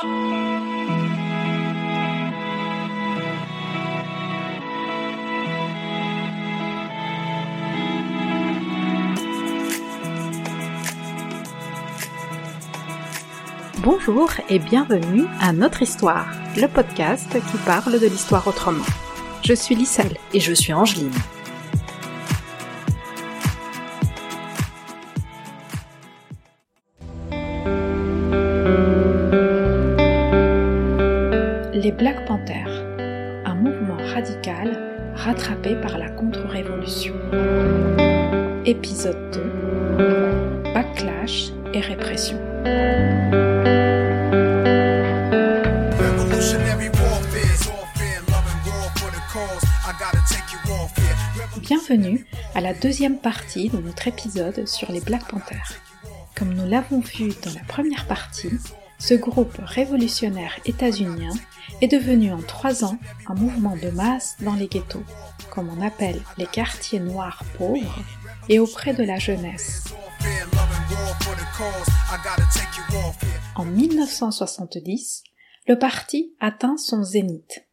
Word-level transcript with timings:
Bonjour 0.00 0.10
et 14.48 14.60
bienvenue 14.60 15.24
à 15.40 15.52
Notre 15.52 15.82
Histoire, 15.82 16.28
le 16.56 16.68
podcast 16.68 17.32
qui 17.32 17.56
parle 17.66 17.98
de 17.98 18.06
l'histoire 18.06 18.46
autrement. 18.46 18.84
Je 19.44 19.54
suis 19.54 19.74
Lisselle 19.74 20.16
et 20.32 20.38
je 20.38 20.52
suis 20.52 20.72
Angeline. 20.72 21.10
Deuxième 53.08 53.22
partie 53.22 53.70
de 53.70 53.78
notre 53.78 54.06
épisode 54.06 54.68
sur 54.68 54.92
les 54.92 55.00
Black 55.00 55.26
Panthers. 55.28 55.80
Comme 56.36 56.52
nous 56.52 56.68
l'avons 56.68 57.00
vu 57.00 57.32
dans 57.42 57.54
la 57.54 57.64
première 57.66 58.06
partie, 58.06 58.50
ce 58.98 59.14
groupe 59.14 59.56
révolutionnaire 59.60 60.52
états-unien 60.66 61.32
est 61.80 61.88
devenu 61.88 62.32
en 62.32 62.42
trois 62.42 62.84
ans 62.84 62.98
un 63.26 63.34
mouvement 63.34 63.76
de 63.76 63.88
masse 63.88 64.36
dans 64.42 64.52
les 64.52 64.66
ghettos, 64.66 65.04
comme 65.48 65.70
on 65.70 65.80
appelle 65.80 66.20
les 66.36 66.44
quartiers 66.44 67.00
noirs 67.00 67.44
pauvres, 67.56 67.98
et 68.50 68.58
auprès 68.58 68.92
de 68.92 69.04
la 69.04 69.18
jeunesse. 69.18 69.84
En 73.54 73.64
1970, 73.64 75.22
le 75.66 75.78
parti 75.78 76.34
atteint 76.40 76.76
son 76.76 77.02
zénith. 77.04 77.64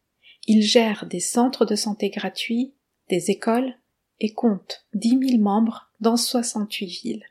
Il 0.46 0.62
gère 0.62 1.04
des 1.04 1.20
centres 1.20 1.66
de 1.66 1.76
santé 1.76 2.08
gratuits, 2.08 2.74
des 3.10 3.30
écoles 3.30 3.74
et 4.20 4.32
compte 4.32 4.86
10 4.94 5.28
000 5.28 5.42
membres 5.42 5.90
dans 6.00 6.16
68 6.16 6.86
villes. 6.86 7.24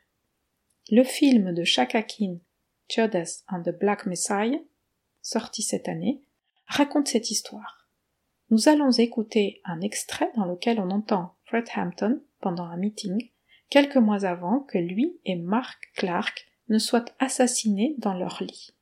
Le 0.90 1.02
film 1.02 1.52
de 1.52 1.64
Shaka 1.64 2.02
Khan, 2.02 2.38
Judas 2.88 3.42
and 3.48 3.62
the 3.62 3.76
Black 3.76 4.06
Messiah, 4.06 4.60
sorti 5.20 5.62
cette 5.62 5.88
année, 5.88 6.22
raconte 6.66 7.08
cette 7.08 7.30
histoire. 7.30 7.88
Nous 8.50 8.68
allons 8.68 8.92
écouter 8.92 9.60
un 9.64 9.80
extrait 9.80 10.30
dans 10.36 10.44
lequel 10.44 10.78
on 10.78 10.90
entend 10.90 11.34
Fred 11.46 11.66
Hampton 11.76 12.22
pendant 12.40 12.64
un 12.64 12.76
meeting 12.76 13.30
quelques 13.70 13.96
mois 13.96 14.24
avant 14.24 14.60
que 14.60 14.78
lui 14.78 15.18
et 15.24 15.34
Mark 15.34 15.90
Clark 15.96 16.46
ne 16.68 16.78
soient 16.78 17.04
assassinés 17.18 17.96
dans 17.98 18.14
leur 18.14 18.42
lit. 18.42 18.75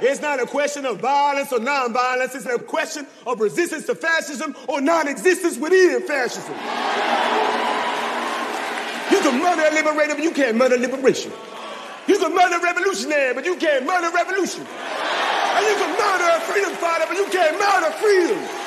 It's 0.00 0.20
not 0.20 0.40
a 0.40 0.46
question 0.46 0.86
of 0.86 1.00
violence 1.00 1.52
or 1.52 1.58
non-violence. 1.58 2.34
It's 2.34 2.46
a 2.46 2.58
question 2.58 3.06
of 3.26 3.40
resistance 3.40 3.86
to 3.86 3.94
fascism 3.94 4.54
or 4.68 4.80
non-existence 4.80 5.58
within 5.58 6.06
fascism. 6.06 6.54
You 9.10 9.20
can 9.20 9.42
murder 9.42 9.62
a 9.66 9.74
liberator, 9.74 10.14
but 10.14 10.22
you 10.22 10.30
can't 10.30 10.56
murder 10.56 10.76
liberation. 10.76 11.32
You 12.06 12.18
can 12.18 12.34
murder 12.34 12.56
a 12.56 12.62
revolutionary, 12.62 13.34
but 13.34 13.44
you 13.44 13.56
can't 13.56 13.84
murder 13.84 14.10
revolution. 14.14 14.66
And 14.66 15.66
you 15.66 15.74
can 15.74 15.90
murder 15.98 16.28
a 16.36 16.40
freedom 16.40 16.72
fighter, 16.74 17.04
but 17.08 17.16
you 17.16 17.26
can't 17.26 17.58
murder 17.58 17.90
freedom. 17.98 18.57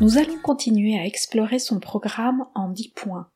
Nous 0.00 0.18
allons 0.18 0.38
continuer 0.38 0.98
à 0.98 1.04
explorer 1.04 1.60
son 1.60 1.78
programme 1.78 2.44
en 2.56 2.68
dix 2.68 2.88
points, 2.88 3.30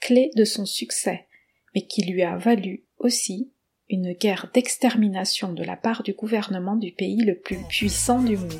clé 0.00 0.30
de 0.36 0.44
son 0.44 0.66
succès, 0.66 1.28
mais 1.74 1.86
qui 1.86 2.02
lui 2.02 2.22
a 2.22 2.36
valu 2.36 2.84
aussi 2.98 3.52
une 3.88 4.12
guerre 4.12 4.50
d'extermination 4.52 5.52
de 5.52 5.62
la 5.62 5.76
part 5.76 6.02
du 6.02 6.14
gouvernement 6.14 6.74
du 6.74 6.90
pays 6.90 7.22
le 7.22 7.38
plus 7.38 7.58
puissant 7.68 8.20
du 8.20 8.36
monde. 8.36 8.50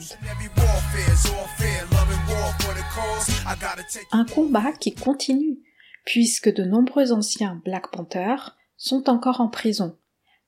Un 4.12 4.24
combat 4.26 4.72
qui 4.78 4.94
continue, 4.94 5.58
puisque 6.04 6.54
de 6.54 6.62
nombreux 6.62 7.12
anciens 7.12 7.60
Black 7.64 7.90
Panthers 7.90 8.56
sont 8.76 9.10
encore 9.10 9.40
en 9.40 9.48
prison, 9.48 9.98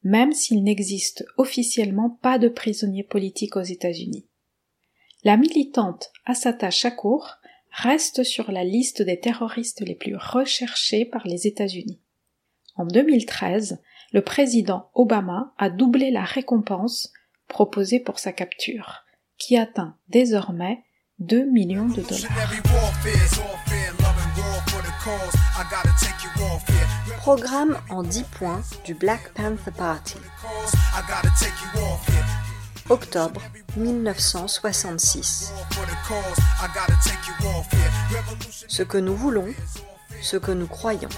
même 0.05 0.33
s'il 0.33 0.63
n'existe 0.63 1.25
officiellement 1.39 2.11
pas 2.23 2.39
de 2.39 2.49
prisonniers 2.49 3.03
politiques 3.03 3.57
aux 3.57 3.63
États-Unis. 3.63 4.27
La 5.25 5.39
militante 5.39 6.13
Assata 6.27 6.71
Shakur 6.71 7.39
reste 7.71 8.23
sur 8.23 8.53
la 8.53 8.63
liste 8.63 9.03
des 9.03 9.19
terroristes 9.19 9.81
les 9.81 9.95
plus 9.95 10.17
recherchés 10.17 11.07
par 11.07 11.27
les 11.27 11.47
États-Unis. 11.47 12.01
En 12.77 12.85
2013, 12.85 13.81
le 14.13 14.21
président 14.21 14.91
Obama 14.95 15.55
a 15.59 15.71
doublé 15.71 16.11
la 16.11 16.25
récompense 16.25 17.13
proposée 17.49 18.01
pour 18.01 18.19
sa 18.19 18.33
capture, 18.33 19.05
qui 19.39 19.57
atteint 19.57 19.97
désormais 20.09 20.85
2 21.19 21.51
millions 21.51 21.89
de 21.89 22.03
dollars. 22.03 23.74
Programme 27.19 27.79
en 27.91 28.03
10 28.03 28.23
points 28.39 28.63
du 28.85 28.95
Black 28.95 29.33
Panther 29.35 29.71
Party. 29.71 30.19
Octobre 32.89 33.41
1966. 33.77 35.53
For 35.71 35.85
the 35.87 35.97
cause, 36.07 36.39
I 36.61 36.69
gotta 36.75 36.97
take 37.03 37.19
you 37.27 37.35
warfare. 37.47 37.91
Revolution 38.11 38.69
Ce 38.69 38.83
que 38.83 38.99
nous 38.99 39.17
voulons, 39.17 39.53
ce 40.23 40.37
que 40.37 40.53
nous 40.53 40.67
croyons. 40.67 41.09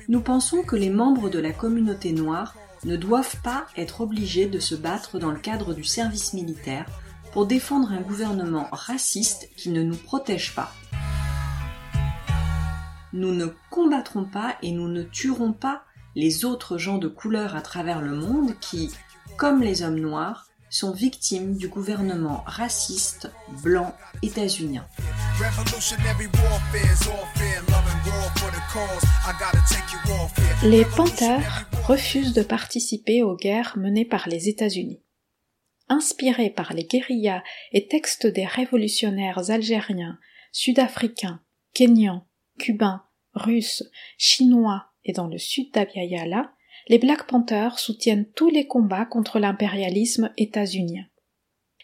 Nous 0.08 0.22
pensons 0.22 0.64
que 0.64 0.76
les 0.76 0.90
membres 0.90 1.30
de 1.30 1.40
la 1.40 1.52
communauté 1.52 2.12
noire 2.12 2.56
ne 2.84 2.98
doivent 2.98 3.38
pas 3.44 3.66
être 3.78 4.02
obligés 4.02 4.48
de 4.48 4.60
se 4.60 4.76
battre 4.76 5.20
dans 5.20 5.32
le 5.32 5.40
cadre 5.40 5.74
du 5.74 5.84
service 5.84 6.34
militaire 6.34 6.86
pour 7.32 7.48
défendre 7.48 7.92
un 7.92 8.02
gouvernement 8.02 8.68
raciste 8.72 9.50
qui 9.56 9.70
ne 9.70 9.84
nous 9.84 9.98
protège 9.98 10.56
pas. 10.56 10.72
Nous 13.14 13.34
ne 13.34 13.48
combattrons 13.70 14.26
pas 14.26 14.58
et 14.62 14.72
nous 14.72 14.88
ne 14.88 15.04
tuerons 15.04 15.54
pas 15.54 15.84
les 16.16 16.46
autres 16.46 16.78
gens 16.78 16.98
de 16.98 17.08
couleur 17.08 17.56
à 17.56 17.62
travers 17.62 18.02
le 18.02 18.16
monde 18.16 18.54
qui, 18.60 18.92
comme 19.38 19.62
les 19.62 19.84
hommes 19.84 20.00
noirs, 20.00 20.48
sont 20.70 20.92
victimes 20.92 21.58
du 21.58 21.68
gouvernement 21.68 22.44
raciste 22.46 23.32
blanc 23.64 23.94
états-unien. 24.22 24.86
Les 30.64 30.86
Panthers 30.86 31.70
refusent 31.86 32.34
de 32.34 32.44
participer 32.44 33.24
aux 33.24 33.36
guerres 33.36 33.78
menées 33.78 34.06
par 34.06 34.28
les 34.28 34.50
États-Unis. 34.50 35.02
Inspirés 35.88 36.50
par 36.50 36.74
les 36.74 36.86
guérillas 36.86 37.44
et 37.72 37.88
textes 37.88 38.26
des 38.26 38.46
révolutionnaires 38.46 39.52
algériens, 39.52 40.18
sud-africains, 40.52 41.42
kenyans, 41.74 42.28
cubains, 42.58 43.04
russes, 43.34 43.84
chinois 44.18 44.88
et 45.04 45.14
dans 45.14 45.28
le 45.28 45.38
sud 45.38 45.72
d'Abya 45.74 46.26
les 46.88 47.00
Black 47.00 47.28
Panthers 47.28 47.80
soutiennent 47.80 48.26
tous 48.36 48.50
les 48.50 48.68
combats 48.68 49.06
contre 49.06 49.40
l'impérialisme 49.40 50.32
états-unien. 50.38 51.06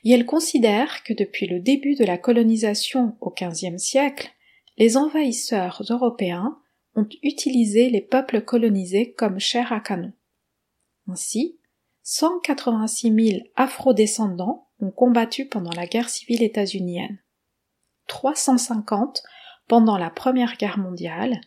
Et 0.04 0.12
elles 0.12 0.26
considèrent 0.26 1.04
que 1.04 1.14
depuis 1.14 1.48
le 1.48 1.60
début 1.60 1.96
de 1.96 2.06
la 2.06 2.18
colonisation 2.18 3.18
au 3.22 3.32
XVe 3.32 3.78
siècle, 3.78 4.32
les 4.78 4.98
envahisseurs 4.98 5.82
européens 5.90 6.58
ont 6.96 7.08
utilisé 7.24 7.90
les 7.90 8.02
peuples 8.02 8.42
colonisés 8.42 9.14
comme 9.14 9.40
chair 9.40 9.72
à 9.72 9.80
canon. 9.80 10.14
Ainsi, 11.08 11.60
186 12.04 13.30
000 13.32 13.44
afrodescendants 13.56 14.68
ont 14.80 14.92
combattu 14.92 15.46
pendant 15.46 15.72
la 15.72 15.86
guerre 15.86 16.10
civile 16.10 16.44
états-unienne, 16.44 17.20
350 18.08 19.24
pendant 19.68 19.98
la 19.98 20.10
Première 20.10 20.58
Guerre 20.58 20.80
mondiale, 20.80 21.40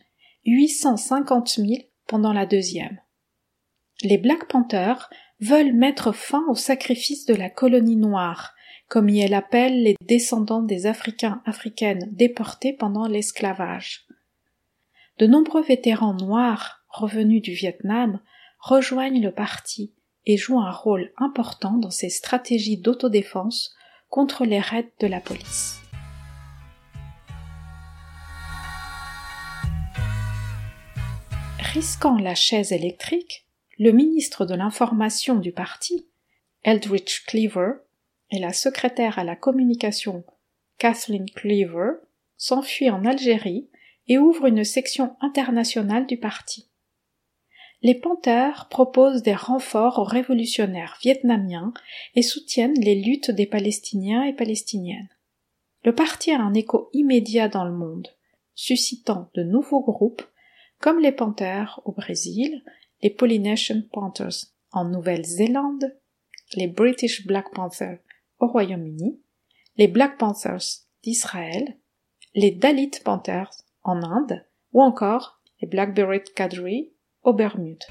850 0.45 1.49
000 1.49 1.69
pendant 2.07 2.33
la 2.33 2.45
Deuxième. 2.45 2.99
Les 4.05 4.19
Black 4.19 4.47
Panthers 4.47 5.09
veulent 5.39 5.73
mettre 5.73 6.11
fin 6.11 6.43
au 6.47 6.53
sacrifice 6.53 7.25
de 7.25 7.33
la 7.33 7.49
colonie 7.49 7.95
noire, 7.95 8.53
comme 8.87 9.09
y 9.09 9.19
elle 9.19 9.33
appelle 9.33 9.81
les 9.81 9.95
descendants 9.99 10.61
des 10.61 10.85
Africains 10.85 11.41
africaines 11.43 12.07
déportés 12.11 12.71
pendant 12.71 13.07
l'esclavage. 13.07 14.05
De 15.17 15.25
nombreux 15.25 15.63
vétérans 15.63 16.13
noirs 16.13 16.83
revenus 16.87 17.41
du 17.41 17.53
Vietnam 17.53 18.19
rejoignent 18.59 19.23
le 19.23 19.31
parti 19.31 19.91
et 20.27 20.37
jouent 20.37 20.61
un 20.61 20.69
rôle 20.69 21.11
important 21.17 21.73
dans 21.79 21.89
ses 21.89 22.11
stratégies 22.11 22.77
d'autodéfense 22.77 23.73
contre 24.09 24.45
les 24.45 24.59
raids 24.59 24.93
de 24.99 25.07
la 25.07 25.19
police. 25.19 25.79
Risquant 31.73 32.19
la 32.19 32.35
chaise 32.35 32.71
électrique, 32.71 33.44
le 33.77 33.91
ministre 33.91 34.45
de 34.45 34.55
l'Information 34.55 35.35
du 35.35 35.51
parti, 35.51 36.07
Eldridge 36.63 37.25
Cleaver, 37.25 37.73
et 38.31 38.39
la 38.39 38.53
secrétaire 38.53 39.19
à 39.19 39.23
la 39.23 39.35
communication, 39.35 40.23
Kathleen 40.77 41.29
Cleaver, 41.29 41.91
s'enfuient 42.37 42.89
en 42.89 43.05
Algérie 43.05 43.69
et 44.07 44.17
ouvrent 44.17 44.47
une 44.47 44.63
section 44.63 45.15
internationale 45.21 46.05
du 46.05 46.17
parti. 46.17 46.69
Les 47.81 47.95
Panthers 47.95 48.67
proposent 48.69 49.21
des 49.21 49.35
renforts 49.35 49.99
aux 49.99 50.05
révolutionnaires 50.05 50.97
vietnamiens 51.01 51.73
et 52.15 52.21
soutiennent 52.21 52.79
les 52.79 52.95
luttes 52.95 53.31
des 53.31 53.45
Palestiniens 53.45 54.23
et 54.23 54.33
Palestiniennes. 54.33 55.09
Le 55.83 55.93
parti 55.93 56.31
a 56.31 56.39
un 56.39 56.53
écho 56.53 56.89
immédiat 56.93 57.47
dans 57.47 57.65
le 57.65 57.73
monde, 57.73 58.07
suscitant 58.55 59.29
de 59.35 59.43
nouveaux 59.43 59.81
groupes 59.81 60.23
comme 60.79 60.99
les 60.99 61.11
Panthers 61.11 61.79
au 61.85 61.91
Brésil, 61.91 62.63
les 63.05 63.11
Polynesian 63.11 63.83
Panthers 63.91 64.47
en 64.71 64.85
Nouvelle-Zélande, 64.85 65.95
les 66.55 66.65
British 66.65 67.27
Black 67.27 67.53
Panthers 67.53 67.99
au 68.39 68.47
Royaume-Uni, 68.47 69.21
les 69.77 69.87
Black 69.87 70.17
Panthers 70.17 70.87
d'Israël, 71.03 71.77
les 72.33 72.49
Dalit 72.49 72.89
Panthers 73.03 73.51
en 73.83 74.01
Inde, 74.01 74.43
ou 74.73 74.81
encore 74.81 75.39
les 75.61 75.67
Blackberry 75.67 76.23
Cadre 76.35 76.65
aux 77.21 77.33
Bermudes. 77.33 77.83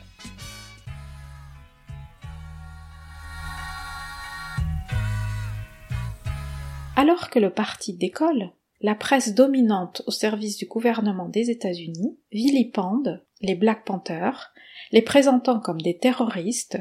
Alors 6.96 7.30
que 7.30 7.38
le 7.38 7.50
parti 7.50 7.92
décolle, 7.92 8.50
la 8.84 8.94
presse 8.94 9.34
dominante 9.34 10.02
au 10.06 10.10
service 10.10 10.58
du 10.58 10.66
gouvernement 10.66 11.30
des 11.30 11.48
États-Unis 11.48 12.18
vilipende 12.30 13.24
les 13.40 13.54
Black 13.54 13.86
Panthers, 13.86 14.52
les 14.92 15.00
présentant 15.00 15.58
comme 15.58 15.80
des 15.80 15.96
terroristes, 15.96 16.76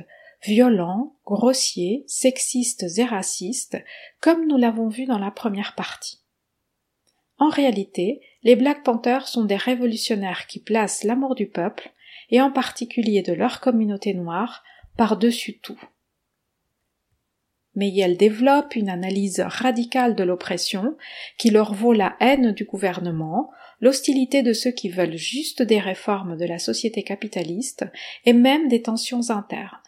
violents, 0.46 1.16
grossiers, 1.26 2.04
sexistes 2.08 2.86
et 2.98 3.06
racistes, 3.06 3.78
comme 4.20 4.46
nous 4.50 4.58
l'avons 4.58 4.90
vu 4.90 5.06
dans 5.06 5.18
la 5.18 5.32
première 5.32 5.76
partie. 5.76 6.20
En 7.38 7.48
réalité, 7.48 8.20
les 8.44 8.58
Black 8.58 8.84
Panthers 8.84 9.30
sont 9.30 9.46
des 9.46 9.56
révolutionnaires 9.56 10.46
qui 10.48 10.60
placent 10.60 11.06
l'amour 11.06 11.36
du 11.36 11.48
peuple, 11.48 11.94
et 12.30 12.42
en 12.42 12.52
particulier 12.52 13.22
de 13.22 13.32
leur 13.32 13.62
communauté 13.62 14.14
noire, 14.14 14.62
par-dessus 14.98 15.58
tout. 15.60 15.80
Mais 17.76 17.96
elles 17.96 18.18
développent 18.18 18.76
une 18.76 18.90
analyse 18.90 19.40
radicale 19.40 20.16
de 20.16 20.24
l'oppression 20.24 20.96
qui 21.38 21.50
leur 21.50 21.74
vaut 21.74 21.94
la 21.94 22.16
haine 22.20 22.52
du 22.52 22.66
gouvernement, 22.66 23.50
l'hostilité 23.80 24.44
de 24.44 24.54
ceux 24.54 24.72
qui 24.72 24.90
veulent 24.90 25.18
juste 25.18 25.62
des 25.62 25.80
réformes 25.80 26.38
de 26.38 26.46
la 26.46 26.60
société 26.60 27.04
capitaliste 27.04 27.86
et 28.26 28.34
même 28.34 28.68
des 28.68 28.82
tensions 28.82 29.30
internes. 29.30 29.80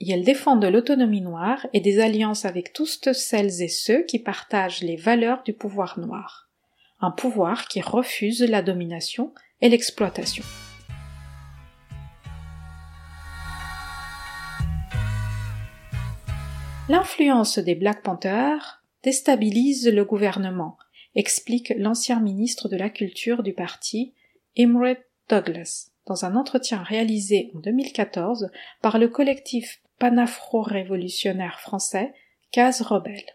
Et 0.00 0.10
elles 0.10 0.24
défendent 0.24 0.64
l'autonomie 0.64 1.20
noire 1.20 1.66
et 1.72 1.80
des 1.80 2.00
alliances 2.00 2.44
avec 2.44 2.72
toutes 2.72 3.12
celles 3.12 3.62
et 3.62 3.68
ceux 3.68 4.02
qui 4.04 4.18
partagent 4.18 4.82
les 4.82 4.96
valeurs 4.96 5.42
du 5.44 5.52
pouvoir 5.52 5.98
noir 6.00 6.44
un 7.04 7.10
pouvoir 7.10 7.68
qui 7.68 7.80
refuse 7.80 8.42
la 8.42 8.62
domination 8.62 9.32
et 9.60 9.68
l'exploitation. 9.68 10.44
L'influence 16.86 17.58
des 17.58 17.74
Black 17.74 18.02
Panthers 18.02 18.84
déstabilise 19.02 19.88
le 19.88 20.04
gouvernement, 20.04 20.76
explique 21.14 21.72
l'ancien 21.78 22.20
ministre 22.20 22.68
de 22.68 22.76
la 22.76 22.90
Culture 22.90 23.42
du 23.42 23.54
parti, 23.54 24.12
Imre 24.58 24.98
Douglas, 25.30 25.92
dans 26.06 26.26
un 26.26 26.36
entretien 26.36 26.82
réalisé 26.82 27.50
en 27.54 27.60
2014 27.60 28.50
par 28.82 28.98
le 28.98 29.08
collectif 29.08 29.80
panafro-révolutionnaire 29.98 31.58
français 31.58 32.12
Case 32.50 32.82
Rebelle. 32.82 33.34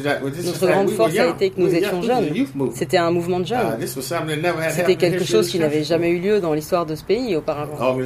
Notre 0.00 0.68
grande 0.68 0.90
force 0.90 1.18
a 1.18 1.26
été 1.26 1.50
que 1.50 1.60
nous 1.60 1.74
étions 1.74 2.00
jeunes. 2.02 2.28
C'était 2.72 2.98
un 2.98 3.10
mouvement 3.10 3.40
de 3.40 3.46
jeunes. 3.46 3.80
Uh, 3.82 4.70
C'était 4.70 4.94
quelque 4.94 5.24
chose 5.24 5.48
qui 5.48 5.58
n'avait 5.58 5.82
jamais 5.82 6.10
eu 6.10 6.20
lieu 6.20 6.40
dans 6.40 6.54
l'histoire 6.54 6.86
de 6.86 6.94
ce 6.94 7.02
pays 7.02 7.34
auparavant. 7.34 7.96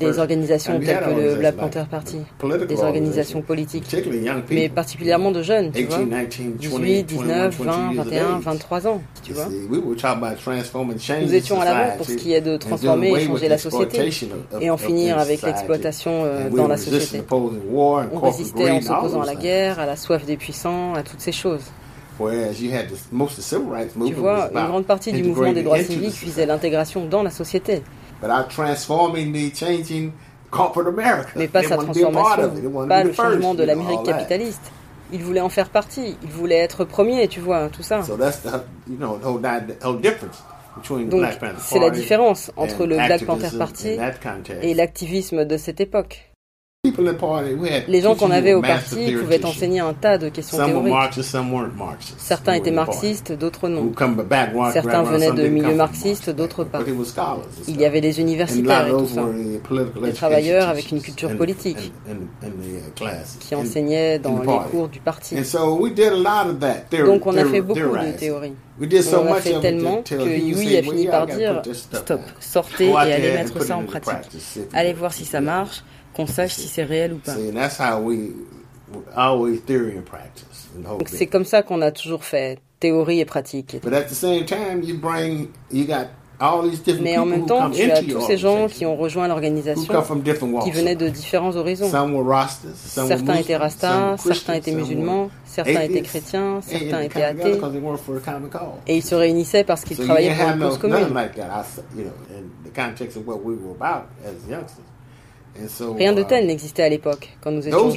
Des 0.00 0.18
organisations 0.18 0.80
telles 0.80 0.98
que 0.98 1.20
le 1.20 1.34
Black 1.36 1.54
Panther 1.54 1.84
Party, 1.88 2.16
des 2.68 2.82
organisations 2.82 3.42
politiques, 3.42 3.84
mais 4.50 4.68
particulièrement 4.68 5.30
de 5.30 5.40
jeunes, 5.40 5.70
tu 5.70 5.84
vois. 5.84 6.00
18, 6.00 7.04
19, 7.04 7.56
20, 7.56 7.94
21, 7.94 8.38
23 8.40 8.88
ans, 8.88 9.02
tu 9.22 9.34
vois. 9.34 9.46
Nous 9.46 11.34
étions 11.34 11.60
à 11.60 11.64
l'avant 11.64 11.96
pour 11.96 12.06
ce 12.06 12.14
qui 12.14 12.32
est 12.32 12.40
de 12.40 12.56
transformer 12.56 13.12
et 13.12 13.24
changer 13.24 13.48
la 13.48 13.58
société 13.58 14.10
et 14.60 14.68
en 14.68 14.78
finir 14.78 15.16
avec 15.16 15.42
l'exploitation 15.42 16.24
euh, 16.24 16.50
dans 16.50 16.66
la 16.66 16.76
société. 16.76 17.22
On 17.30 18.20
résistait 18.20 18.72
en 18.72 18.80
s'opposant 18.80 19.22
à 19.22 19.26
la 19.26 19.36
guerre, 19.36 19.78
à 19.78 19.86
la 19.86 19.94
soif 19.94 20.23
des 20.24 20.36
puissants, 20.36 20.94
à 20.94 21.02
toutes 21.02 21.20
ces 21.20 21.32
choses. 21.32 21.64
Tu 22.18 22.24
vois, 24.14 24.50
une 24.52 24.66
grande 24.66 24.86
partie 24.86 25.12
du 25.12 25.24
mouvement 25.24 25.52
des 25.52 25.62
droits 25.62 25.82
civiques 25.82 26.14
visait 26.14 26.46
l'intégration 26.46 27.06
dans 27.06 27.22
la 27.22 27.30
société. 27.30 27.82
Mais 31.36 31.48
pas 31.48 31.62
sa 31.62 31.76
transformation, 31.76 32.86
pas 32.88 33.04
le 33.04 33.12
changement 33.12 33.54
de 33.54 33.64
l'Amérique 33.64 34.04
capitaliste. 34.04 34.72
Il 35.12 35.22
voulait 35.22 35.40
en 35.40 35.48
faire 35.48 35.68
partie, 35.68 36.16
il 36.22 36.30
voulait 36.30 36.56
être 36.56 36.84
premier, 36.84 37.28
tu 37.28 37.40
vois, 37.40 37.68
tout 37.68 37.82
ça. 37.82 38.00
Donc, 40.88 41.24
c'est 41.58 41.78
la 41.78 41.90
différence 41.90 42.50
entre 42.56 42.86
le 42.86 42.96
Black 42.96 43.24
Panther 43.24 43.50
Party 43.56 43.98
et 44.62 44.74
l'activisme 44.74 45.44
de 45.44 45.56
cette 45.56 45.80
époque. 45.80 46.33
Les 47.88 48.00
gens 48.02 48.14
qu'on 48.14 48.30
avait 48.30 48.52
au 48.52 48.60
parti 48.60 49.12
pouvaient 49.12 49.44
enseigner 49.44 49.80
un 49.80 49.94
tas 49.94 50.18
de 50.18 50.28
questions 50.28 50.58
théoriques. 50.58 50.94
Certains 52.18 52.54
étaient 52.54 52.70
marxistes, 52.70 53.32
d'autres 53.32 53.68
non. 53.68 53.92
Certains 54.72 55.02
venaient 55.02 55.32
de 55.32 55.48
milieux 55.48 55.74
marxistes, 55.74 56.30
d'autres 56.30 56.64
pas. 56.64 56.80
Il 57.68 57.80
y 57.80 57.84
avait 57.84 58.00
des 58.00 58.20
universitaires 58.20 58.86
et 58.86 58.90
tout 58.90 59.06
ça. 59.06 59.22
Des 60.02 60.12
travailleurs 60.12 60.68
avec 60.68 60.90
une 60.90 61.00
culture 61.00 61.34
politique 61.36 61.92
uh, 62.08 62.12
qui 63.40 63.54
enseignaient 63.54 64.18
dans 64.18 64.40
les 64.40 64.70
cours 64.70 64.88
du 64.88 65.00
parti. 65.00 65.36
Donc 67.06 67.26
on 67.26 67.36
a 67.36 67.44
fait 67.44 67.62
beaucoup 67.62 67.80
de 67.80 68.18
théories. 68.18 68.54
On 68.80 69.32
a 69.32 69.34
fait 69.36 69.60
tellement 69.60 70.02
que 70.02 70.38
Yui 70.38 70.76
a 70.76 70.82
fini 70.82 71.06
par 71.06 71.26
dire 71.26 71.62
stop, 71.72 72.20
sortez 72.40 72.90
et 72.90 72.96
allez 72.96 73.32
mettre 73.32 73.62
ça 73.62 73.76
en 73.76 73.84
pratique. 73.84 74.14
Allez 74.72 74.92
voir 74.92 75.12
si 75.12 75.24
ça 75.24 75.40
marche 75.40 75.82
qu'on 76.14 76.26
sache 76.26 76.54
si 76.54 76.68
c'est 76.68 76.84
réel 76.84 77.14
ou 77.14 77.18
pas. 77.18 77.34
Donc 80.88 81.08
c'est 81.08 81.26
comme 81.26 81.44
ça 81.44 81.62
qu'on 81.62 81.82
a 81.82 81.90
toujours 81.90 82.24
fait, 82.24 82.58
théorie 82.80 83.20
et 83.20 83.24
pratique. 83.24 83.76
Mais 87.00 87.16
en 87.16 87.26
même 87.26 87.46
temps, 87.46 87.70
tu 87.70 87.90
as 87.90 88.02
tous 88.02 88.20
ces 88.26 88.36
gens 88.36 88.66
qui 88.66 88.84
ont 88.84 88.96
rejoint 88.96 89.28
l'organisation, 89.28 89.92
qui 90.64 90.70
venaient 90.72 90.96
de 90.96 91.08
différents 91.08 91.54
horizons. 91.56 91.88
Certains 92.74 93.34
étaient 93.36 93.56
rastas, 93.56 94.16
certains 94.18 94.54
étaient 94.54 94.72
musulmans, 94.72 95.30
certains 95.44 95.82
étaient 95.82 96.02
chrétiens, 96.02 96.60
certains 96.62 97.02
étaient 97.02 97.22
athées. 97.22 97.60
Et 98.86 98.96
ils 98.96 99.04
se 99.04 99.14
réunissaient 99.14 99.64
parce 99.64 99.84
qu'ils 99.84 99.98
travaillaient 99.98 100.34
pour 100.34 100.48
une 100.48 100.58
cause 100.58 100.78
commune. 100.78 101.06
Rien 105.96 106.12
de 106.12 106.22
tel 106.22 106.46
n'existait 106.46 106.82
à 106.82 106.88
l'époque, 106.88 107.36
quand 107.40 107.50
nous 107.50 107.66
étions. 107.66 107.92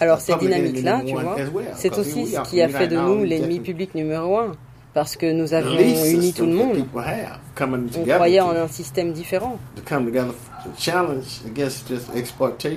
Alors 0.00 0.20
cette 0.20 0.38
dynamique-là, 0.40 1.02
tu 1.06 1.14
vois, 1.14 1.36
c'est 1.74 1.96
aussi 1.98 2.26
ce 2.26 2.40
qui 2.42 2.60
a 2.60 2.68
fait 2.68 2.88
de 2.88 2.96
nous 2.96 3.24
l'ennemi 3.24 3.60
public 3.60 3.94
numéro 3.94 4.38
un. 4.38 4.52
parce 4.96 5.14
que 5.14 5.30
nous 5.30 5.52
avions 5.52 5.78
uni 6.06 6.32
tout 6.32 6.46
le 6.46 6.54
monde. 6.54 6.86
On 6.88 8.04
croyait 8.06 8.40
en 8.40 8.56
un 8.56 8.66
système 8.66 9.12
différent. 9.12 9.58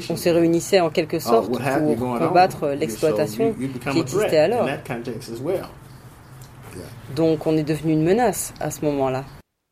On 0.10 0.18
se 0.18 0.30
réunissait 0.30 0.82
en 0.82 0.89
quelque 0.89 1.20
sorte 1.20 1.48
pour 1.48 1.60
combattre 2.20 2.68
l'exploitation 2.78 3.56
qui 3.94 4.00
existait 4.00 4.39
alors. 4.39 4.68
Donc 7.16 7.48
on 7.48 7.56
est 7.56 7.63
devenu 7.63 7.94
une 7.94 8.04
menace 8.04 8.54
à 8.60 8.70
ce 8.70 8.84
moment-là. 8.84 9.24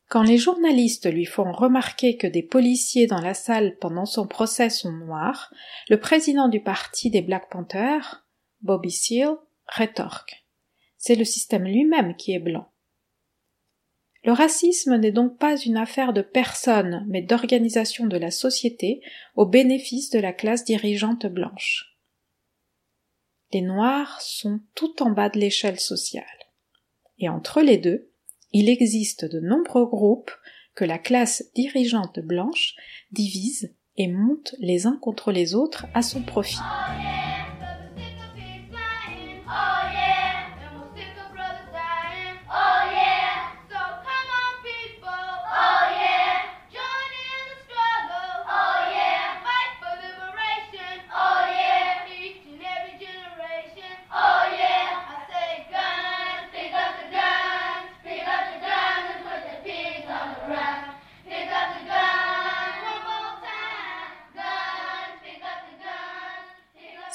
Quand 0.08 0.22
les 0.22 0.38
journalistes 0.38 1.10
lui 1.12 1.26
font 1.26 1.52
remarquer 1.52 2.16
que 2.16 2.26
des 2.26 2.42
policiers 2.42 3.06
dans 3.06 3.20
la 3.20 3.34
salle 3.34 3.76
pendant 3.76 4.06
son 4.06 4.26
procès 4.26 4.70
sont 4.70 4.92
noirs, 4.92 5.52
le 5.88 6.00
président 6.00 6.48
du 6.48 6.60
parti 6.60 7.10
des 7.10 7.20
Black 7.20 7.50
Panthers, 7.50 8.26
Bobby 8.62 8.90
Seale, 8.90 9.36
rétorque. 9.66 10.46
C'est 10.96 11.14
le 11.14 11.24
système 11.24 11.64
lui-même 11.64 12.16
qui 12.16 12.32
est 12.32 12.38
blanc. 12.38 12.72
Le 14.24 14.32
racisme 14.32 14.96
n'est 14.96 15.12
donc 15.12 15.38
pas 15.38 15.56
une 15.56 15.76
affaire 15.76 16.14
de 16.14 16.22
personne, 16.22 17.04
mais 17.06 17.22
d'organisation 17.22 18.06
de 18.06 18.16
la 18.16 18.30
société 18.30 19.02
au 19.36 19.44
bénéfice 19.46 20.10
de 20.10 20.18
la 20.18 20.32
classe 20.32 20.64
dirigeante 20.64 21.26
blanche. 21.26 21.98
Les 23.52 23.60
Noirs 23.60 24.20
sont 24.22 24.60
tout 24.74 25.02
en 25.02 25.10
bas 25.10 25.28
de 25.28 25.38
l'échelle 25.38 25.78
sociale. 25.78 26.24
Et 27.18 27.28
entre 27.28 27.60
les 27.60 27.78
deux, 27.78 28.07
il 28.52 28.68
existe 28.68 29.24
de 29.24 29.40
nombreux 29.40 29.86
groupes 29.86 30.32
que 30.74 30.84
la 30.84 30.98
classe 30.98 31.44
dirigeante 31.54 32.20
blanche 32.20 32.74
divise 33.10 33.74
et 33.96 34.08
monte 34.08 34.54
les 34.58 34.86
uns 34.86 34.98
contre 35.00 35.32
les 35.32 35.54
autres 35.54 35.86
à 35.92 36.02
son 36.02 36.22
profit. 36.22 36.58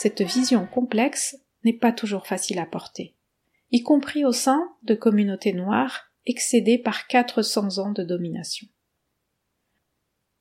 Cette 0.03 0.21
vision 0.21 0.67
complexe 0.67 1.37
n'est 1.63 1.77
pas 1.77 1.93
toujours 1.93 2.27
facile 2.27 2.59
à 2.59 2.65
porter, 2.65 3.15
y 3.71 3.83
compris 3.83 4.25
au 4.25 4.33
sein 4.33 4.69
de 4.81 4.95
communautés 4.95 5.53
noires 5.53 6.11
excédées 6.25 6.77
par 6.77 7.07
400 7.07 7.77
ans 7.77 7.91
de 7.93 8.03
domination. 8.03 8.67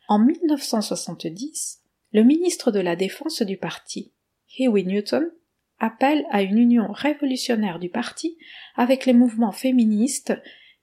En 0.09 0.19
1970, 0.19 1.81
le 2.11 2.25
ministre 2.25 2.73
de 2.73 2.81
la 2.81 2.97
Défense 2.97 3.43
du 3.43 3.57
parti, 3.57 4.13
Huey 4.59 4.83
Newton, 4.83 5.31
appelle 5.79 6.27
à 6.33 6.43
une 6.43 6.59
union 6.59 6.91
révolutionnaire 6.91 7.79
du 7.79 7.89
parti 7.89 8.37
avec 8.75 9.07
les 9.07 9.13
mouvements 9.13 9.53
féministes, 9.53 10.33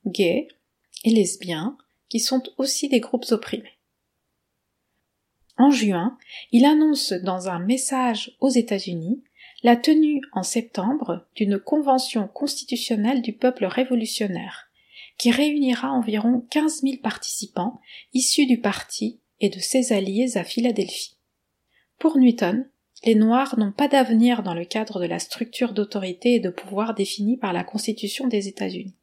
gays 0.06 0.48
et 1.04 1.10
lesbiens, 1.10 1.78
qui 2.08 2.22
sont 2.22 2.44
aussi 2.58 2.88
des 2.88 3.02
groupes 3.02 3.30
opprimés. 3.32 3.79
En 5.60 5.72
juin, 5.72 6.18
il 6.54 6.64
annonce 6.64 7.12
dans 7.12 7.50
un 7.50 7.60
message 7.60 8.32
aux 8.40 8.50
États-Unis 8.50 9.22
la 9.62 9.76
tenue 9.76 10.22
en 10.32 10.42
septembre 10.42 11.28
d'une 11.36 11.60
convention 11.60 12.30
constitutionnelle 12.30 13.22
du 13.22 13.34
peuple 13.34 13.66
révolutionnaire, 13.66 14.70
qui 15.18 15.32
réunira 15.32 15.92
environ 15.92 16.46
15 16.50 16.84
000 16.84 16.98
participants 17.04 17.82
issus 18.14 18.46
du 18.46 18.62
parti 18.62 19.20
et 19.42 19.50
de 19.50 19.60
ses 19.60 19.92
alliés 19.92 20.38
à 20.38 20.46
Philadelphie. 20.46 21.18
Pour 21.98 22.18
Newton, 22.18 22.70
les 23.04 23.16
Noirs 23.16 23.60
n'ont 23.60 23.74
pas 23.74 23.90
d'avenir 23.90 24.44
dans 24.44 24.54
le 24.54 24.64
cadre 24.64 25.02
de 25.02 25.08
la 25.08 25.20
structure 25.20 25.74
d'autorité 25.74 26.36
et 26.36 26.40
de 26.40 26.50
pouvoir 26.50 26.94
définie 26.94 27.36
par 27.36 27.52
la 27.52 27.66
Constitution 27.66 28.28
des 28.28 28.48
États-Unis. 28.48 28.96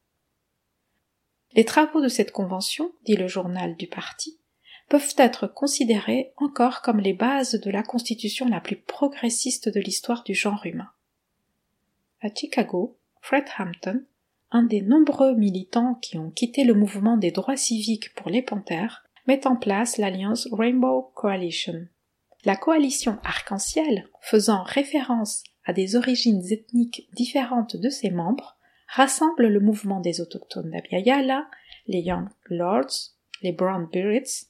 Les 1.53 1.67
travaux 1.67 2.01
de 2.01 2.09
cette 2.09 2.33
convention, 2.33 2.93
dit 3.05 3.17
le 3.17 3.29
journal 3.29 3.77
du 3.77 3.87
parti, 3.87 4.39
peuvent 4.89 5.15
être 5.17 5.47
considérés 5.47 6.33
encore 6.37 6.83
comme 6.83 7.01
les 7.01 7.13
bases 7.13 7.55
de 7.61 7.71
la 7.71 7.83
constitution 7.83 8.49
la 8.49 8.61
plus 8.61 8.77
progressiste 8.77 9.69
de 9.69 9.81
l'histoire 9.81 10.23
du 10.23 10.35
genre 10.35 10.65
humain. 10.65 10.91
À 12.21 12.29
Chicago, 12.35 12.97
Fred 13.21 13.45
Hampton, 13.59 14.05
un 14.51 14.63
des 14.63 14.83
nombreux 14.83 15.35
militants 15.35 15.95
qui 15.97 16.19
ont 16.19 16.31
quitté 16.31 16.65
le 16.65 16.75
mouvement 16.75 17.17
des 17.17 17.33
droits 17.33 17.57
civiques 17.57 18.15
pour 18.15 18.31
les 18.31 18.43
Panthères, 18.43 19.05
met 19.27 19.47
en 19.47 19.57
place 19.57 19.99
l'alliance 19.99 20.49
Rainbow 20.53 21.11
Coalition. 21.15 21.87
La 22.45 22.57
coalition 22.57 23.19
arc-en-ciel, 23.25 24.09
faisant 24.21 24.63
référence 24.63 25.43
à 25.65 25.73
des 25.73 25.97
origines 25.97 26.45
ethniques 26.53 27.09
différentes 27.13 27.77
de 27.77 27.91
ses 27.91 28.11
membres, 28.11 28.57
rassemble 28.87 29.49
le 29.49 29.59
mouvement 29.59 30.01
des 30.01 30.21
autochtones 30.21 30.71
d'Abiyala, 30.71 31.49
les 31.89 32.01
Young 32.01 32.29
Lords, 32.49 33.11
les 33.43 33.51
Brown 33.51 33.89
Berets, 33.93 34.47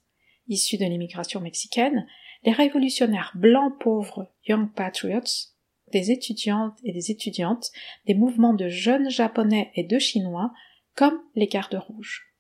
issus 0.49 0.79
de 0.79 0.85
l'immigration 0.85 1.41
mexicaine, 1.41 2.07
les 2.45 2.53
révolutionnaires 2.53 3.33
blancs 3.35 3.79
pauvres 3.81 4.31
Young 4.47 4.73
Patriots, 4.73 5.51
des 5.93 6.11
étudiantes 6.11 6.79
et 6.85 6.93
des 6.93 7.11
étudiantes, 7.11 7.71
des 8.07 8.15
mouvements 8.15 8.55
de 8.55 8.69
jeunes 8.69 9.11
japonais 9.11 9.71
et 9.75 9.85
de 9.85 9.99
chinois, 9.99 10.53
comme 10.95 11.21
les 11.35 11.47
gardes 11.47 11.75
rouges. 11.75 12.33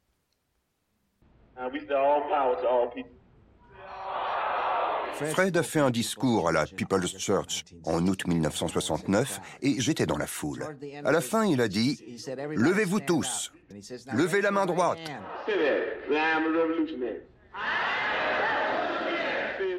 Fred 5.14 5.56
a 5.56 5.62
fait 5.62 5.80
un 5.80 5.90
discours 5.90 6.48
à 6.48 6.52
la 6.52 6.66
People's 6.66 7.16
Church 7.18 7.64
en 7.84 8.06
août 8.06 8.26
1969 8.26 9.40
et 9.62 9.80
j'étais 9.80 10.04
dans 10.04 10.18
la 10.18 10.26
foule. 10.26 10.62
À 11.04 11.12
la 11.12 11.22
fin, 11.22 11.46
il 11.46 11.60
a 11.62 11.68
dit 11.68 11.98
Levez-vous 12.54 13.00
tous, 13.00 13.52
levez 14.12 14.42
la 14.42 14.50
main 14.50 14.66
droite. 14.66 14.98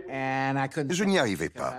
Je 0.10 1.04
n'y 1.04 1.20
arrivais 1.20 1.50
pas. 1.50 1.78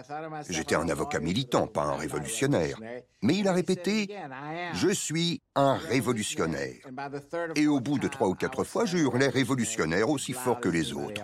J'étais 0.49 0.75
un 0.75 0.89
avocat 0.89 1.21
militant, 1.21 1.67
pas 1.67 1.83
un 1.83 1.97
révolutionnaire. 1.97 2.79
Mais 3.23 3.37
il 3.37 3.49
a 3.49 3.53
répété⁇ 3.53 4.07
Je 4.75 4.89
suis 4.89 5.43
un 5.55 5.75
révolutionnaire⁇ 5.75 6.75
Et 7.57 7.67
au 7.67 7.81
bout 7.81 7.99
de 7.99 8.09
trois 8.09 8.29
ou 8.29 8.35
quatre 8.35 8.65
fois, 8.65 8.85
je 8.85 8.99
hurlais 8.99 9.29
révolutionnaire 9.29 10.09
aussi 10.11 10.33
fort 10.33 10.61
que 10.61 10.69
les 10.69 10.93
autres. 10.93 11.23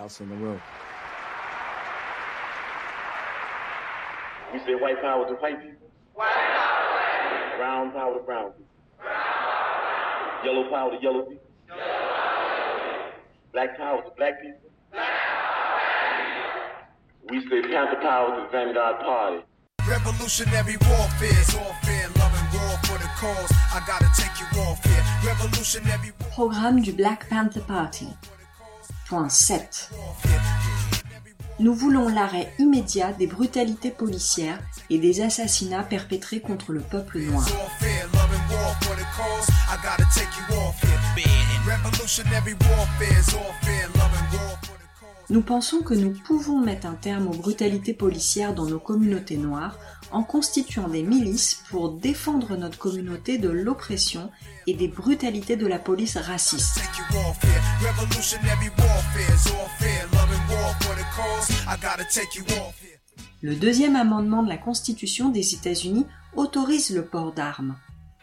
Black 13.53 13.77
power 13.77 14.01
to 14.03 14.11
black 14.17 14.41
people. 14.41 14.74
We 17.31 17.41
say 17.49 17.61
Panther 17.63 17.99
power 18.01 18.35
to 18.35 18.51
Vanguard 18.51 18.99
Party. 18.99 19.43
Revolutionary 19.89 20.77
warfare, 20.87 21.43
warfare, 21.57 22.07
loving 22.19 22.49
war 22.53 22.77
for 22.83 22.99
the 22.99 23.09
cause. 23.19 23.51
I 23.73 23.81
gotta 23.87 24.09
take 24.15 24.39
you 24.39 24.61
off 24.61 24.83
here. 24.83 25.03
Revolutionary 25.25 26.11
Programme 26.29 26.81
du 26.81 26.91
Black 26.93 27.27
Panther 27.27 27.61
Party. 27.61 28.07
Point 29.09 29.29
7. 29.29 29.89
Nous 31.57 31.73
voulons 31.73 32.09
l'arrêt 32.09 32.53
immédiat 32.59 33.11
des 33.13 33.25
brutalités 33.25 33.91
policières 33.91 34.59
et 34.91 34.99
des 34.99 35.21
assassinats 35.21 35.83
perpétrés 35.83 36.41
contre 36.41 36.73
le 36.73 36.81
peuple 36.81 37.19
noir. 37.19 37.47
Nous 45.31 45.41
pensons 45.41 45.81
que 45.81 45.95
nous 45.95 46.11
pouvons 46.11 46.59
mettre 46.59 46.85
un 46.85 46.93
terme 46.93 47.27
aux 47.27 47.35
brutalités 47.35 47.93
policières 47.95 48.53
dans 48.53 48.65
nos 48.65 48.79
communautés 48.79 49.37
noires 49.37 49.79
en 50.11 50.21
constituant 50.21 50.87
des 50.87 51.01
milices 51.01 51.63
pour 51.71 51.93
défendre 51.93 52.55
notre 52.55 52.77
communauté 52.77 53.39
de 53.39 53.49
l'oppression 53.49 54.29
et 54.67 54.75
des 54.75 54.87
brutalités 54.87 55.55
de 55.55 55.65
la 55.65 55.79
police 55.79 56.17
raciste. 56.17 56.79
Le 63.41 63.55
deuxième 63.55 63.95
amendement 63.95 64.43
de 64.43 64.49
la 64.49 64.57
Constitution 64.57 65.29
des 65.29 65.55
États-Unis 65.55 66.05
autorise 66.35 66.91
le 66.91 67.03
port 67.03 67.33
d'armes. 67.33 67.75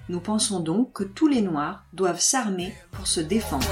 Nous 0.09 0.21
pensons 0.21 0.61
donc 0.61 0.93
que 0.93 1.05
tous 1.05 1.27
les 1.27 1.43
Noirs 1.43 1.85
doivent 1.93 2.21
s'armer 2.21 2.75
pour 2.93 3.09
se 3.09 3.21
défendre. 3.21 3.67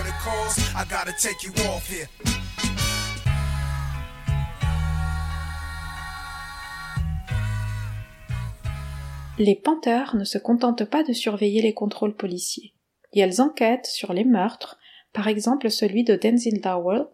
Les 9.41 9.55
Panthers 9.55 10.17
ne 10.17 10.25
se 10.25 10.37
contentent 10.37 10.85
pas 10.85 11.03
de 11.03 11.15
surveiller 11.15 11.63
les 11.63 11.73
contrôles 11.73 12.15
policiers. 12.15 12.75
et 13.15 13.21
elles 13.21 13.41
enquêtent 13.41 13.87
sur 13.87 14.13
les 14.13 14.25
meurtres, 14.25 14.79
par 15.15 15.29
exemple 15.29 15.71
celui 15.71 16.05
de 16.05 16.15
Denzil 16.15 16.61
Dowell 16.61 17.07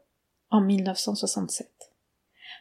en 0.50 0.60
1967. 0.60 1.70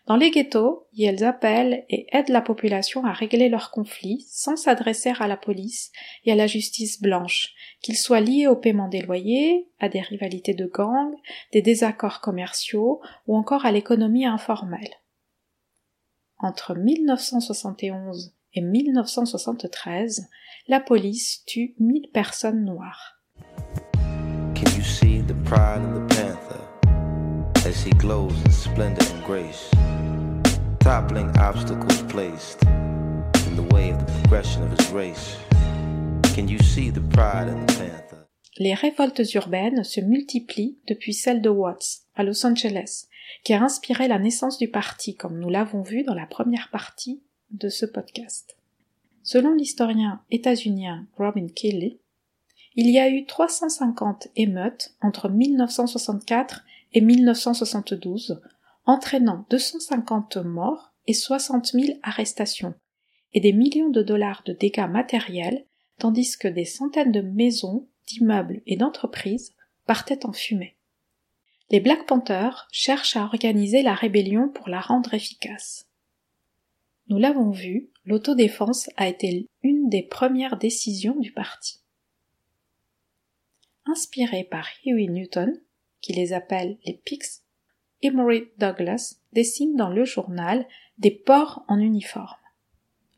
Dans 0.05 0.17
les 0.17 0.29
ghettos, 0.29 0.87
appellent 1.23 1.83
et 1.89 2.05
aident 2.11 2.29
la 2.29 2.41
population 2.41 3.05
à 3.05 3.11
régler 3.11 3.49
leurs 3.49 3.71
conflits 3.71 4.27
sans 4.29 4.55
s'adresser 4.55 5.13
à 5.17 5.25
la 5.25 5.35
police 5.35 5.91
et 6.25 6.31
à 6.31 6.35
la 6.35 6.45
justice 6.45 7.01
blanche, 7.01 7.55
qu'ils 7.81 7.97
soient 7.97 8.21
liés 8.21 8.45
au 8.45 8.55
paiement 8.55 8.87
des 8.87 9.01
loyers, 9.01 9.67
à 9.79 9.89
des 9.89 10.01
rivalités 10.01 10.53
de 10.53 10.67
gangs, 10.67 11.15
des 11.53 11.63
désaccords 11.63 12.21
commerciaux 12.21 13.01
ou 13.25 13.35
encore 13.35 13.65
à 13.65 13.71
l'économie 13.71 14.27
informelle. 14.27 14.93
Entre 16.37 16.75
1971 16.75 18.35
et 18.55 18.61
1973, 18.61 20.27
la 20.67 20.79
police 20.79 21.43
tue 21.45 21.75
1000 21.79 22.11
personnes 22.13 22.63
noires. 22.63 23.19
Can 24.55 24.71
you 24.75 24.83
see 24.83 25.21
the 25.21 25.35
pride 25.43 25.83
of 25.83 25.93
the 25.93 26.15
panther 26.15 26.61
as 27.67 27.85
he 27.85 27.91
glows 27.91 28.33
in 28.45 28.51
splendor 28.51 29.05
and 29.13 29.23
grace, 29.25 29.69
toppling 30.79 31.29
obstacles 31.37 32.01
placed 32.03 32.63
in 33.47 33.55
the 33.55 33.73
way 33.73 33.91
of 33.91 33.99
the 33.99 34.11
progression 34.21 34.63
of 34.63 34.71
his 34.71 34.89
race? 34.91 35.37
Can 36.33 36.47
you 36.47 36.59
see 36.59 36.89
the 36.89 37.01
pride 37.01 37.49
in 37.49 37.65
the 37.65 37.73
panther? 37.73 38.27
Les 38.57 38.73
révoltes 38.73 39.33
urbaines 39.33 39.83
se 39.83 39.99
multiplient 39.99 40.77
depuis 40.87 41.13
celle 41.13 41.41
de 41.41 41.49
Watts, 41.49 42.03
à 42.15 42.23
Los 42.23 42.45
Angeles, 42.45 43.07
qui 43.43 43.53
a 43.53 43.61
inspiré 43.61 44.07
la 44.07 44.17
naissance 44.17 44.57
du 44.57 44.69
parti, 44.69 45.15
comme 45.15 45.39
nous 45.39 45.49
l'avons 45.49 45.81
vu 45.81 46.03
dans 46.03 46.13
la 46.13 46.25
première 46.25 46.69
partie 46.71 47.21
de 47.51 47.69
ce 47.69 47.85
podcast. 47.85 48.57
Selon 49.23 49.53
l'historien 49.53 50.21
états-unien 50.31 51.07
Robin 51.17 51.47
Kelly, 51.47 51.99
il 52.75 52.89
y 52.89 52.99
a 52.99 53.09
eu 53.09 53.25
350 53.25 54.27
émeutes 54.35 54.95
entre 55.01 55.29
1964 55.29 56.63
et 56.93 57.01
1972, 57.01 58.41
entraînant 58.85 59.45
250 59.49 60.37
morts 60.37 60.93
et 61.07 61.13
60 61.13 61.67
000 61.67 61.99
arrestations, 62.03 62.73
et 63.33 63.39
des 63.39 63.53
millions 63.53 63.89
de 63.89 64.01
dollars 64.01 64.43
de 64.45 64.53
dégâts 64.53 64.89
matériels, 64.89 65.65
tandis 65.99 66.37
que 66.37 66.47
des 66.47 66.65
centaines 66.65 67.11
de 67.11 67.21
maisons, 67.21 67.87
d'immeubles 68.07 68.61
et 68.67 68.77
d'entreprises 68.77 69.53
partaient 69.85 70.25
en 70.25 70.33
fumée. 70.33 70.75
Les 71.71 71.79
Black 71.79 72.05
Panthers 72.05 72.67
cherchent 72.71 73.15
à 73.15 73.23
organiser 73.23 73.81
la 73.81 73.95
rébellion 73.95 74.49
pour 74.49 74.69
la 74.69 74.79
rendre 74.79 75.13
efficace. 75.13 75.84
Nous 77.07 77.19
l'avons 77.19 77.51
vu, 77.51 77.89
l'autodéfense 78.05 78.89
a 78.97 79.07
été 79.07 79.47
une 79.61 79.89
des 79.89 80.01
premières 80.01 80.57
décisions 80.57 81.19
du 81.19 81.31
parti. 81.31 81.81
Inspiré 83.85 84.43
par 84.43 84.67
Huey 84.85 85.07
Newton, 85.07 85.61
qui 86.01 86.13
les 86.13 86.33
appelle 86.33 86.79
les 86.85 86.93
Pigs, 86.93 87.43
Emory 88.01 88.45
Douglas 88.57 89.17
dessine 89.33 89.75
dans 89.75 89.89
le 89.89 90.03
journal 90.03 90.67
des 90.97 91.11
porcs 91.11 91.63
en 91.67 91.79
uniforme. 91.79 92.37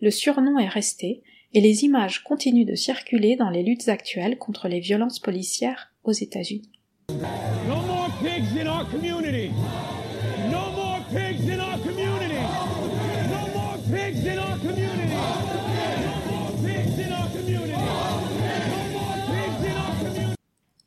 Le 0.02 0.12
surnom 0.12 0.60
est 0.60 0.68
resté 0.68 1.24
et 1.54 1.62
les 1.62 1.86
images 1.86 2.24
continuent 2.24 2.66
de 2.66 2.76
circuler 2.76 3.38
dans 3.38 3.50
les 3.50 3.64
luttes 3.64 3.88
actuelles 3.88 4.38
contre 4.38 4.68
les 4.68 4.82
violences 4.82 5.20
policières 5.20 5.94
aux 6.04 6.12
États-Unis. 6.12 6.72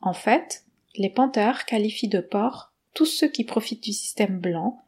En 0.00 0.12
fait, 0.12 0.64
les 0.96 1.10
Panthers 1.10 1.66
qualifient 1.66 2.08
de 2.08 2.20
porcs 2.20 2.72
tous 2.94 3.06
ceux 3.06 3.28
qui 3.28 3.44
profitent 3.44 3.84
du 3.84 3.92
système 3.92 4.40
blanc 4.40 4.82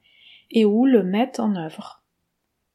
et 0.50 0.64
ou 0.64 0.86
le 0.86 1.02
mettent 1.02 1.40
en 1.40 1.54
œuvre. 1.56 2.02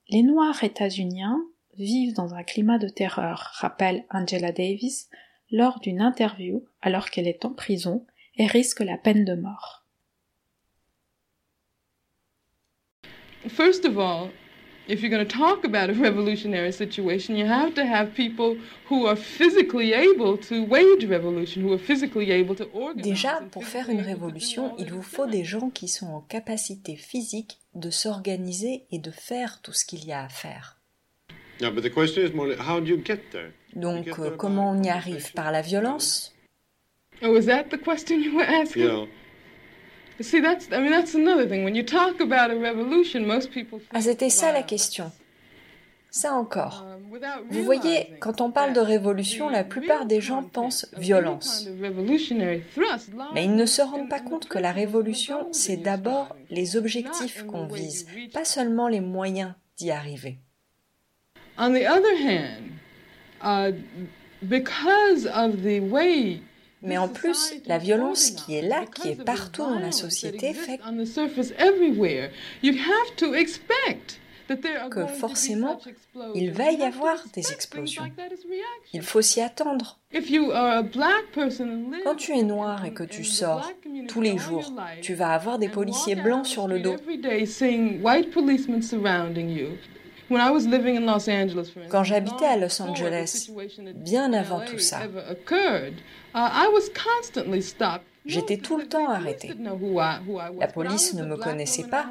Les 0.09 0.23
Noirs 0.23 0.63
états-uniens 0.63 1.39
vivent 1.77 2.13
dans 2.13 2.33
un 2.33 2.43
climat 2.43 2.77
de 2.77 2.89
terreur, 2.89 3.51
rappelle 3.53 4.05
Angela 4.09 4.51
Davis 4.51 5.09
lors 5.51 5.79
d'une 5.79 6.01
interview 6.01 6.65
alors 6.81 7.09
qu'elle 7.09 7.27
est 7.27 7.45
en 7.45 7.53
prison 7.53 8.05
et 8.35 8.45
risque 8.45 8.79
la 8.79 8.97
peine 8.97 9.25
de 9.25 9.35
mort. 9.35 9.85
If 14.87 15.01
you're 15.01 15.09
going 15.09 15.25
to 15.25 15.37
talk 15.37 15.63
about 15.63 15.89
a 15.89 15.93
revolutionary 15.93 16.71
situation, 16.71 17.35
you 17.35 17.45
have 17.45 17.73
to 17.75 17.85
have 17.85 18.13
people 18.13 18.57
who 18.89 19.05
are 19.05 19.15
physically 19.15 19.93
able 19.93 20.37
to 20.37 20.63
wage 20.63 21.05
revolution, 21.05 21.61
who 21.63 21.73
are 21.73 21.77
physically 21.77 22.31
able 22.31 22.55
to 22.55 22.65
organize. 22.73 23.03
Déjà, 23.03 23.41
pour 23.51 23.65
faire 23.65 23.89
une 23.89 24.01
révolution, 24.01 24.73
il 24.77 24.91
vous 24.91 25.01
faut 25.01 25.27
des 25.27 25.43
gens 25.43 25.69
qui 25.69 25.87
sont 25.87 26.07
en 26.07 26.21
capacité 26.21 26.95
physique 26.95 27.59
de 27.75 27.89
s'organiser 27.89 28.85
et 28.91 28.99
de 28.99 29.11
faire 29.11 29.61
tout 29.61 29.73
ce 29.73 29.85
qu'il 29.85 30.05
y 30.05 30.11
a 30.11 30.23
à 30.23 30.29
faire. 30.29 30.77
Yeah, 31.59 31.71
but 31.71 31.81
the 31.81 31.89
question 31.89 32.23
is 32.23 32.33
more, 32.33 32.53
how 32.53 32.79
do 32.79 32.87
you 32.87 33.01
get 33.03 33.31
there? 33.31 33.51
Donc, 33.75 34.07
euh, 34.19 34.31
comment 34.37 34.71
on 34.71 34.83
y 34.83 34.89
arrive? 34.89 35.33
Par 35.33 35.51
la 35.51 35.61
violence? 35.61 36.33
Oh, 37.23 37.35
is 37.35 37.47
that 37.47 37.69
the 37.71 37.77
question 37.77 38.21
you 38.21 38.35
were 38.35 38.45
asking? 38.47 38.83
Yeah. 38.83 39.05
Ah, 43.93 44.01
c'était 44.01 44.29
ça 44.29 44.51
la 44.51 44.63
question. 44.63 45.11
Ça 46.09 46.33
encore. 46.33 46.85
Um, 46.87 47.43
Vous 47.49 47.63
voyez, 47.63 48.13
quand 48.19 48.41
on 48.41 48.51
parle 48.51 48.73
de 48.73 48.79
révolution, 48.79 49.49
la 49.49 49.63
plupart 49.63 50.05
des 50.05 50.21
gens 50.21 50.41
pensent 50.43 50.87
violence. 50.97 51.67
Mais 53.33 53.43
ils 53.43 53.55
ne 53.55 53.65
se 53.65 53.81
rendent 53.81 54.09
pas 54.09 54.19
compte 54.19 54.47
que 54.47 54.57
la 54.57 54.71
révolution, 54.71 55.47
c'est 55.51 55.77
d'abord 55.77 56.35
les 56.49 56.77
objectifs 56.77 57.45
qu'on 57.45 57.67
vise, 57.67 58.07
pas 58.33 58.45
seulement 58.45 58.87
les 58.87 59.01
moyens 59.01 59.53
d'y 59.77 59.91
arriver. 59.91 60.39
On 61.59 61.71
the 61.73 61.85
other 61.87 62.15
hand, 62.23 62.71
uh, 63.43 63.71
because 64.43 65.25
of 65.27 65.63
the 65.63 65.79
way 65.79 66.41
mais 66.87 66.97
en 66.97 67.07
plus, 67.07 67.53
la 67.65 67.77
violence 67.77 68.31
qui 68.31 68.55
est 68.55 68.61
là, 68.61 68.85
qui 68.85 69.09
est 69.09 69.23
partout 69.23 69.63
dans 69.63 69.79
la 69.79 69.91
société, 69.91 70.53
fait 70.53 70.79
que 74.89 75.05
forcément, 75.05 75.79
il 76.33 76.51
va 76.51 76.71
y 76.71 76.81
avoir 76.81 77.21
des 77.33 77.51
explosions. 77.51 78.03
Il 78.93 79.01
faut 79.01 79.21
s'y 79.21 79.41
attendre. 79.41 79.99
Quand 82.03 82.15
tu 82.15 82.31
es 82.31 82.43
noir 82.43 82.85
et 82.85 82.93
que 82.93 83.03
tu 83.03 83.23
sors 83.25 83.69
tous 84.07 84.21
les 84.21 84.37
jours, 84.37 84.71
tu 85.01 85.13
vas 85.15 85.31
avoir 85.31 85.59
des 85.59 85.69
policiers 85.69 86.15
blancs 86.15 86.45
sur 86.45 86.67
le 86.67 86.79
dos. 86.79 86.95
Quand 91.89 92.03
j'habitais 92.03 92.45
à 92.45 92.57
Los 92.57 92.81
Angeles, 92.81 93.49
bien 93.95 94.33
avant 94.33 94.59
tout 94.59 94.79
ça, 94.79 95.01
J'étais 98.25 98.57
tout 98.57 98.77
le 98.77 98.87
temps 98.87 99.09
arrêtée. 99.09 99.53
La 100.59 100.67
police 100.67 101.13
ne 101.13 101.23
me 101.25 101.37
connaissait 101.37 101.87
pas, 101.87 102.05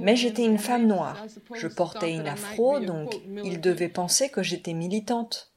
mais 0.00 0.16
j'étais 0.16 0.44
une 0.44 0.58
femme 0.58 0.86
noire. 0.86 1.16
Je 1.54 1.66
portais 1.66 2.12
une 2.12 2.28
afro, 2.28 2.78
donc 2.78 3.14
ils 3.44 3.60
devaient 3.60 3.88
penser 3.88 4.28
que 4.28 4.42
j'étais 4.42 4.72
militante. 4.72 5.50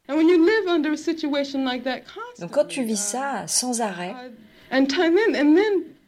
Donc 2.40 2.52
quand 2.52 2.66
tu 2.66 2.84
vis 2.84 3.00
ça 3.00 3.48
sans 3.48 3.82
arrêt, 3.82 4.16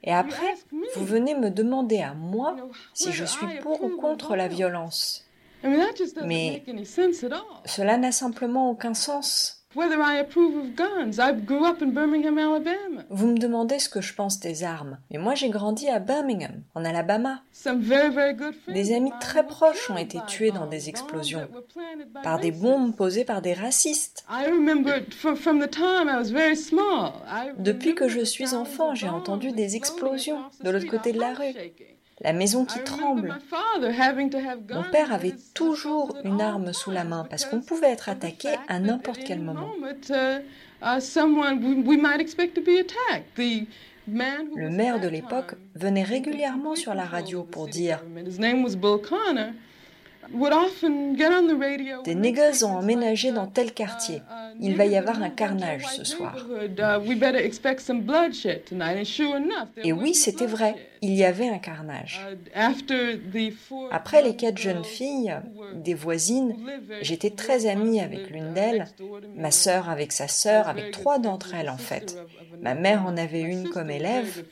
et 0.04 0.14
après, 0.14 0.56
vous 0.96 1.06
venez 1.06 1.36
me 1.36 1.50
demander 1.50 2.00
à 2.00 2.14
moi 2.14 2.56
si 2.94 3.12
je 3.12 3.26
suis 3.26 3.60
pour 3.62 3.84
ou 3.84 3.98
contre 3.98 4.36
la 4.36 4.48
violence. 4.48 5.26
Mais 6.24 6.64
cela 7.66 7.98
n'a 7.98 8.12
simplement 8.12 8.70
aucun 8.70 8.94
sens. 8.94 9.57
Vous 13.12 13.28
me 13.28 13.38
demandez 13.38 13.78
ce 13.78 13.90
que 13.90 14.02
je 14.02 14.16
pense 14.16 14.40
des 14.40 14.64
armes, 14.64 14.98
mais 15.12 15.20
moi 15.20 15.36
j'ai 15.36 15.50
grandi 15.50 15.88
à 15.88 16.00
Birmingham, 16.00 16.64
en 16.74 16.84
Alabama. 16.84 17.44
Des 18.68 18.96
amis 18.96 19.12
très 19.20 19.46
proches 19.46 19.92
ont 19.92 19.98
été 19.98 20.18
tués 20.26 20.50
dans 20.50 20.66
des 20.66 20.90
explosions, 20.90 21.48
par 22.24 22.40
des 22.40 22.52
bombes 22.52 22.96
posées 22.96 23.24
par 23.24 23.44
des 23.44 23.54
racistes. 23.54 24.26
Depuis 27.60 27.94
que 27.94 28.08
je 28.08 28.22
suis 28.22 28.56
enfant, 28.56 28.96
j'ai 28.96 29.10
entendu 29.10 29.52
des 29.52 29.76
explosions 29.76 30.40
de 30.64 30.72
l'autre 30.72 30.88
côté 30.88 31.12
de 31.12 31.20
la 31.20 31.34
rue 31.36 31.54
la 32.22 32.34
maison 32.34 32.66
qui 32.66 32.84
tremble. 32.84 33.38
Mon 34.74 34.84
père 34.92 35.14
avait 35.14 35.36
toujours 35.54 36.18
une 36.24 36.42
arme 36.42 36.74
sous 36.74 36.92
la 36.92 37.04
main 37.04 37.26
parce 37.30 37.46
qu'on 37.46 37.62
pouvait 37.62 37.92
être 37.92 38.10
attaqué 38.10 38.50
à 38.68 38.80
n'importe 38.80 39.22
quel 39.26 39.40
moment. 39.42 39.70
Le 44.56 44.70
maire 44.70 45.00
de 45.00 45.08
l'époque 45.08 45.56
venait 45.76 46.04
régulièrement 46.04 46.76
sur 46.76 46.94
la 46.94 47.06
radio 47.06 47.44
pour 47.44 47.68
dire 47.68 48.04
Des 52.04 52.16
niggas 52.16 52.64
ont 52.64 52.78
emménagé 52.78 53.32
dans 53.32 53.48
tel 53.48 53.74
quartier. 53.74 54.22
Il 54.60 54.76
va 54.76 54.86
y 54.86 54.98
avoir 54.98 55.22
un 55.22 55.30
carnage 55.30 55.86
ce 55.86 56.04
soir. 56.04 56.36
Et 59.84 59.94
oui, 59.94 60.14
c'était 60.14 60.46
vrai. 60.46 60.76
Il 61.02 61.14
y 61.14 61.24
avait 61.24 61.50
un 61.50 61.60
carnage. 61.60 62.26
Après 63.92 64.22
les 64.22 64.36
quatre 64.36 64.58
jeunes 64.58 64.84
filles, 64.84 65.36
des 65.76 65.94
voisines, 65.94 66.56
j'étais 67.02 67.30
très 67.30 67.68
amie 67.68 68.02
avec 68.02 68.30
l'une 68.30 68.54
d'elles, 68.54 68.88
ma 69.36 69.52
sœur 69.52 69.90
avec 69.90 70.12
sa 70.12 70.28
sœur, 70.28 70.68
avec 70.68 70.92
trois 70.92 71.20
d'entre 71.20 71.54
elles 71.54 71.70
en 71.70 71.78
fait. 71.78 72.18
Ma 72.62 72.74
mère 72.74 73.06
en 73.06 73.16
avait 73.18 73.42
une 73.42 73.70
comme 73.70 73.92
élève. 73.92 74.44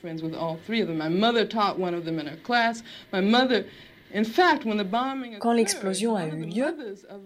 Quand 5.40 5.52
l'explosion 5.52 6.16
a 6.16 6.26
eu 6.26 6.44
lieu, 6.44 6.76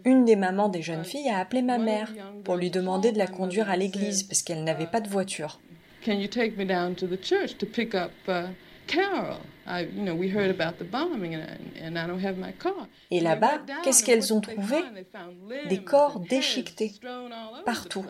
une 0.04 0.24
des 0.24 0.36
mamans 0.36 0.68
des 0.68 0.82
jeunes 0.82 1.04
filles 1.04 1.28
a 1.30 1.38
appelé 1.38 1.62
ma 1.62 1.78
mère 1.78 2.12
pour 2.44 2.56
lui 2.56 2.70
demander 2.70 3.12
de 3.12 3.18
la 3.18 3.26
conduire 3.26 3.70
à 3.70 3.76
l'église 3.76 4.22
parce 4.24 4.42
qu'elle 4.42 4.64
n'avait 4.64 4.86
pas 4.86 5.00
de 5.00 5.08
voiture. 5.08 5.60
Et 13.10 13.20
là-bas, 13.20 13.60
qu'est-ce 13.82 14.04
qu'elles 14.04 14.32
ont 14.32 14.40
trouvé? 14.40 14.76
Des 15.68 15.82
corps 15.82 16.20
déchiquetés 16.20 16.92
partout. 17.64 18.04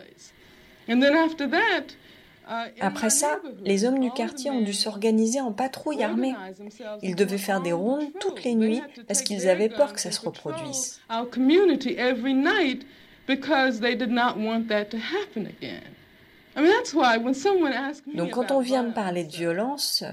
Après 2.80 3.10
ça, 3.10 3.40
les 3.64 3.84
hommes 3.84 4.00
du 4.00 4.10
quartier 4.10 4.50
ont 4.50 4.62
dû 4.62 4.72
s'organiser 4.72 5.40
en 5.40 5.52
patrouille 5.52 6.02
armée. 6.02 6.34
Ils 7.02 7.14
devaient 7.14 7.38
faire 7.38 7.60
des 7.60 7.72
rondes 7.72 8.06
toutes 8.18 8.44
les 8.44 8.54
nuits 8.54 8.82
parce 9.06 9.22
qu'ils 9.22 9.48
avaient 9.48 9.68
peur 9.68 9.92
que 9.92 10.00
ça 10.00 10.10
se 10.10 10.20
reproduise. 10.20 11.00
Donc 18.14 18.30
quand 18.30 18.50
on 18.50 18.60
vient 18.60 18.82
me 18.82 18.92
parler 18.92 19.24
de 19.24 19.32
violence, 19.32 20.04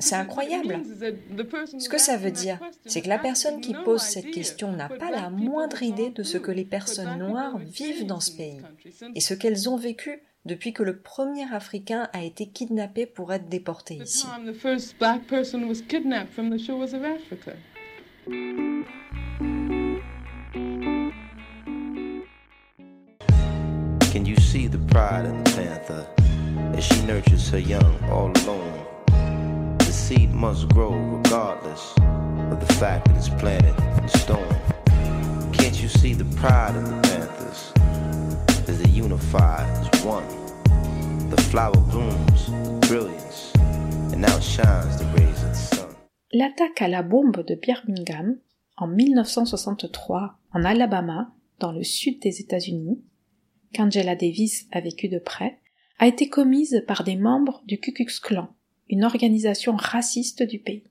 c'est 0.00 0.14
incroyable. 0.14 0.82
Ce 1.78 1.88
que 1.88 1.98
ça 1.98 2.16
veut 2.16 2.30
dire, 2.30 2.58
c'est 2.86 3.02
que 3.02 3.08
la 3.08 3.18
personne 3.18 3.60
qui 3.60 3.74
pose 3.74 4.02
cette 4.02 4.30
question 4.30 4.72
n'a 4.72 4.88
pas 4.88 5.10
la 5.10 5.30
moindre 5.30 5.82
idée 5.82 6.10
de 6.10 6.22
ce 6.22 6.38
que 6.38 6.50
les 6.50 6.64
personnes 6.64 7.18
noires 7.18 7.58
vivent 7.58 8.06
dans 8.06 8.20
ce 8.20 8.32
pays 8.32 8.60
et 9.14 9.20
ce 9.20 9.34
qu'elles 9.34 9.68
ont 9.68 9.76
vécu 9.76 10.22
depuis 10.44 10.72
que 10.72 10.82
le 10.82 10.98
premier 10.98 11.44
Africain 11.52 12.08
a 12.12 12.22
été 12.22 12.46
kidnappé 12.46 13.06
pour 13.06 13.32
être 13.32 13.48
déporté 13.48 13.94
ici. 13.94 14.26
Can 24.12 24.24
you 24.26 24.36
see 24.36 24.68
the 24.68 24.78
pride 24.78 25.26
in 25.26 25.42
the 25.42 25.50
panther? 25.56 26.23
As 26.76 26.84
she 26.84 27.00
nurtures 27.02 27.48
her 27.50 27.58
young 27.58 27.92
all 28.10 28.30
alone. 28.42 29.76
The 29.78 29.92
seed 29.92 30.32
must 30.32 30.68
grow 30.70 30.92
regardless 30.92 31.94
of 32.50 32.58
the 32.60 32.72
fact 32.74 33.06
that 33.06 33.16
it's 33.16 33.28
planted 33.28 33.74
in 34.02 34.08
stone. 34.08 34.56
Can't 35.52 35.80
you 35.80 35.88
see 35.88 36.14
the 36.14 36.24
pride 36.36 36.74
of 36.76 36.84
the 36.88 37.00
Panthers? 37.08 37.72
As 38.68 38.82
they 38.82 38.90
unify 38.90 39.62
as 39.80 40.04
one? 40.04 40.26
The 41.30 41.40
flower 41.50 41.80
blooms, 41.92 42.50
brilliance, 42.88 43.52
and 44.12 44.24
outshines 44.24 44.98
the 44.98 45.06
rays 45.16 45.42
of 45.44 45.50
the 45.50 45.76
sun. 45.76 45.88
L'attaque 46.32 46.82
à 46.82 46.88
la 46.88 47.02
bombe 47.02 47.44
de 47.46 47.54
Birmingham 47.54 48.36
en 48.76 48.88
1963 48.88 50.38
en 50.52 50.64
Alabama, 50.64 51.32
dans 51.60 51.70
le 51.70 51.84
sud 51.84 52.20
des 52.20 52.40
États-Unis, 52.40 53.00
qu'Angela 53.72 54.16
Davis 54.16 54.66
a 54.72 54.80
vécu 54.80 55.08
de 55.08 55.18
près, 55.18 55.60
a 55.98 56.06
été 56.06 56.28
commise 56.28 56.84
par 56.86 57.04
des 57.04 57.16
membres 57.16 57.62
du 57.66 57.78
Ku 57.78 57.92
Klux 57.92 58.20
Klan, 58.22 58.48
une 58.88 59.04
organisation 59.04 59.76
raciste 59.76 60.42
du 60.42 60.58
pays. 60.58 60.84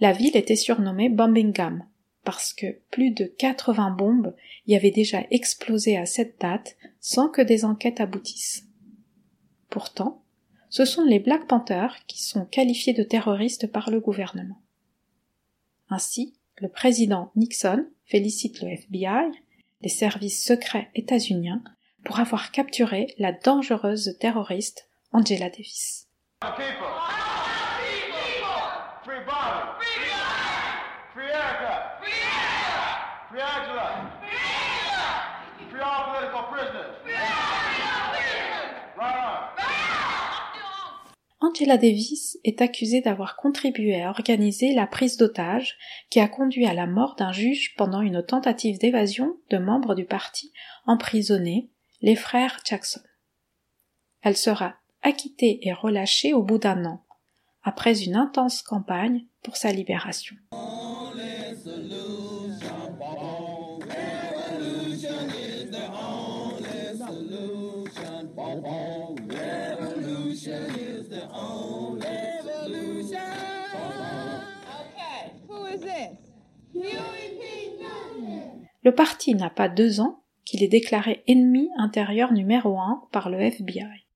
La 0.00 0.12
ville 0.12 0.36
était 0.36 0.56
surnommée 0.56 1.08
Bombingham 1.08 1.84
parce 2.24 2.52
que 2.52 2.78
plus 2.90 3.10
de 3.10 3.24
80 3.24 3.90
bombes 3.92 4.34
y 4.66 4.76
avaient 4.76 4.90
déjà 4.90 5.24
explosé 5.30 5.96
à 5.96 6.06
cette 6.06 6.40
date 6.40 6.76
sans 7.00 7.28
que 7.28 7.40
des 7.40 7.64
enquêtes 7.64 8.00
aboutissent. 8.00 8.66
Pourtant, 9.70 10.22
ce 10.70 10.84
sont 10.84 11.04
les 11.04 11.20
Black 11.20 11.46
Panthers 11.46 12.04
qui 12.06 12.22
sont 12.22 12.44
qualifiés 12.44 12.92
de 12.92 13.02
terroristes 13.02 13.66
par 13.72 13.90
le 13.90 14.00
gouvernement. 14.00 14.60
Ainsi, 15.88 16.34
le 16.58 16.68
président 16.68 17.32
Nixon 17.34 17.86
félicite 18.04 18.60
le 18.60 18.68
FBI, 18.68 19.30
les 19.80 19.88
services 19.88 20.44
secrets 20.44 20.90
états-uniens, 20.94 21.62
pour 22.04 22.20
avoir 22.20 22.50
capturé 22.50 23.14
la 23.18 23.32
dangereuse 23.32 24.16
terroriste 24.20 24.88
Angela 25.12 25.50
Davis. 25.50 26.08
Angela 41.40 41.76
Davis 41.76 42.38
est 42.44 42.60
accusée 42.60 43.00
d'avoir 43.00 43.36
contribué 43.36 44.00
à 44.00 44.10
organiser 44.10 44.74
la 44.74 44.86
prise 44.86 45.16
d'otages 45.16 45.76
qui 46.10 46.20
a 46.20 46.28
conduit 46.28 46.66
à 46.66 46.74
la 46.74 46.86
mort 46.86 47.16
d'un 47.16 47.32
juge 47.32 47.74
pendant 47.76 48.00
une 48.00 48.24
tentative 48.24 48.78
d'évasion 48.78 49.36
de 49.50 49.58
membres 49.58 49.94
du 49.94 50.04
parti 50.04 50.52
emprisonnés 50.86 51.70
les 52.00 52.16
frères 52.16 52.60
Jackson. 52.64 53.00
Elle 54.22 54.36
sera 54.36 54.74
acquittée 55.02 55.66
et 55.66 55.72
relâchée 55.72 56.32
au 56.32 56.42
bout 56.42 56.58
d'un 56.58 56.84
an, 56.84 57.04
après 57.62 58.04
une 58.04 58.16
intense 58.16 58.62
campagne 58.62 59.24
pour 59.42 59.56
sa 59.56 59.72
libération. 59.72 60.36
Le 78.84 78.94
parti 78.94 79.34
n'a 79.34 79.50
pas 79.50 79.68
deux 79.68 80.00
ans 80.00 80.22
qu'il 80.48 80.62
est 80.62 80.68
déclaré 80.68 81.22
ennemi 81.26 81.68
intérieur 81.76 82.32
numéro 82.32 82.78
un 82.78 83.06
par 83.12 83.28
le 83.28 83.38
FBI. 83.38 84.06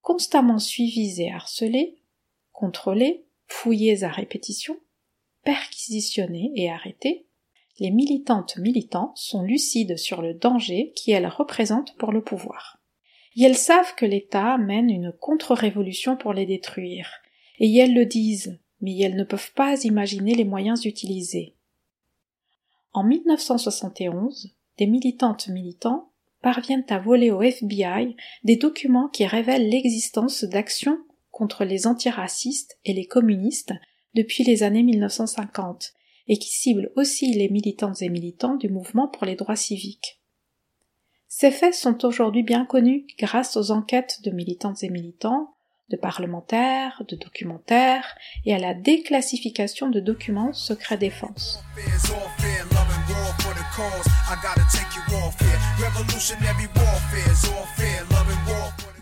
Constamment 0.00 0.58
suivis 0.58 1.22
et 1.22 1.30
harcelés, 1.30 2.02
contrôlés, 2.50 3.26
fouillés 3.46 4.02
à 4.02 4.08
répétition, 4.08 4.76
perquisitionnés 5.44 6.50
et 6.56 6.68
arrêtés, 6.68 7.28
les 7.78 7.92
militantes 7.92 8.56
militants 8.56 9.12
sont 9.14 9.42
lucides 9.42 9.96
sur 9.96 10.20
le 10.20 10.34
danger 10.34 10.92
qu'elles 10.96 11.28
représentent 11.28 11.96
pour 11.96 12.10
le 12.10 12.24
pouvoir. 12.24 12.82
Et 13.36 13.44
elles 13.44 13.56
savent 13.56 13.94
que 13.94 14.06
l'État 14.06 14.58
mène 14.58 14.90
une 14.90 15.12
contre-révolution 15.12 16.16
pour 16.16 16.32
les 16.32 16.44
détruire, 16.44 17.08
et 17.60 17.72
elles 17.76 17.94
le 17.94 18.04
disent, 18.04 18.58
mais 18.80 18.98
elles 18.98 19.16
ne 19.16 19.22
peuvent 19.24 19.52
pas 19.54 19.84
imaginer 19.84 20.34
les 20.34 20.44
moyens 20.44 20.84
utilisés. 20.84 21.54
En 22.92 23.04
1971, 23.04 24.56
des 24.80 24.86
militantes 24.86 25.48
militants 25.48 26.10
parviennent 26.42 26.86
à 26.88 26.98
voler 26.98 27.30
au 27.30 27.42
FBI 27.42 28.16
des 28.44 28.56
documents 28.56 29.08
qui 29.08 29.26
révèlent 29.26 29.68
l'existence 29.68 30.42
d'actions 30.42 30.98
contre 31.30 31.64
les 31.64 31.86
antiracistes 31.86 32.78
et 32.86 32.94
les 32.94 33.04
communistes 33.06 33.74
depuis 34.14 34.42
les 34.42 34.62
années 34.62 34.82
1950 34.82 35.92
et 36.28 36.38
qui 36.38 36.48
ciblent 36.48 36.90
aussi 36.96 37.34
les 37.34 37.50
militantes 37.50 38.00
et 38.00 38.08
militants 38.08 38.56
du 38.56 38.70
mouvement 38.70 39.06
pour 39.06 39.26
les 39.26 39.36
droits 39.36 39.54
civiques. 39.54 40.20
Ces 41.28 41.50
faits 41.50 41.74
sont 41.74 42.04
aujourd'hui 42.06 42.42
bien 42.42 42.64
connus 42.64 43.06
grâce 43.18 43.56
aux 43.58 43.70
enquêtes 43.70 44.20
de 44.24 44.30
militantes 44.30 44.82
et 44.82 44.88
militants, 44.88 45.54
de 45.90 45.96
parlementaires, 45.96 47.02
de 47.06 47.16
documentaires 47.16 48.16
et 48.46 48.54
à 48.54 48.58
la 48.58 48.72
déclassification 48.72 49.90
de 49.90 50.00
documents 50.00 50.54
secret 50.54 50.96
défense. 50.96 51.60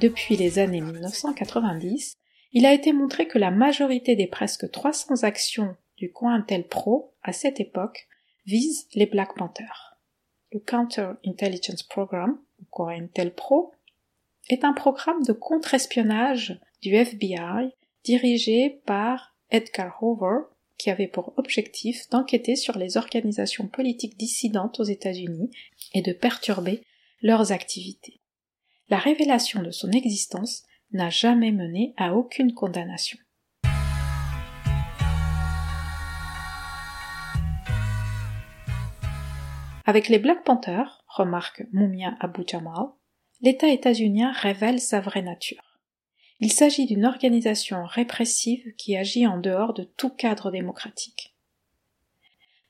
Depuis 0.01 0.37
les 0.37 0.59
années 0.59 0.81
1990, 0.81 2.15
il 2.53 2.67
a 2.67 2.73
été 2.73 2.93
montré 2.93 3.27
que 3.27 3.39
la 3.39 3.51
majorité 3.51 4.15
des 4.15 4.27
presque 4.27 4.71
300 4.71 5.25
actions 5.25 5.77
du 5.97 6.13
Pro 6.71 7.15
à 7.23 7.33
cette 7.33 7.61
époque 7.61 8.07
visent 8.47 8.87
les 8.95 9.07
Black 9.07 9.35
Panthers. 9.37 9.99
Le 10.53 10.61
Counter 10.61 11.13
Intelligence 11.27 11.83
Program, 11.83 12.39
ou 12.61 12.67
Pro, 13.37 13.73
est 14.49 14.65
un 14.65 14.73
programme 14.73 15.23
de 15.25 15.33
contre-espionnage 15.33 16.61
du 16.83 16.95
FBI 16.95 17.73
dirigée 18.05 18.81
par 18.87 19.35
Edgar 19.51 20.03
Hoover, 20.03 20.45
qui 20.79 20.91
avait 20.91 21.09
pour 21.09 21.35
objectif 21.37 22.09
d'enquêter 22.09 22.57
sur 22.57 22.79
les 22.79 22.97
organisations 22.97 23.67
politiques 23.67 24.17
dissidentes 24.17 24.81
aux 24.81 24.85
États-Unis 24.85 25.51
et 25.93 26.03
de 26.03 26.13
perturber 26.13 26.83
leurs 27.21 27.53
activités. 27.53 28.21
La 28.89 28.99
révélation 28.99 29.63
de 29.63 29.71
son 29.71 29.91
existence 29.91 30.63
n'a 30.93 31.11
jamais 31.11 31.53
mené 31.53 31.93
à 31.97 32.15
aucune 32.15 32.55
condamnation. 32.55 33.19
Avec 39.85 40.09
les 40.09 40.19
Black 40.19 40.45
Panthers, 40.45 41.03
remarque 41.07 41.65
Mumia 41.73 42.15
Abu 42.21 42.43
Jamal, 42.47 42.89
l'État 43.41 43.69
états-unien 43.69 44.33
révèle 44.33 44.81
sa 44.81 45.01
vraie 45.01 45.23
nature. 45.23 45.68
Il 46.41 46.53
s'agit 46.53 46.87
d'une 46.87 47.05
organisation 47.05 47.85
répressive 47.85 48.75
qui 48.77 48.97
agit 48.97 49.27
en 49.27 49.39
dehors 49.39 49.75
de 49.75 49.83
tout 49.83 50.11
cadre 50.11 50.51
démocratique. 50.51 51.35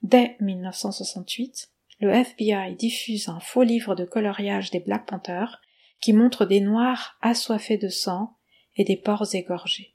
Dès 0.02 0.36
1968, 0.40 1.70
le 2.00 2.10
FBI 2.10 2.76
diffuse 2.76 3.28
un 3.28 3.40
faux 3.40 3.64
livre 3.64 3.94
de 3.94 4.04
coloriage 4.04 4.70
des 4.70 4.80
Black 4.80 5.06
Panthers 5.06 5.60
qui 6.00 6.12
montre 6.12 6.46
des 6.46 6.60
noirs 6.60 7.18
assoiffés 7.20 7.76
de 7.76 7.88
sang 7.88 8.36
et 8.76 8.84
des 8.84 8.96
porcs 8.96 9.34
égorgés. 9.34 9.94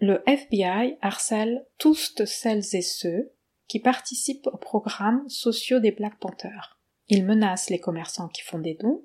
Le 0.00 0.22
FBI 0.26 0.96
harcèle 1.02 1.66
tous 1.76 2.14
celles 2.24 2.74
et 2.74 2.82
ceux 2.82 3.32
qui 3.68 3.80
participent 3.80 4.46
aux 4.46 4.56
programmes 4.56 5.28
sociaux 5.28 5.80
des 5.80 5.90
Black 5.90 6.18
Panthers. 6.18 6.78
Il 7.08 7.26
menace 7.26 7.68
les 7.68 7.80
commerçants 7.80 8.28
qui 8.28 8.42
font 8.42 8.58
des 8.58 8.74
dons, 8.74 9.04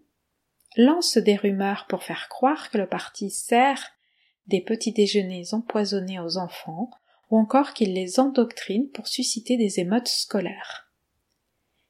lance 0.77 1.17
des 1.17 1.35
rumeurs 1.35 1.85
pour 1.87 2.03
faire 2.03 2.27
croire 2.29 2.69
que 2.69 2.77
le 2.77 2.87
parti 2.87 3.29
sert 3.29 3.91
des 4.47 4.61
petits 4.61 4.91
déjeuners 4.91 5.53
empoisonnés 5.53 6.19
aux 6.19 6.37
enfants, 6.37 6.91
ou 7.31 7.37
encore 7.37 7.73
qu'il 7.73 7.93
les 7.93 8.19
endoctrine 8.19 8.89
pour 8.89 9.07
susciter 9.07 9.57
des 9.57 9.79
émeutes 9.79 10.07
scolaires. 10.07 10.91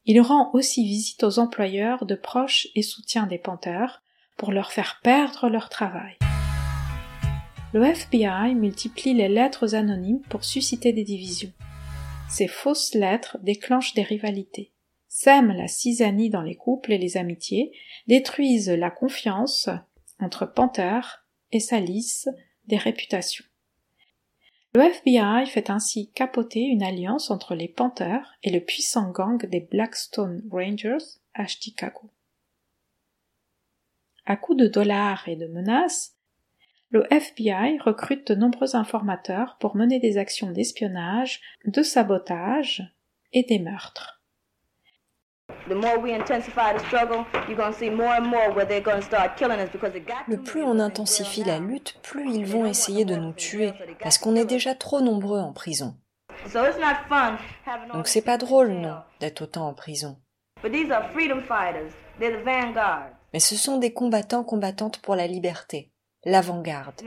Il 0.05 0.21
rend 0.21 0.51
aussi 0.53 0.83
visite 0.83 1.23
aux 1.23 1.39
employeurs 1.39 2.05
de 2.05 2.15
proches 2.15 2.67
et 2.75 2.83
soutiens 2.83 3.25
des 3.25 3.39
Panthers 3.39 4.01
pour 4.37 4.51
leur 4.51 4.71
faire 4.71 4.99
perdre 5.03 5.49
leur 5.49 5.69
travail. 5.69 6.17
Le 7.73 7.83
FBI 7.83 8.55
multiplie 8.55 9.13
les 9.13 9.27
lettres 9.27 9.75
anonymes 9.75 10.21
pour 10.29 10.45
susciter 10.45 10.93
des 10.93 11.03
divisions. 11.03 11.51
Ces 12.29 12.47
fausses 12.47 12.93
lettres 12.93 13.37
déclenchent 13.41 13.93
des 13.93 14.03
rivalités 14.03 14.71
sèment 15.15 15.53
la 15.53 15.69
cisanie 15.69 16.29
dans 16.29 16.41
les 16.41 16.57
couples 16.57 16.91
et 16.91 16.97
les 16.97 17.15
amitiés, 17.15 17.71
détruisent 18.05 18.69
la 18.69 18.91
confiance 18.91 19.69
entre 20.19 20.45
Panthers 20.45 21.25
et 21.53 21.61
salissent 21.61 22.27
des 22.67 22.75
réputations. 22.75 23.45
Le 24.73 24.81
FBI 24.81 25.45
fait 25.45 25.69
ainsi 25.69 26.11
capoter 26.11 26.59
une 26.59 26.83
alliance 26.83 27.31
entre 27.31 27.55
les 27.55 27.69
Panthers 27.69 28.29
et 28.43 28.51
le 28.51 28.59
puissant 28.59 29.09
gang 29.09 29.37
des 29.45 29.61
Blackstone 29.61 30.43
Rangers 30.51 31.21
à 31.33 31.47
Chicago. 31.47 32.09
À 34.25 34.35
coups 34.35 34.57
de 34.57 34.67
dollars 34.67 35.29
et 35.29 35.37
de 35.37 35.47
menaces, 35.47 36.17
le 36.89 37.07
FBI 37.09 37.79
recrute 37.79 38.27
de 38.27 38.35
nombreux 38.35 38.75
informateurs 38.75 39.55
pour 39.61 39.77
mener 39.77 39.99
des 39.99 40.17
actions 40.17 40.51
d'espionnage, 40.51 41.39
de 41.63 41.83
sabotage 41.83 42.83
et 43.31 43.43
des 43.43 43.59
meurtres. 43.59 44.14
Le 45.67 45.75
plus 50.37 50.63
on 50.63 50.79
intensifie 50.79 51.43
la 51.43 51.59
lutte, 51.59 51.99
plus 52.03 52.31
ils 52.31 52.45
vont 52.45 52.65
essayer 52.65 53.05
de 53.05 53.15
nous 53.15 53.33
tuer, 53.33 53.73
parce 53.99 54.17
qu'on 54.17 54.35
est 54.35 54.45
déjà 54.45 54.75
trop 54.75 55.01
nombreux 55.01 55.39
en 55.39 55.53
prison. 55.53 55.95
Donc 57.93 58.07
c'est 58.07 58.21
pas 58.21 58.37
drôle, 58.37 58.73
non, 58.73 58.97
d'être 59.19 59.41
autant 59.41 59.67
en 59.67 59.73
prison. 59.73 60.17
Mais 63.33 63.39
ce 63.39 63.55
sont 63.55 63.77
des 63.77 63.93
combattants 63.93 64.43
combattantes 64.43 64.99
pour 64.99 65.15
la 65.15 65.27
liberté 65.27 65.91
l'avant-garde. 66.25 67.01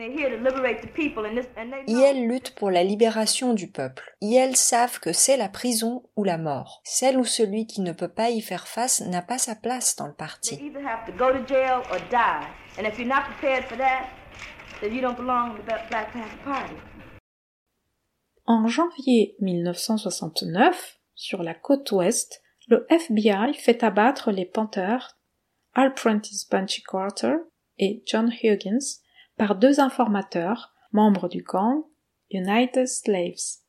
elles 2.02 2.26
luttent 2.26 2.54
pour 2.54 2.70
la 2.70 2.85
libération 2.85 3.52
du 3.52 3.68
peuple. 3.68 4.14
elles 4.22 4.57
savent 4.57 5.00
que 5.00 5.12
c'est 5.12 5.37
la 5.37 5.48
prison 5.48 6.04
ou 6.16 6.24
la 6.24 6.38
mort. 6.38 6.81
Celle 6.85 7.18
ou 7.18 7.24
celui 7.24 7.66
qui 7.66 7.81
ne 7.81 7.92
peut 7.92 8.09
pas 8.09 8.31
y 8.31 8.40
faire 8.40 8.68
face 8.68 9.00
n'a 9.00 9.22
pas 9.22 9.38
sa 9.38 9.54
place 9.54 9.96
dans 9.96 10.07
le 10.07 10.14
parti. 10.14 10.59
En 18.46 18.66
janvier 18.66 19.37
1969, 19.40 20.98
sur 21.14 21.42
la 21.42 21.54
côte 21.54 21.90
ouest, 21.92 22.40
le 22.68 22.87
FBI 22.88 23.54
fait 23.54 23.83
abattre 23.83 24.31
les 24.31 24.46
Panthers 24.46 25.18
Al 25.74 25.94
Prentice 25.94 26.48
Bunchy 26.48 26.83
Carter 26.83 27.35
et 27.78 28.02
John 28.07 28.33
Huggins 28.42 29.00
par 29.38 29.55
deux 29.55 29.81
informateurs, 29.81 30.74
membres 30.92 31.29
du 31.29 31.42
gang 31.42 31.83
United 32.31 32.87
Slaves. 32.87 33.62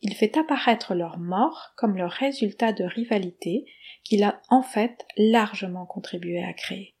Il 0.00 0.14
fait 0.14 0.36
apparaître 0.36 0.94
leur 0.94 1.18
mort 1.18 1.72
comme 1.76 1.96
le 1.96 2.06
résultat 2.06 2.72
de 2.72 2.84
rivalité 2.84 3.64
qu'il 4.04 4.22
a 4.22 4.40
en 4.48 4.62
fait 4.62 5.04
largement 5.16 5.86
contribué 5.86 6.44
à 6.44 6.52
créer. 6.52 6.94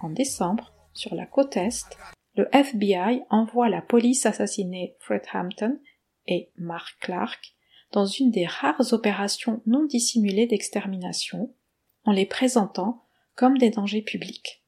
En 0.00 0.10
décembre, 0.10 0.72
sur 0.92 1.14
la 1.14 1.26
côte 1.26 1.56
Est, 1.56 1.96
le 2.34 2.48
FBI 2.52 3.22
envoie 3.30 3.68
la 3.68 3.82
police 3.82 4.26
assassiner 4.26 4.96
Fred 5.00 5.22
Hampton 5.32 5.78
et 6.26 6.50
Mark 6.56 6.96
Clark 7.00 7.54
dans 7.92 8.06
une 8.06 8.30
des 8.30 8.46
rares 8.46 8.92
opérations 8.92 9.62
non 9.66 9.84
dissimulées 9.84 10.46
d'extermination, 10.46 11.54
en 12.04 12.12
les 12.12 12.26
présentant 12.26 13.04
comme 13.36 13.58
des 13.58 13.70
dangers 13.70 14.02
publics. 14.02 14.65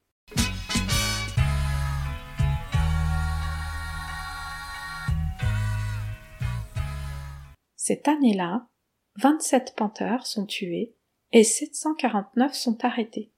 Cette 7.89 8.07
année-là, 8.07 8.67
27 9.15 9.73
panthères 9.75 10.27
sont 10.27 10.45
tués 10.45 10.95
et 11.31 11.43
749 11.43 12.53
sont 12.53 12.85
arrêtés. 12.85 13.33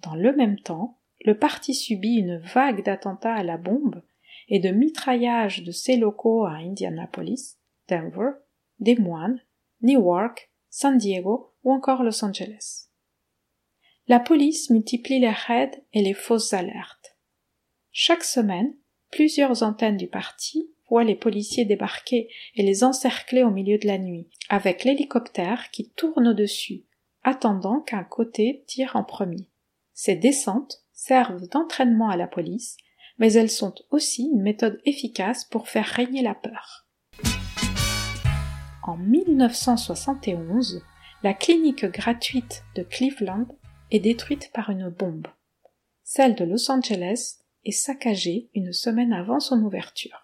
Dans 0.00 0.14
le 0.14 0.34
même 0.34 0.58
temps, 0.58 0.98
le 1.26 1.38
parti 1.38 1.74
subit 1.74 2.14
une 2.14 2.38
vague 2.38 2.82
d'attentats 2.82 3.34
à 3.34 3.42
la 3.42 3.58
bombe 3.58 4.02
et 4.48 4.60
de 4.60 4.70
mitraillage 4.70 5.62
de 5.62 5.72
ses 5.72 5.98
locaux 5.98 6.46
à 6.46 6.52
Indianapolis, 6.52 7.58
Denver, 7.90 8.30
Des 8.78 8.96
Moines, 8.96 9.42
Newark, 9.82 10.50
San 10.70 10.96
Diego 10.96 11.52
ou 11.64 11.70
encore 11.70 12.02
Los 12.02 12.24
Angeles. 12.24 12.88
La 14.08 14.20
police 14.20 14.70
multiplie 14.70 15.20
les 15.20 15.28
raids 15.28 15.84
et 15.92 16.00
les 16.00 16.14
fausses 16.14 16.54
alertes. 16.54 17.18
Chaque 17.92 18.24
semaine, 18.24 18.74
plusieurs 19.10 19.62
antennes 19.62 19.98
du 19.98 20.08
parti 20.08 20.73
les 21.02 21.16
policiers 21.16 21.64
débarquer 21.64 22.28
et 22.54 22.62
les 22.62 22.84
encercler 22.84 23.42
au 23.42 23.50
milieu 23.50 23.78
de 23.78 23.86
la 23.86 23.98
nuit, 23.98 24.28
avec 24.48 24.84
l'hélicoptère 24.84 25.70
qui 25.72 25.90
tourne 25.90 26.28
au-dessus, 26.28 26.84
attendant 27.24 27.80
qu'un 27.80 28.04
côté 28.04 28.62
tire 28.66 28.94
en 28.94 29.02
premier. 29.02 29.50
Ces 29.94 30.14
descentes 30.14 30.84
servent 30.92 31.48
d'entraînement 31.48 32.10
à 32.10 32.16
la 32.16 32.28
police, 32.28 32.76
mais 33.18 33.32
elles 33.32 33.50
sont 33.50 33.74
aussi 33.90 34.28
une 34.32 34.42
méthode 34.42 34.80
efficace 34.84 35.44
pour 35.44 35.68
faire 35.68 35.86
régner 35.86 36.22
la 36.22 36.34
peur. 36.34 36.86
En 38.82 38.96
1971, 38.98 40.82
la 41.22 41.32
clinique 41.32 41.86
gratuite 41.86 42.64
de 42.76 42.82
Cleveland 42.82 43.46
est 43.90 44.00
détruite 44.00 44.50
par 44.52 44.70
une 44.70 44.90
bombe. 44.90 45.26
Celle 46.02 46.34
de 46.34 46.44
Los 46.44 46.70
Angeles 46.70 47.38
est 47.64 47.70
saccagée 47.70 48.50
une 48.54 48.72
semaine 48.72 49.14
avant 49.14 49.40
son 49.40 49.62
ouverture 49.62 50.23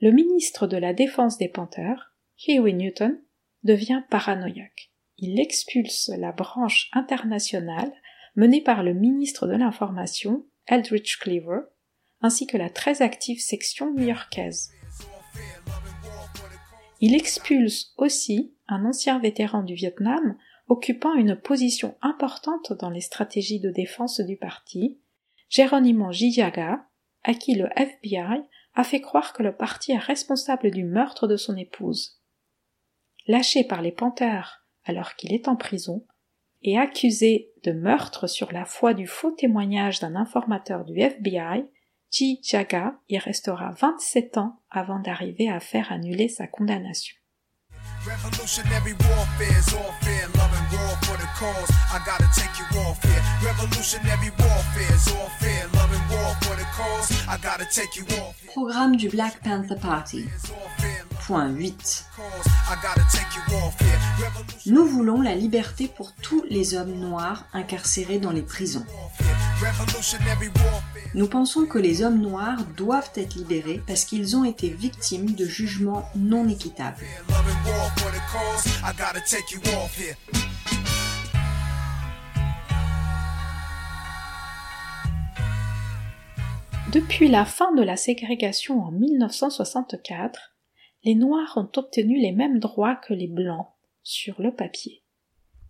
le 0.00 0.12
ministre 0.12 0.66
de 0.66 0.76
la 0.76 0.92
Défense 0.92 1.38
des 1.38 1.48
Panthers, 1.48 2.14
Huey 2.46 2.72
Newton, 2.72 3.20
devient 3.64 4.02
paranoïaque. 4.10 4.92
Il 5.16 5.40
expulse 5.40 6.10
la 6.16 6.30
branche 6.30 6.88
internationale 6.92 7.92
menée 8.36 8.60
par 8.60 8.84
le 8.84 8.94
ministre 8.94 9.48
de 9.48 9.54
l'Information, 9.54 10.46
Eldridge 10.66 11.18
Cleaver, 11.18 11.62
ainsi 12.20 12.46
que 12.46 12.56
la 12.56 12.70
très 12.70 13.02
active 13.02 13.40
section 13.40 13.92
new-yorkaise. 13.92 14.70
Il 17.00 17.14
expulse 17.14 17.94
aussi 17.96 18.54
un 18.68 18.84
ancien 18.84 19.18
vétéran 19.18 19.62
du 19.62 19.74
Vietnam 19.74 20.36
occupant 20.68 21.14
une 21.14 21.34
position 21.34 21.96
importante 22.02 22.72
dans 22.72 22.90
les 22.90 23.00
stratégies 23.00 23.60
de 23.60 23.70
défense 23.70 24.20
du 24.20 24.36
parti, 24.36 25.00
Geronimo 25.48 26.12
Gijaga, 26.12 26.84
à 27.24 27.34
qui 27.34 27.54
le 27.54 27.68
FBI 27.76 28.42
a 28.78 28.84
fait 28.84 29.00
croire 29.00 29.32
que 29.32 29.42
le 29.42 29.50
parti 29.50 29.90
est 29.90 29.98
responsable 29.98 30.70
du 30.70 30.84
meurtre 30.84 31.26
de 31.26 31.36
son 31.36 31.56
épouse. 31.56 32.22
Lâché 33.26 33.64
par 33.64 33.82
les 33.82 33.90
panthères 33.90 34.64
alors 34.84 35.16
qu'il 35.16 35.34
est 35.34 35.48
en 35.48 35.56
prison, 35.56 36.06
et 36.62 36.78
accusé 36.78 37.50
de 37.64 37.72
meurtre 37.72 38.28
sur 38.28 38.52
la 38.52 38.64
foi 38.64 38.94
du 38.94 39.08
faux 39.08 39.32
témoignage 39.32 39.98
d'un 39.98 40.14
informateur 40.14 40.84
du 40.84 40.98
FBI, 40.98 41.66
Ji 42.12 42.40
Jaga 42.42 42.94
y 43.08 43.18
restera 43.18 43.72
27 43.72 44.38
ans 44.38 44.62
avant 44.70 45.00
d'arriver 45.00 45.50
à 45.50 45.58
faire 45.58 45.90
annuler 45.90 46.28
sa 46.28 46.46
condamnation. 46.46 47.16
War 50.70 51.00
for 51.02 51.16
the 51.16 51.28
cause. 51.38 51.70
I 51.92 51.98
gotta 52.06 52.28
take 52.34 52.48
Programme 58.46 58.96
du 58.96 59.08
Black 59.08 59.40
Panther 59.42 59.76
Party. 59.80 60.24
Point 61.26 61.50
8. 61.50 62.06
Nous 64.66 64.86
voulons 64.86 65.20
la 65.20 65.34
liberté 65.34 65.88
pour 65.88 66.12
tous 66.14 66.44
les 66.48 66.74
hommes 66.74 66.94
noirs 66.94 67.44
incarcérés 67.52 68.18
dans 68.18 68.32
les 68.32 68.42
prisons. 68.42 68.84
Nous 71.14 71.26
pensons 71.26 71.66
que 71.66 71.78
les 71.78 72.02
hommes 72.02 72.20
noirs 72.20 72.58
doivent 72.76 73.10
être 73.16 73.34
libérés 73.34 73.82
parce 73.86 74.04
qu'ils 74.04 74.36
ont 74.36 74.44
été 74.44 74.68
victimes 74.70 75.32
de 75.34 75.44
jugements 75.44 76.08
non 76.14 76.48
équitables. 76.48 77.04
Depuis 86.90 87.28
la 87.28 87.44
fin 87.44 87.74
de 87.74 87.82
la 87.82 87.98
ségrégation 87.98 88.80
en 88.80 88.90
1964, 88.92 90.56
les 91.04 91.14
Noirs 91.14 91.52
ont 91.56 91.68
obtenu 91.76 92.18
les 92.18 92.32
mêmes 92.32 92.60
droits 92.60 92.96
que 92.96 93.12
les 93.12 93.26
Blancs 93.26 93.66
sur 94.02 94.40
le 94.40 94.54
papier. 94.54 95.04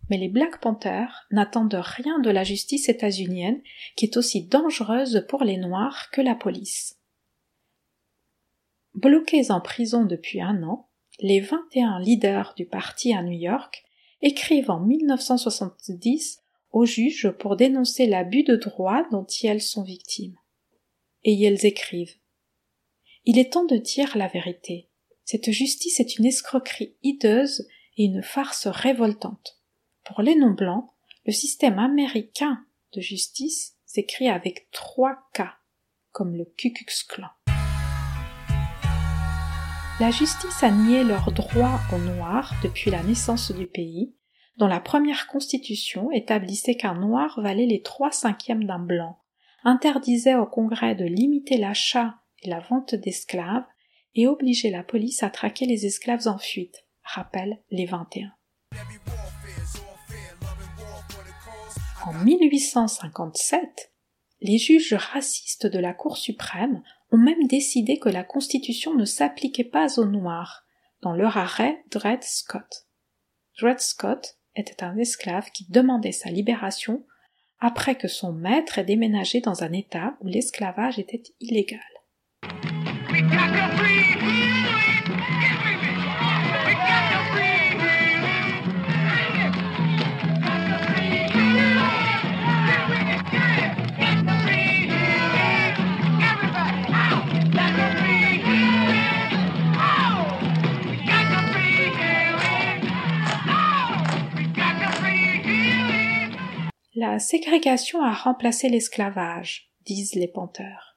Mais 0.09 0.17
les 0.17 0.29
Black 0.29 0.61
Panthers 0.61 1.27
n'attendent 1.31 1.81
rien 1.83 2.19
de 2.19 2.29
la 2.29 2.45
justice 2.45 2.87
états-unienne, 2.87 3.61
qui 3.97 4.05
est 4.05 4.15
aussi 4.15 4.47
dangereuse 4.47 5.25
pour 5.27 5.43
les 5.43 5.57
Noirs 5.57 6.09
que 6.13 6.21
la 6.21 6.35
police. 6.35 6.97
Bloqués 8.93 9.51
en 9.51 9.59
prison 9.59 10.05
depuis 10.05 10.39
un 10.39 10.63
an, 10.63 10.87
les 11.19 11.41
21 11.41 11.99
leaders 11.99 12.53
du 12.55 12.65
parti 12.65 13.13
à 13.13 13.23
New 13.23 13.37
York 13.37 13.83
écrivent 14.21 14.71
en 14.71 14.79
1970 14.79 16.39
aux 16.71 16.85
juges 16.85 17.29
pour 17.31 17.57
dénoncer 17.57 18.07
l'abus 18.07 18.43
de 18.43 18.55
droit 18.55 19.03
dont 19.11 19.27
elles 19.43 19.61
sont 19.61 19.83
victimes. 19.83 20.37
Et 21.23 21.41
elles 21.43 21.65
écrivent 21.65 22.15
Il 23.25 23.37
est 23.37 23.53
temps 23.53 23.65
de 23.65 23.77
dire 23.77 24.17
la 24.17 24.27
vérité. 24.27 24.89
Cette 25.25 25.51
justice 25.51 25.99
est 25.99 26.17
une 26.17 26.25
escroquerie 26.25 26.95
hideuse 27.03 27.67
et 27.97 28.05
une 28.05 28.23
farce 28.23 28.67
révoltante. 28.67 29.59
Pour 30.05 30.21
les 30.21 30.35
non-blancs, 30.35 30.89
le 31.25 31.31
système 31.31 31.77
américain 31.77 32.65
de 32.93 33.01
justice 33.01 33.75
s'écrit 33.85 34.29
avec 34.29 34.71
trois 34.71 35.15
K, 35.33 35.43
comme 36.11 36.35
le 36.35 36.45
Ku 36.45 36.71
Klux 36.71 37.05
Klan. 37.07 37.29
La 39.99 40.11
justice 40.11 40.63
a 40.63 40.71
nié 40.71 41.03
leurs 41.03 41.33
droits 41.33 41.79
aux 41.93 41.97
Noirs 41.97 42.53
depuis 42.63 42.89
la 42.89 43.03
naissance 43.03 43.51
du 43.51 43.67
pays, 43.67 44.15
dont 44.55 44.67
la 44.67 44.79
première 44.79 45.27
constitution 45.27 46.09
établissait 46.11 46.75
qu'un 46.75 46.93
Noir 46.93 47.39
valait 47.41 47.65
les 47.65 47.81
trois 47.81 48.11
cinquièmes 48.11 48.63
d'un 48.63 48.79
Blanc, 48.79 49.19
interdisait 49.63 50.35
au 50.35 50.45
Congrès 50.45 50.95
de 50.95 51.05
limiter 51.05 51.57
l'achat 51.57 52.15
et 52.41 52.49
la 52.49 52.59
vente 52.59 52.95
d'esclaves 52.95 53.65
et 54.15 54.27
obligeait 54.27 54.71
la 54.71 54.83
police 54.83 55.23
à 55.23 55.29
traquer 55.29 55.65
les 55.65 55.85
esclaves 55.85 56.27
en 56.27 56.37
fuite, 56.37 56.85
rappelle 57.03 57.61
les 57.69 57.85
21. 57.85 58.31
En 62.05 62.13
1857, 62.23 63.93
les 64.41 64.57
juges 64.57 64.93
racistes 64.93 65.67
de 65.67 65.79
la 65.79 65.93
Cour 65.93 66.17
suprême 66.17 66.81
ont 67.11 67.17
même 67.17 67.47
décidé 67.47 67.99
que 67.99 68.09
la 68.09 68.23
Constitution 68.23 68.95
ne 68.95 69.05
s'appliquait 69.05 69.63
pas 69.63 69.99
aux 69.99 70.05
Noirs, 70.05 70.65
dans 71.01 71.13
leur 71.13 71.37
arrêt 71.37 71.83
Dred 71.91 72.23
Scott. 72.23 72.87
Dred 73.59 73.79
Scott 73.79 74.37
était 74.55 74.83
un 74.83 74.97
esclave 74.97 75.51
qui 75.51 75.65
demandait 75.69 76.11
sa 76.11 76.29
libération 76.29 77.05
après 77.59 77.95
que 77.95 78.07
son 78.07 78.31
maître 78.33 78.79
ait 78.79 78.83
déménagé 78.83 79.41
dans 79.41 79.63
un 79.63 79.73
État 79.73 80.15
où 80.21 80.27
l'esclavage 80.27 80.99
était 80.99 81.23
illégal. 81.39 81.79
La 107.11 107.17
ségrégation 107.17 108.03
a 108.03 108.13
remplacé 108.13 108.69
l'esclavage, 108.69 109.71
disent 109.83 110.13
les 110.13 110.27
penteurs. 110.27 110.95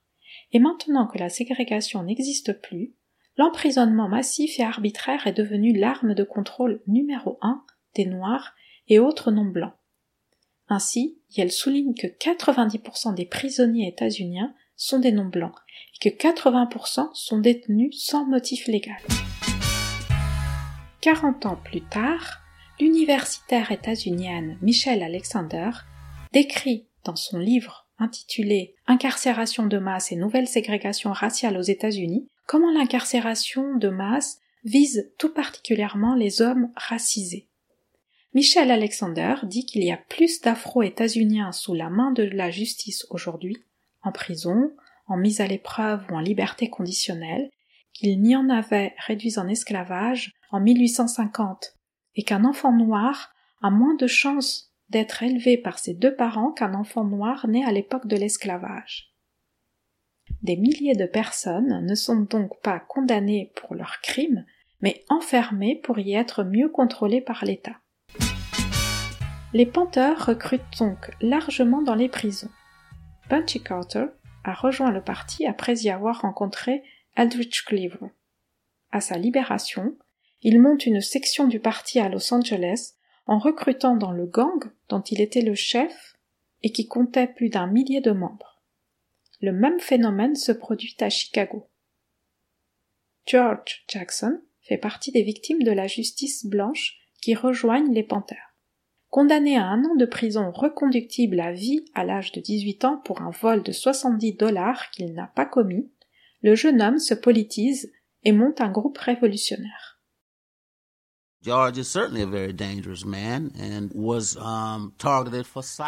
Et 0.52 0.58
maintenant 0.58 1.06
que 1.06 1.16
la 1.16 1.30
ségrégation 1.30 2.02
n'existe 2.02 2.60
plus, 2.60 2.92
l'emprisonnement 3.38 4.10
massif 4.10 4.60
et 4.60 4.62
arbitraire 4.62 5.26
est 5.26 5.32
devenu 5.32 5.72
l'arme 5.72 6.12
de 6.12 6.22
contrôle 6.22 6.82
numéro 6.86 7.38
un 7.40 7.64
des 7.94 8.04
Noirs 8.04 8.52
et 8.88 8.98
autres 8.98 9.30
non-blancs. 9.30 9.72
Ainsi, 10.68 11.18
Yale 11.30 11.50
souligne 11.50 11.94
que 11.94 12.06
90% 12.06 13.14
des 13.14 13.24
prisonniers 13.24 13.88
états-uniens 13.88 14.54
sont 14.76 14.98
des 14.98 15.12
non-blancs 15.12 15.56
et 15.94 16.10
que 16.10 16.14
80% 16.14 17.08
sont 17.14 17.38
détenus 17.38 17.98
sans 17.98 18.26
motif 18.26 18.66
légal. 18.66 19.00
40 21.00 21.46
ans 21.46 21.58
plus 21.64 21.82
tard, 21.88 22.42
l'universitaire 22.78 23.72
états-unienne 23.72 24.58
Michelle 24.60 25.02
Alexander 25.02 25.70
décrit 26.32 26.86
dans 27.04 27.16
son 27.16 27.38
livre 27.38 27.88
intitulé 27.98 28.74
Incarcération 28.86 29.66
de 29.66 29.78
masse 29.78 30.12
et 30.12 30.16
nouvelle 30.16 30.48
ségrégation 30.48 31.12
raciale 31.12 31.56
aux 31.56 31.62
États-Unis 31.62 32.26
comment 32.46 32.72
l'incarcération 32.72 33.76
de 33.76 33.88
masse 33.88 34.38
vise 34.64 35.12
tout 35.18 35.32
particulièrement 35.32 36.14
les 36.14 36.42
hommes 36.42 36.72
racisés. 36.76 37.48
Michel 38.34 38.70
Alexander 38.70 39.36
dit 39.42 39.66
qu'il 39.66 39.84
y 39.84 39.92
a 39.92 39.98
plus 39.98 40.40
d'Afro-États-Uniens 40.40 41.52
sous 41.52 41.74
la 41.74 41.90
main 41.90 42.12
de 42.12 42.22
la 42.22 42.50
justice 42.50 43.06
aujourd'hui, 43.10 43.58
en 44.02 44.10
prison, 44.10 44.72
en 45.06 45.16
mise 45.16 45.40
à 45.40 45.46
l'épreuve 45.46 46.04
ou 46.10 46.14
en 46.14 46.20
liberté 46.20 46.70
conditionnelle, 46.70 47.50
qu'il 47.92 48.20
n'y 48.20 48.34
en 48.34 48.48
avait 48.48 48.94
réduits 49.06 49.38
en 49.38 49.48
esclavage 49.48 50.32
en 50.50 50.60
1850, 50.60 51.74
et 52.14 52.22
qu'un 52.22 52.44
enfant 52.44 52.72
noir 52.72 53.32
a 53.60 53.70
moins 53.70 53.94
de 53.96 54.06
chances 54.06 54.71
d'être 54.92 55.22
élevé 55.22 55.56
par 55.56 55.78
ses 55.78 55.94
deux 55.94 56.14
parents 56.14 56.52
qu'un 56.52 56.74
enfant 56.74 57.02
noir 57.02 57.48
né 57.48 57.64
à 57.64 57.72
l'époque 57.72 58.06
de 58.06 58.16
l'esclavage. 58.16 59.14
Des 60.42 60.56
milliers 60.56 60.94
de 60.94 61.06
personnes 61.06 61.84
ne 61.84 61.94
sont 61.94 62.20
donc 62.20 62.60
pas 62.62 62.78
condamnées 62.78 63.52
pour 63.56 63.74
leurs 63.74 64.00
crimes, 64.02 64.44
mais 64.80 65.02
enfermées 65.08 65.80
pour 65.82 65.98
y 65.98 66.12
être 66.12 66.44
mieux 66.44 66.68
contrôlées 66.68 67.22
par 67.22 67.44
l'État. 67.44 67.76
Les 69.54 69.66
Panthers 69.66 70.26
recrutent 70.26 70.78
donc 70.78 71.10
largement 71.20 71.82
dans 71.82 71.94
les 71.94 72.08
prisons. 72.08 72.50
Bunchy 73.30 73.62
Carter 73.62 74.06
a 74.44 74.52
rejoint 74.52 74.90
le 74.90 75.02
parti 75.02 75.46
après 75.46 75.74
y 75.76 75.90
avoir 75.90 76.20
rencontré 76.20 76.82
Aldrich 77.16 77.64
Cleaver. 77.64 78.12
À 78.90 79.00
sa 79.00 79.16
libération, 79.16 79.96
il 80.42 80.60
monte 80.60 80.84
une 80.84 81.00
section 81.00 81.46
du 81.46 81.60
parti 81.60 81.98
à 81.98 82.08
Los 82.08 82.32
Angeles 82.34 82.94
en 83.26 83.38
recrutant 83.38 83.96
dans 83.96 84.12
le 84.12 84.26
gang 84.26 84.64
dont 84.88 85.00
il 85.02 85.20
était 85.20 85.42
le 85.42 85.54
chef 85.54 86.16
et 86.62 86.70
qui 86.72 86.86
comptait 86.86 87.26
plus 87.26 87.48
d'un 87.48 87.66
millier 87.66 88.00
de 88.00 88.10
membres. 88.10 88.62
Le 89.40 89.52
même 89.52 89.80
phénomène 89.80 90.36
se 90.36 90.52
produit 90.52 90.96
à 91.00 91.10
Chicago. 91.10 91.68
George 93.26 93.84
Jackson 93.88 94.40
fait 94.60 94.78
partie 94.78 95.12
des 95.12 95.22
victimes 95.22 95.62
de 95.62 95.72
la 95.72 95.86
justice 95.86 96.46
blanche 96.46 96.98
qui 97.20 97.34
rejoignent 97.34 97.92
les 97.92 98.02
Panthers. 98.02 98.56
Condamné 99.08 99.56
à 99.56 99.66
un 99.66 99.84
an 99.84 99.94
de 99.94 100.06
prison 100.06 100.50
reconductible 100.52 101.40
à 101.40 101.52
vie 101.52 101.84
à 101.94 102.04
l'âge 102.04 102.32
de 102.32 102.40
18 102.40 102.84
ans 102.84 102.96
pour 103.04 103.20
un 103.20 103.30
vol 103.30 103.62
de 103.62 103.72
70 103.72 104.34
dollars 104.34 104.90
qu'il 104.90 105.12
n'a 105.12 105.26
pas 105.26 105.44
commis, 105.44 105.90
le 106.42 106.54
jeune 106.54 106.80
homme 106.80 106.98
se 106.98 107.14
politise 107.14 107.92
et 108.24 108.32
monte 108.32 108.60
un 108.60 108.70
groupe 108.70 108.98
révolutionnaire. 108.98 109.91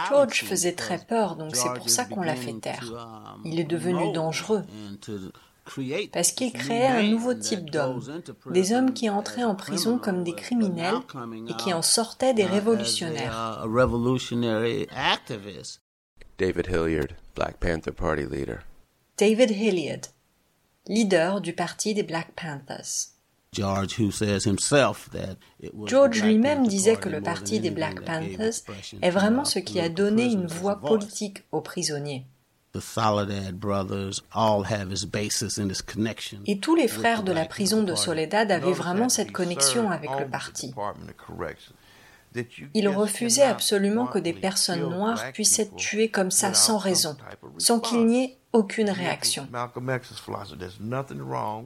George 0.09 0.45
faisait 0.45 0.73
très 0.75 0.99
peur, 0.99 1.37
donc 1.37 1.55
c'est 1.55 1.73
pour 1.75 1.89
ça 1.89 2.05
qu'on 2.07 2.23
l'a 2.23 2.35
fait 2.35 2.55
taire. 2.55 2.83
Um, 2.93 3.43
Il 3.45 3.61
est 3.61 3.65
devenu 3.65 4.13
dangereux. 4.13 4.63
parce 6.13 6.33
qu'il 6.33 6.53
créait 6.53 6.87
un 6.87 7.03
nouveau 7.05 7.35
type 7.35 7.71
d'hommes, 7.71 8.03
des 8.51 8.73
hommes 8.73 8.93
qui 8.93 9.09
entraient 9.09 9.45
en 9.45 9.55
prison 9.55 9.99
comme 9.99 10.25
des 10.25 10.35
criminels 10.35 10.97
et 11.49 11.55
qui 11.55 11.73
en 11.73 11.83
sortaient 11.83 12.35
des 12.35 12.45
révolutionnaires. 12.45 13.65
David 16.37 16.67
Hilliard, 16.69 17.09
Black 17.37 17.59
Panther 17.59 17.93
Party 17.93 18.27
leader. 18.27 18.59
David 19.17 19.51
Hilliard, 19.53 20.01
leader 20.89 21.41
du 21.41 21.53
parti 21.53 21.95
des 21.95 22.03
Black 22.03 22.33
Panthers. 22.35 23.14
George 25.87 26.23
lui-même 26.23 26.67
disait 26.67 26.97
que 26.97 27.09
le 27.09 27.21
parti 27.21 27.61
des 27.61 27.71
Black 27.71 28.05
Panthers 28.05 28.63
est 29.03 29.11
vraiment 29.11 29.45
ce 29.45 29.59
qui 29.59 29.81
a 29.81 29.89
donné 29.89 30.25
une 30.25 30.47
voix 30.47 30.81
politique 30.81 31.45
aux 31.53 31.61
prisonniers. 31.61 32.27
Et 36.47 36.59
tous 36.59 36.75
les 36.75 36.89
frères 36.89 37.23
de 37.23 37.33
la 37.33 37.45
prison 37.45 37.83
de 37.85 37.95
Soledad 37.95 38.51
avaient 38.51 38.73
vraiment 38.73 39.09
cette 39.09 39.31
connexion 39.31 39.91
avec 39.91 40.11
le 40.19 40.29
parti. 40.29 40.75
Ils 42.75 42.89
refusaient 42.89 43.43
absolument 43.43 44.07
que 44.07 44.19
des 44.19 44.33
personnes 44.33 44.89
noires 44.89 45.23
puissent 45.33 45.61
être 45.61 45.77
tuées 45.77 46.09
comme 46.09 46.33
ça 46.33 46.53
sans 46.53 46.79
raison, 46.79 47.17
sans 47.59 47.79
qu'il 47.79 48.07
n'y 48.07 48.25
ait 48.25 48.39
aucune 48.55 48.89
réaction. 48.89 49.47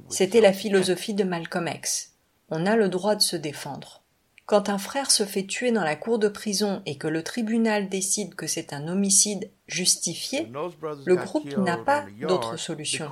C'était 0.09 0.41
la 0.41 0.53
philosophie 0.53 1.15
de 1.15 1.23
Malcolm 1.23 1.69
X. 1.69 2.15
On 2.49 2.67
a 2.67 2.77
le 2.77 2.89
droit 2.89 3.15
de 3.15 3.21
se 3.21 3.37
défendre. 3.37 4.03
Quand 4.47 4.71
un 4.71 4.79
frère 4.79 5.11
se 5.11 5.25
fait 5.25 5.45
tuer 5.45 5.71
dans 5.71 5.85
la 5.85 5.95
cour 5.95 6.19
de 6.19 6.29
prison 6.29 6.83
et 6.87 6.97
que 6.97 7.07
le 7.07 7.23
tribunal 7.23 7.91
décide 7.91 8.35
que 8.35 8.47
c'est 8.47 8.73
un 8.73 8.89
homicide 8.89 9.51
justifié, 9.67 10.51
le 11.05 11.17
groupe 11.17 11.55
n'a 11.59 11.77
pas 11.77 12.07
d'autre 12.23 12.57
solution. 12.57 13.07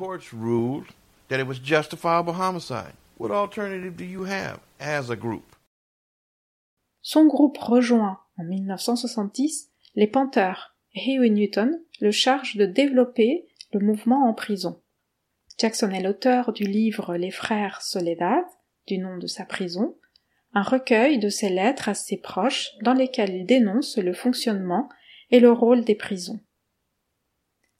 Son 7.03 7.27
groupe 7.27 7.59
rejoint 7.59 8.19
en 8.39 8.45
1970 8.45 9.71
les 9.95 10.07
Panthers 10.07 10.75
et 10.95 11.17
Huey 11.17 11.29
Newton 11.29 11.79
le 12.01 12.11
charge 12.11 12.57
de 12.57 12.65
développer 12.65 13.47
le 13.79 13.87
mouvement 13.87 14.29
en 14.29 14.35
prison. 14.35 14.83
Jackson 15.59 15.91
est 15.91 16.03
l'auteur 16.03 16.53
du 16.53 16.65
livre 16.65 17.17
Les 17.17 17.31
frères 17.31 17.83
Soledad, 17.83 18.45
du 18.87 18.99
nom 18.99 19.19
de 19.19 19.27
sa 19.27 19.45
prison, 19.45 19.97
un 20.55 20.63
recueil 20.63 21.19
de 21.19 21.29
ses 21.29 21.49
lettres 21.49 21.89
à 21.89 21.95
ses 21.95 22.17
proches 22.17 22.71
dans 22.83 22.95
lesquelles 22.95 23.35
il 23.35 23.47
dénonce 23.47 23.99
le 23.99 24.13
fonctionnement 24.13 24.89
et 25.31 25.41
le 25.41 25.51
rôle 25.51 25.85
des 25.85 25.95
prisons. 25.95 26.41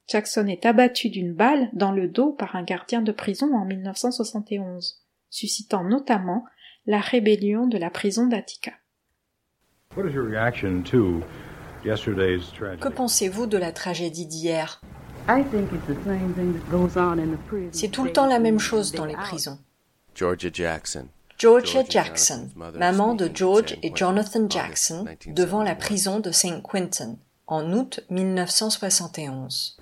Jackson 0.09 0.47
est 0.47 0.67
abattu 0.67 1.09
d'une 1.09 1.35
balle 1.35 1.69
dans 1.73 1.93
le 1.93 2.09
dos 2.09 2.33
par 2.33 2.55
un 2.55 2.63
gardien 2.63 3.03
de 3.03 3.13
prison 3.13 3.55
en 3.55 3.65
1971, 3.65 5.03
suscitant 5.31 5.85
notamment 5.85 6.45
la 6.87 7.01
rébellion 7.01 7.67
de 7.67 7.79
la 7.79 7.91
prison 7.91 8.27
d'Attica. 8.27 8.73
Que 12.81 12.89
pensez-vous 12.89 13.47
de 13.47 13.59
la 13.59 13.73
tragédie 13.73 14.27
d'hier? 14.27 14.81
C'est 17.73 17.89
tout 17.89 18.05
le 18.05 18.13
temps 18.13 18.27
la 18.27 18.39
même 18.39 18.59
chose 18.59 18.93
dans 18.93 19.05
les 19.05 19.15
prisons. 19.15 19.59
Georgia 20.15 20.51
Jackson. 20.53 21.07
Georgia 21.39 21.85
Jackson, 21.87 22.49
maman 22.79 23.15
de 23.15 23.31
George 23.33 23.77
et 23.83 23.93
Jonathan 23.95 24.49
Jackson, 24.49 25.05
devant 25.27 25.63
la 25.63 25.75
prison 25.75 26.19
de 26.21 26.31
St. 26.31 26.63
Quentin 26.63 27.17
en 27.47 27.73
août 27.73 28.01
1971. 28.11 29.77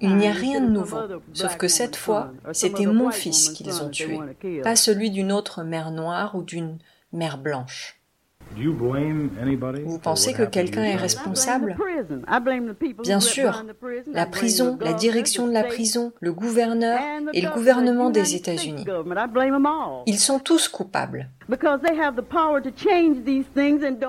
Il 0.00 0.16
n'y 0.16 0.26
a 0.26 0.32
rien 0.32 0.60
de 0.60 0.70
nouveau, 0.70 0.98
sauf 1.32 1.56
que 1.56 1.68
cette 1.68 1.96
fois, 1.96 2.32
c'était 2.52 2.86
mon 2.86 3.10
fils 3.10 3.50
qu'ils 3.50 3.82
ont 3.82 3.88
tué, 3.88 4.18
pas 4.62 4.76
celui 4.76 5.10
d'une 5.10 5.32
autre 5.32 5.62
mère 5.62 5.90
noire 5.90 6.34
ou 6.34 6.42
d'une 6.42 6.78
mère 7.12 7.38
blanche. 7.38 7.98
Vous 9.84 9.98
pensez 9.98 10.32
que 10.32 10.42
quelqu'un 10.42 10.84
est 10.84 10.96
responsable? 10.96 11.76
Bien 13.02 13.20
sûr, 13.20 13.64
la 14.12 14.26
prison, 14.26 14.78
la 14.80 14.92
direction 14.92 15.46
de 15.46 15.52
la 15.52 15.64
prison, 15.64 16.12
le 16.20 16.32
gouverneur 16.32 16.98
et 17.32 17.40
le 17.40 17.50
gouvernement 17.50 18.10
des 18.10 18.34
États-Unis. 18.34 18.84
Ils 20.06 20.18
sont 20.18 20.38
tous 20.38 20.68
coupables. 20.68 21.28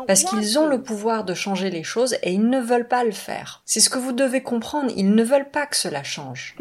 Parce 0.08 0.24
qu'ils 0.24 0.60
ont 0.60 0.68
le 0.68 0.82
pouvoir 0.82 1.24
de 1.24 1.34
changer 1.34 1.70
les 1.70 1.84
choses 1.84 2.16
et 2.24 2.32
ils 2.34 2.48
ne 2.48 2.60
veulent 2.60 2.88
pas 2.88 3.04
le 3.04 3.12
faire. 3.12 3.62
C'est 3.66 3.80
ce 3.80 3.90
que 3.90 3.98
vous 3.98 4.14
devez 4.14 4.42
comprendre, 4.42 4.92
ils 4.96 5.14
ne 5.14 5.24
veulent 5.24 5.50
pas 5.50 5.66
que 5.66 5.76
cela 5.76 6.04
change. 6.04 6.56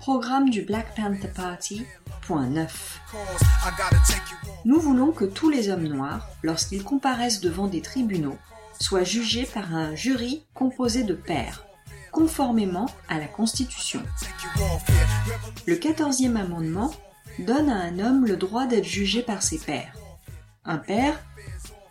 Programme 0.00 0.48
du 0.48 0.62
Black 0.62 0.94
Panther 0.96 1.28
Party. 1.28 1.84
Point 2.22 2.46
9. 2.46 3.00
Nous 4.64 4.80
voulons 4.80 5.12
que 5.12 5.26
tous 5.26 5.50
les 5.50 5.68
hommes 5.68 5.86
noirs, 5.86 6.26
lorsqu'ils 6.42 6.84
comparaissent 6.84 7.42
devant 7.42 7.68
des 7.68 7.82
tribunaux, 7.82 8.38
soient 8.80 9.04
jugés 9.04 9.44
par 9.44 9.74
un 9.74 9.94
jury 9.94 10.44
composé 10.54 11.02
de 11.02 11.14
pairs, 11.14 11.66
conformément 12.12 12.86
à 13.10 13.18
la 13.18 13.26
Constitution. 13.26 14.02
Le 15.66 15.74
14e 15.74 16.36
amendement 16.36 16.94
donne 17.40 17.68
à 17.68 17.76
un 17.76 17.98
homme 17.98 18.24
le 18.26 18.38
droit 18.38 18.66
d'être 18.66 18.86
jugé 18.86 19.20
par 19.22 19.42
ses 19.42 19.58
pairs. 19.58 19.92
Un 20.64 20.78
père 20.78 21.20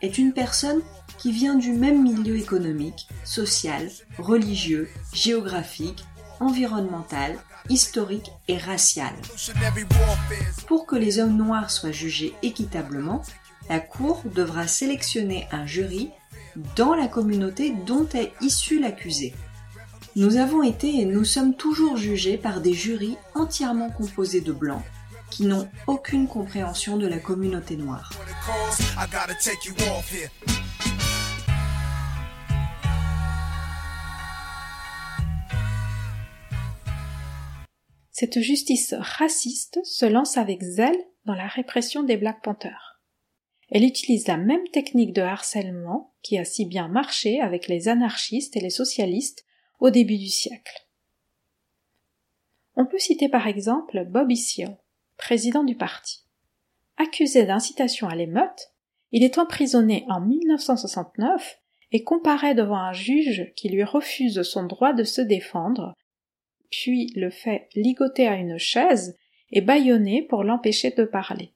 est 0.03 0.19
une 0.19 0.33
personne 0.33 0.81
qui 1.17 1.31
vient 1.31 1.55
du 1.55 1.71
même 1.71 2.03
milieu 2.03 2.37
économique, 2.37 3.07
social, 3.23 3.89
religieux, 4.19 4.89
géographique, 5.13 6.05
environnemental, 6.39 7.39
historique 7.69 8.29
et 8.47 8.57
racial. 8.57 9.13
Pour 10.67 10.85
que 10.85 10.97
les 10.97 11.19
hommes 11.19 11.37
noirs 11.37 11.71
soient 11.71 11.91
jugés 11.91 12.33
équitablement, 12.43 13.23
la 13.69 13.79
Cour 13.79 14.21
devra 14.25 14.67
sélectionner 14.67 15.47
un 15.51 15.65
jury 15.65 16.11
dans 16.75 16.93
la 16.93 17.07
communauté 17.07 17.73
dont 17.85 18.07
est 18.13 18.33
issu 18.41 18.79
l'accusé. 18.79 19.33
Nous 20.15 20.35
avons 20.35 20.61
été 20.61 20.99
et 20.99 21.05
nous 21.05 21.23
sommes 21.23 21.55
toujours 21.55 21.97
jugés 21.97 22.37
par 22.37 22.61
des 22.61 22.73
jurys 22.73 23.17
entièrement 23.33 23.89
composés 23.89 24.41
de 24.41 24.51
blancs, 24.51 24.83
qui 25.33 25.45
n'ont 25.45 25.67
aucune 25.87 26.27
compréhension 26.27 26.95
de 26.97 27.07
la 27.07 27.17
communauté 27.17 27.75
noire. 27.75 28.11
Cette 38.11 38.39
justice 38.41 38.93
raciste 38.99 39.79
se 39.83 40.05
lance 40.05 40.37
avec 40.37 40.61
zèle 40.61 40.95
dans 41.25 41.33
la 41.33 41.47
répression 41.47 42.03
des 42.03 42.15
Black 42.17 42.43
Panthers. 42.43 43.01
Elle 43.71 43.85
utilise 43.85 44.27
la 44.27 44.37
même 44.37 44.67
technique 44.71 45.13
de 45.13 45.23
harcèlement 45.23 46.13
qui 46.21 46.37
a 46.37 46.45
si 46.45 46.65
bien 46.65 46.87
marché 46.87 47.41
avec 47.41 47.67
les 47.67 47.87
anarchistes 47.87 48.55
et 48.55 48.61
les 48.61 48.69
socialistes 48.69 49.45
au 49.79 49.89
début 49.89 50.19
du 50.19 50.29
siècle. 50.29 50.87
On 52.75 52.85
peut 52.85 52.99
citer 52.99 53.29
par 53.29 53.47
exemple 53.47 54.05
Bobby 54.05 54.37
Seale, 54.37 54.77
président 55.23 55.63
du 55.63 55.75
parti. 55.75 56.25
Accusé 56.97 57.45
d'incitation 57.45 58.09
à 58.09 58.15
l'émeute, 58.15 58.73
il 59.13 59.23
est 59.23 59.37
emprisonné 59.37 60.05
en 60.09 60.19
1969 60.19 61.61
et 61.93 62.03
comparaît 62.03 62.55
devant 62.55 62.75
un 62.75 62.91
juge 62.91 63.53
qui 63.55 63.69
lui 63.69 63.85
refuse 63.85 64.41
son 64.41 64.65
droit 64.65 64.91
de 64.91 65.05
se 65.05 65.21
défendre, 65.21 65.93
puis 66.69 67.13
le 67.15 67.29
fait 67.29 67.69
ligoter 67.73 68.27
à 68.27 68.35
une 68.35 68.57
chaise 68.57 69.17
et 69.49 69.61
bâillonner 69.61 70.23
pour 70.23 70.43
l'empêcher 70.43 70.91
de 70.91 71.05
parler. 71.05 71.53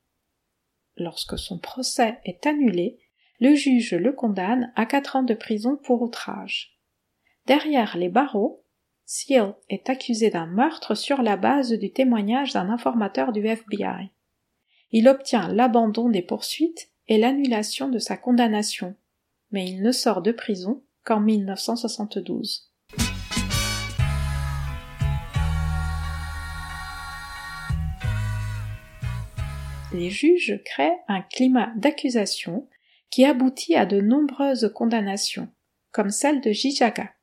Lorsque 0.95 1.37
son 1.37 1.59
procès 1.59 2.19
est 2.23 2.47
annulé, 2.47 2.97
le 3.41 3.53
juge 3.53 3.95
le 3.95 4.13
condamne 4.13 4.71
à 4.77 4.85
quatre 4.85 5.17
ans 5.17 5.23
de 5.23 5.33
prison 5.33 5.75
pour 5.75 6.01
outrage. 6.03 6.79
Derrière 7.47 7.97
les 7.97 8.09
barreaux, 8.09 8.63
Seal 9.09 9.55
est 9.69 9.89
accusé 9.89 10.29
d'un 10.29 10.47
meurtre 10.47 10.93
sur 10.93 11.21
la 11.21 11.37
base 11.37 11.71
du 11.71 11.93
témoignage 11.93 12.51
d'un 12.51 12.69
informateur 12.69 13.31
du 13.31 13.47
FBI. 13.47 14.11
Il 14.91 15.07
obtient 15.07 15.47
l'abandon 15.47 16.09
des 16.09 16.21
poursuites 16.21 16.89
et 17.07 17.17
l'annulation 17.17 17.87
de 17.87 17.99
sa 17.99 18.17
condamnation, 18.17 18.97
mais 19.49 19.65
il 19.65 19.81
ne 19.81 19.93
sort 19.93 20.21
de 20.21 20.33
prison 20.33 20.83
qu'en 21.05 21.21
1972. 21.21 22.69
Les 29.93 30.09
juges 30.09 30.61
créent 30.65 30.99
un 31.07 31.21
climat 31.21 31.71
d'accusation 31.77 32.67
qui 33.09 33.23
aboutit 33.23 33.75
à 33.75 33.85
de 33.85 34.01
nombreuses 34.01 34.69
condamnations, 34.75 35.47
comme 35.93 36.09
celle 36.09 36.41
de 36.41 36.51
Jijaga. 36.51 37.13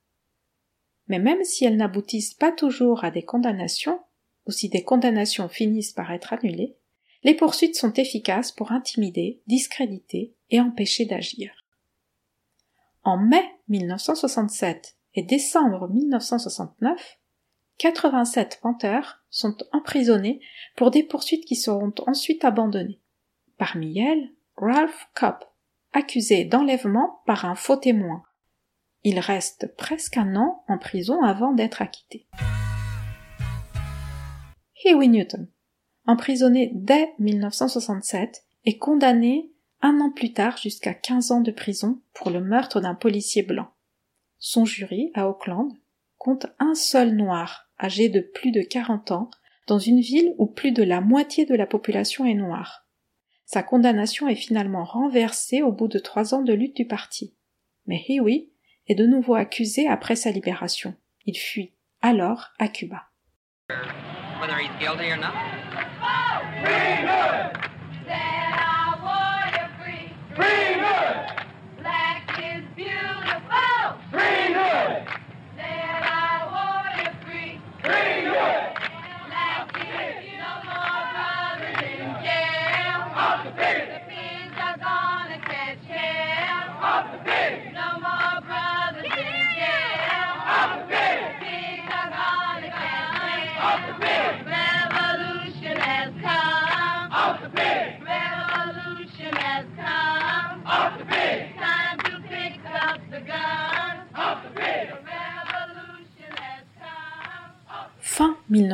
Mais 1.08 1.18
même 1.18 1.44
si 1.44 1.64
elles 1.64 1.76
n'aboutissent 1.76 2.34
pas 2.34 2.52
toujours 2.52 3.04
à 3.04 3.10
des 3.10 3.22
condamnations, 3.22 4.00
ou 4.46 4.52
si 4.52 4.68
des 4.68 4.84
condamnations 4.84 5.48
finissent 5.48 5.92
par 5.92 6.12
être 6.12 6.32
annulées, 6.32 6.76
les 7.22 7.34
poursuites 7.34 7.76
sont 7.76 7.92
efficaces 7.94 8.52
pour 8.52 8.72
intimider, 8.72 9.40
discréditer 9.46 10.34
et 10.50 10.60
empêcher 10.60 11.06
d'agir. 11.06 11.50
En 13.02 13.18
mai 13.18 13.42
1967 13.68 14.96
et 15.14 15.22
décembre 15.22 15.88
1969, 15.88 17.18
87 17.78 18.60
Panthers 18.62 19.24
sont 19.30 19.56
emprisonnés 19.72 20.40
pour 20.76 20.90
des 20.90 21.02
poursuites 21.02 21.44
qui 21.44 21.56
seront 21.56 21.92
ensuite 22.06 22.44
abandonnées. 22.44 23.00
Parmi 23.58 23.98
elles, 23.98 24.30
Ralph 24.56 25.08
Cobb, 25.14 25.36
accusé 25.92 26.44
d'enlèvement 26.44 27.22
par 27.26 27.44
un 27.44 27.54
faux 27.54 27.76
témoin. 27.76 28.22
Il 29.06 29.18
reste 29.18 29.74
presque 29.76 30.16
un 30.16 30.34
an 30.34 30.64
en 30.66 30.78
prison 30.78 31.22
avant 31.22 31.52
d'être 31.52 31.82
acquitté. 31.82 32.26
Huey 34.82 35.08
Newton, 35.08 35.46
emprisonné 36.06 36.70
dès 36.74 37.12
1967, 37.18 38.44
est 38.64 38.78
condamné 38.78 39.50
un 39.82 40.00
an 40.00 40.10
plus 40.10 40.32
tard 40.32 40.56
jusqu'à 40.56 40.94
15 40.94 41.32
ans 41.32 41.40
de 41.42 41.50
prison 41.50 42.00
pour 42.14 42.30
le 42.30 42.40
meurtre 42.40 42.80
d'un 42.80 42.94
policier 42.94 43.42
blanc. 43.42 43.68
Son 44.38 44.64
jury, 44.64 45.10
à 45.12 45.28
Auckland, 45.28 45.70
compte 46.16 46.46
un 46.58 46.74
seul 46.74 47.14
noir, 47.14 47.68
âgé 47.78 48.08
de 48.08 48.20
plus 48.20 48.52
de 48.52 48.62
40 48.62 49.10
ans, 49.10 49.30
dans 49.66 49.78
une 49.78 50.00
ville 50.00 50.34
où 50.38 50.46
plus 50.46 50.72
de 50.72 50.82
la 50.82 51.02
moitié 51.02 51.44
de 51.44 51.54
la 51.54 51.66
population 51.66 52.24
est 52.24 52.34
noire. 52.34 52.86
Sa 53.44 53.62
condamnation 53.62 54.28
est 54.28 54.34
finalement 54.34 54.84
renversée 54.84 55.60
au 55.60 55.72
bout 55.72 55.88
de 55.88 55.98
trois 55.98 56.34
ans 56.34 56.42
de 56.42 56.54
lutte 56.54 56.76
du 56.76 56.86
parti. 56.86 57.34
Mais 57.86 58.02
Huey 58.08 58.48
est 58.86 58.94
de 58.94 59.06
nouveau 59.06 59.34
accusé 59.34 59.88
après 59.88 60.16
sa 60.16 60.30
libération. 60.30 60.94
Il 61.26 61.36
fuit 61.36 61.72
alors 62.02 62.50
à 62.58 62.68
Cuba. 62.68 63.04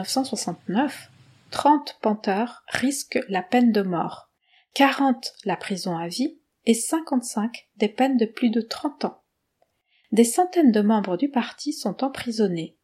1969, 0.01 1.11
30 1.51 1.99
panthers 2.01 2.65
risquent 2.69 3.21
la 3.29 3.43
peine 3.43 3.73
de 3.73 3.83
mort, 3.83 4.31
40 4.75 5.33
la 5.45 5.57
prison 5.57 5.97
à 5.97 6.09
vie 6.09 6.39
et 6.65 6.75
55 6.75 7.69
des 7.77 7.89
peines 7.89 8.17
de 8.17 8.27
plus 8.27 8.51
de 8.51 8.61
30 8.61 9.07
ans. 9.07 9.23
Des 10.13 10.25
centaines 10.25 10.73
de 10.73 10.81
membres 10.81 11.17
du 11.17 11.29
parti 11.29 11.73
sont 11.73 12.05
emprisonnés 12.05 12.77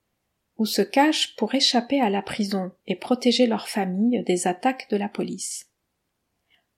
ou 0.59 0.65
se 0.65 0.83
cachent 0.83 1.37
pour 1.37 1.55
échapper 1.55 2.01
à 2.01 2.09
la 2.09 2.23
prison 2.23 2.73
et 2.87 2.97
protéger 2.97 3.47
leurs 3.47 3.69
familles 3.69 4.23
des 4.25 4.47
attaques 4.47 4.89
de 4.91 4.97
la 4.97 5.09
police. 5.09 5.71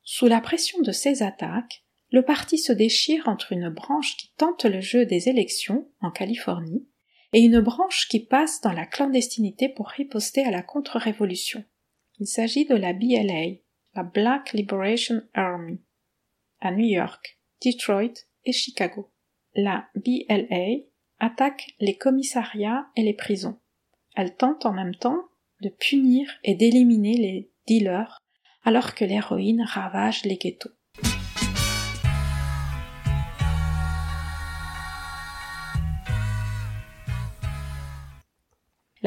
Sous 0.03 0.27
la 0.27 0.41
pression 0.41 0.81
de 0.81 0.91
ces 0.91 1.23
attaques, 1.23 1.85
le 2.11 2.23
parti 2.23 2.59
se 2.59 2.73
déchire 2.73 3.29
entre 3.29 3.53
une 3.53 3.69
branche 3.69 4.17
qui 4.17 4.33
tente 4.37 4.65
le 4.65 4.81
jeu 4.81 5.05
des 5.05 5.29
élections 5.29 5.91
en 6.01 6.11
Californie 6.11 6.89
et 7.33 7.41
une 7.41 7.61
branche 7.61 8.09
qui 8.09 8.21
passe 8.21 8.61
dans 8.61 8.73
la 8.73 8.87
clandestinité 8.87 9.69
pour 9.69 9.89
riposter 9.89 10.45
à 10.45 10.51
la 10.51 10.63
contre-révolution. 10.63 11.65
Il 12.19 12.27
s'agit 12.27 12.65
de 12.65 12.75
la 12.75 12.93
BLA, 12.93 13.59
la 13.95 14.03
Black 14.03 14.53
Liberation 14.53 15.23
Army, 15.35 15.81
à 16.61 16.73
New 16.73 16.87
York, 16.87 17.39
Detroit 17.65 18.25
et 18.45 18.53
Chicago. 18.53 19.13
La 19.55 19.89
BLA 19.95 20.85
attaque 21.19 21.75
les 21.81 21.97
commissariats 21.97 22.87
et 22.97 23.03
les 23.03 23.15
prisons. 23.15 23.59
Elle 24.17 24.35
tente 24.35 24.67
en 24.67 24.73
même 24.73 24.95
temps 24.95 25.23
de 25.61 25.69
punir 25.69 26.31
et 26.45 26.55
d'éliminer 26.55 27.17
les 27.17 27.53
dealers 27.67 28.19
alors 28.63 28.95
que 28.95 29.05
l'héroïne 29.05 29.63
ravage 29.63 30.25
les 30.25 30.37
ghettos. 30.37 30.71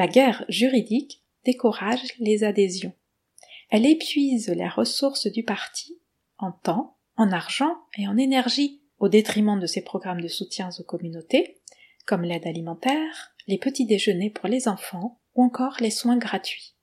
La 0.02 0.08
guerre 0.08 0.44
juridique 0.48 1.22
décourage 1.44 2.02
les 2.18 2.42
adhésions. 2.42 2.92
Elle 3.70 3.86
épuise 3.86 4.48
les 4.48 4.66
ressources 4.66 5.28
du 5.28 5.44
parti 5.44 5.96
en 6.38 6.50
temps, 6.50 6.98
en 7.14 7.30
argent 7.30 7.76
et 7.96 8.08
en 8.08 8.16
énergie 8.16 8.82
au 8.98 9.08
détriment 9.08 9.60
de 9.60 9.66
ses 9.68 9.80
programmes 9.80 10.20
de 10.20 10.26
soutien 10.26 10.70
aux 10.76 10.82
communautés, 10.82 11.60
comme 12.04 12.22
l'aide 12.22 12.48
alimentaire, 12.48 13.36
les 13.46 13.58
petits 13.58 13.86
déjeuners 13.86 14.30
pour 14.30 14.48
les 14.48 14.66
enfants 14.66 15.20
ou 15.36 15.44
encore 15.44 15.76
les 15.78 15.92
soins 15.92 16.18
gratuits. 16.18 16.74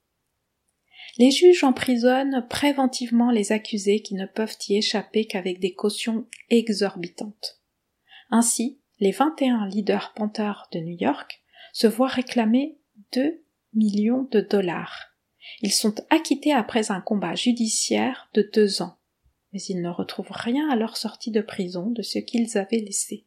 Les 1.17 1.31
juges 1.31 1.65
emprisonnent 1.65 2.47
préventivement 2.49 3.31
les 3.31 3.51
accusés 3.51 4.01
qui 4.01 4.15
ne 4.15 4.27
peuvent 4.27 4.55
y 4.69 4.77
échapper 4.77 5.25
qu'avec 5.25 5.59
des 5.59 5.73
cautions 5.73 6.25
exorbitantes. 6.49 7.59
Ainsi, 8.29 8.79
les 9.01 9.11
21 9.11 9.67
leaders 9.67 10.13
panteurs 10.13 10.69
de 10.71 10.79
New 10.79 10.95
York 10.97 11.43
se 11.73 11.87
voient 11.87 12.07
réclamer 12.07 12.78
2 13.13 13.43
millions 13.73 14.27
de 14.31 14.41
dollars. 14.41 15.09
Ils 15.61 15.73
sont 15.73 15.95
acquittés 16.09 16.53
après 16.53 16.91
un 16.91 17.01
combat 17.01 17.35
judiciaire 17.35 18.29
de 18.33 18.49
deux 18.53 18.81
ans, 18.81 18.97
mais 19.51 19.61
ils 19.61 19.81
ne 19.81 19.89
retrouvent 19.89 20.31
rien 20.31 20.69
à 20.69 20.75
leur 20.75 20.97
sortie 20.97 21.31
de 21.31 21.41
prison 21.41 21.89
de 21.89 22.01
ce 22.01 22.19
qu'ils 22.19 22.57
avaient 22.57 22.79
laissé. 22.79 23.25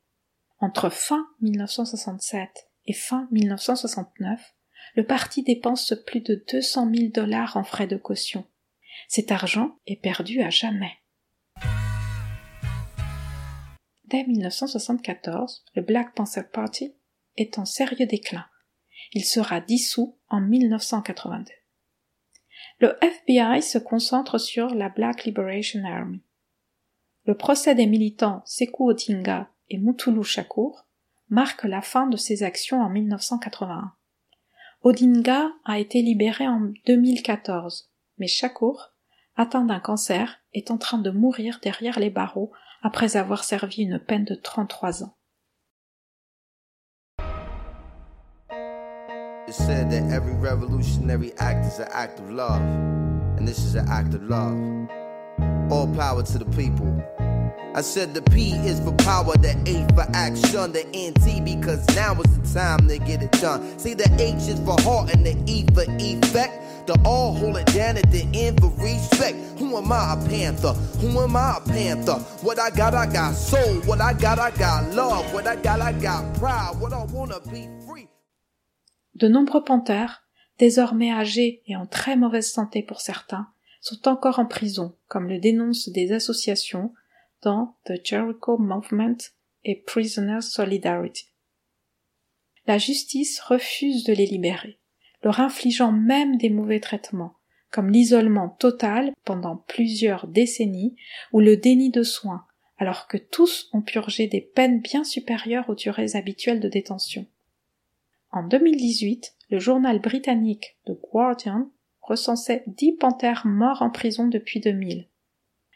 Entre 0.61 0.91
fin 0.91 1.27
1967 1.41 2.49
et 2.87 2.93
fin 2.93 3.29
1969, 3.33 4.55
le 4.95 5.07
parti 5.07 5.43
dépense 5.43 5.95
plus 6.07 6.21
de 6.21 6.45
200 6.53 6.91
000 6.95 7.09
dollars 7.09 7.57
en 7.57 7.65
frais 7.65 7.87
de 7.87 7.97
caution. 7.97 8.45
Cet 9.09 9.33
argent 9.33 9.77
est 9.87 10.01
perdu 10.01 10.43
à 10.43 10.51
jamais. 10.51 10.93
Dès 14.05 14.25
1974, 14.25 15.65
le 15.75 15.83
Black 15.83 16.15
Panther 16.15 16.43
Party 16.53 16.95
est 17.37 17.59
en 17.59 17.65
sérieux 17.65 18.07
déclin. 18.07 18.45
Il 19.13 19.25
sera 19.25 19.61
dissous 19.61 20.19
en 20.29 20.41
1982. 20.41 21.53
Le 22.79 22.97
FBI 23.03 23.63
se 23.63 23.79
concentre 23.79 24.39
sur 24.39 24.75
la 24.75 24.89
Black 24.89 25.25
Liberation 25.25 25.85
Army. 25.85 26.23
Le 27.25 27.37
procès 27.37 27.75
des 27.75 27.87
militants 27.87 28.43
Sekou 28.47 28.89
Odinga 28.89 29.51
et 29.69 29.79
Mutulu 29.79 30.25
Shakur 30.25 30.87
marque 31.29 31.65
la 31.65 31.83
fin 31.83 32.07
de 32.07 32.17
ces 32.17 32.43
actions 32.43 32.81
en 32.81 32.89
1981. 32.89 33.93
Odinga 34.83 35.53
a 35.65 35.79
été 35.79 36.03
libéré 36.03 36.49
en 36.49 36.73
2014, 36.87 37.93
mais 38.19 38.27
Shakur, 38.27 38.95
atteint 39.37 39.65
d'un 39.65 39.79
cancer, 39.79 40.41
est 40.55 40.71
en 40.71 40.79
train 40.79 40.99
de 40.99 41.11
mourir 41.11 41.61
derrière 41.63 42.01
les 42.01 42.11
barreaux 42.11 42.51
après 42.83 43.17
avoir 43.17 43.45
servi 43.45 43.83
une 43.83 44.01
peine 44.01 44.25
de 44.25 44.35
33 44.35 45.05
ans. 45.05 45.17
Said 49.53 49.91
that 49.91 50.11
every 50.11 50.33
revolutionary 50.33 51.35
act 51.37 51.67
is 51.67 51.79
an 51.79 51.89
act 51.93 52.19
of 52.19 52.31
love, 52.31 52.63
and 52.63 53.47
this 53.47 53.59
is 53.59 53.75
an 53.75 53.87
act 53.87 54.15
of 54.15 54.23
love. 54.23 54.57
All 55.71 55.87
power 55.95 56.23
to 56.23 56.39
the 56.39 56.47
people. 56.57 57.05
I 57.75 57.83
said 57.83 58.15
the 58.15 58.23
P 58.23 58.53
is 58.53 58.81
for 58.81 58.93
power, 58.93 59.37
the 59.37 59.51
A 59.67 59.95
for 59.95 60.11
action, 60.17 60.73
the 60.73 60.85
NT 60.97 61.45
because 61.45 61.87
now 61.95 62.19
is 62.19 62.39
the 62.39 62.59
time 62.59 62.89
to 62.89 62.99
get 62.99 63.23
it 63.23 63.33
done. 63.33 63.79
See, 63.79 63.93
the 63.93 64.11
H 64.19 64.49
is 64.49 64.59
for 64.61 64.81
heart 64.81 65.13
and 65.13 65.25
the 65.25 65.37
E 65.47 65.67
for 65.75 65.85
effect. 65.87 66.87
The 66.87 66.99
all 67.05 67.35
hold 67.35 67.59
it 67.59 67.67
down 67.67 67.99
at 67.99 68.11
the 68.11 68.27
end 68.33 68.59
for 68.59 68.71
respect. 68.83 69.37
Who 69.59 69.77
am 69.77 69.93
I, 69.93 70.15
a 70.15 70.29
panther? 70.29 70.73
Who 70.73 71.21
am 71.21 71.37
I, 71.37 71.59
a 71.59 71.61
panther? 71.61 72.15
What 72.41 72.59
I 72.59 72.71
got, 72.71 72.95
I 72.95 73.05
got 73.05 73.35
soul. 73.35 73.83
What 73.83 74.01
I 74.01 74.15
got, 74.15 74.39
I 74.39 74.51
got 74.53 74.95
love. 74.95 75.31
What 75.35 75.47
I 75.47 75.57
got, 75.57 75.83
I 75.83 75.93
got 75.93 76.35
pride. 76.39 76.75
What 76.79 76.95
I 76.95 77.05
wanna 77.05 77.39
be 77.41 77.69
free. 77.87 78.09
De 79.15 79.29
nombreux 79.29 79.63
panthères, 79.63 80.27
désormais 80.59 81.13
âgés 81.13 81.63
et 81.67 81.77
en 81.77 81.87
très 81.87 82.17
mauvaise 82.17 82.51
santé 82.51 82.83
pour 82.83 83.01
certains, 83.01 83.49
sont 83.81 84.09
encore 84.09 84.39
en 84.39 84.47
prison, 84.47 84.97
comme 85.09 85.29
le 85.29 85.39
dénoncent 85.39 85.89
des 85.89 86.13
associations 86.13 86.93
dans 87.43 87.77
The 87.85 87.95
Jericho 88.05 88.57
Movement 88.59 89.17
et 89.65 89.83
Prisoners 89.83 90.43
Solidarity. 90.43 91.27
La 92.67 92.79
justice 92.79 93.41
refuse 93.41 94.05
de 94.05 94.13
les 94.13 94.27
libérer. 94.27 94.79
leur 95.25 95.39
infligeant 95.39 95.93
même 95.93 96.37
des 96.37 96.51
mauvais 96.51 96.81
traitements, 96.81 97.37
comme 97.71 97.91
l'isolement 97.91 98.49
total 98.49 99.13
pendant 99.25 99.57
plusieurs 99.57 100.27
décennies 100.27 100.97
ou 101.33 101.39
le 101.39 101.57
déni 101.57 101.91
de 101.91 102.03
soins, 102.03 102.45
alors 102.77 103.07
que 103.07 103.17
tous 103.17 103.69
ont 103.73 103.83
purgé 103.83 104.27
des 104.27 104.41
peines 104.41 104.81
bien 104.81 105.05
supérieures 105.05 105.69
aux 105.69 105.77
durées 105.77 106.17
habituelles 106.17 106.59
de 106.59 106.69
détention. 106.69 107.27
En 108.33 108.43
2018, 108.45 109.37
le 109.51 109.59
journal 109.59 110.01
britannique 110.01 110.79
The 110.87 110.93
Guardian 111.13 111.71
recensait 112.01 112.65
dix 112.67 112.93
panthères 112.93 113.47
morts 113.47 113.83
en 113.83 113.91
prison 113.91 114.27
depuis 114.27 114.61
2000. 114.61 115.07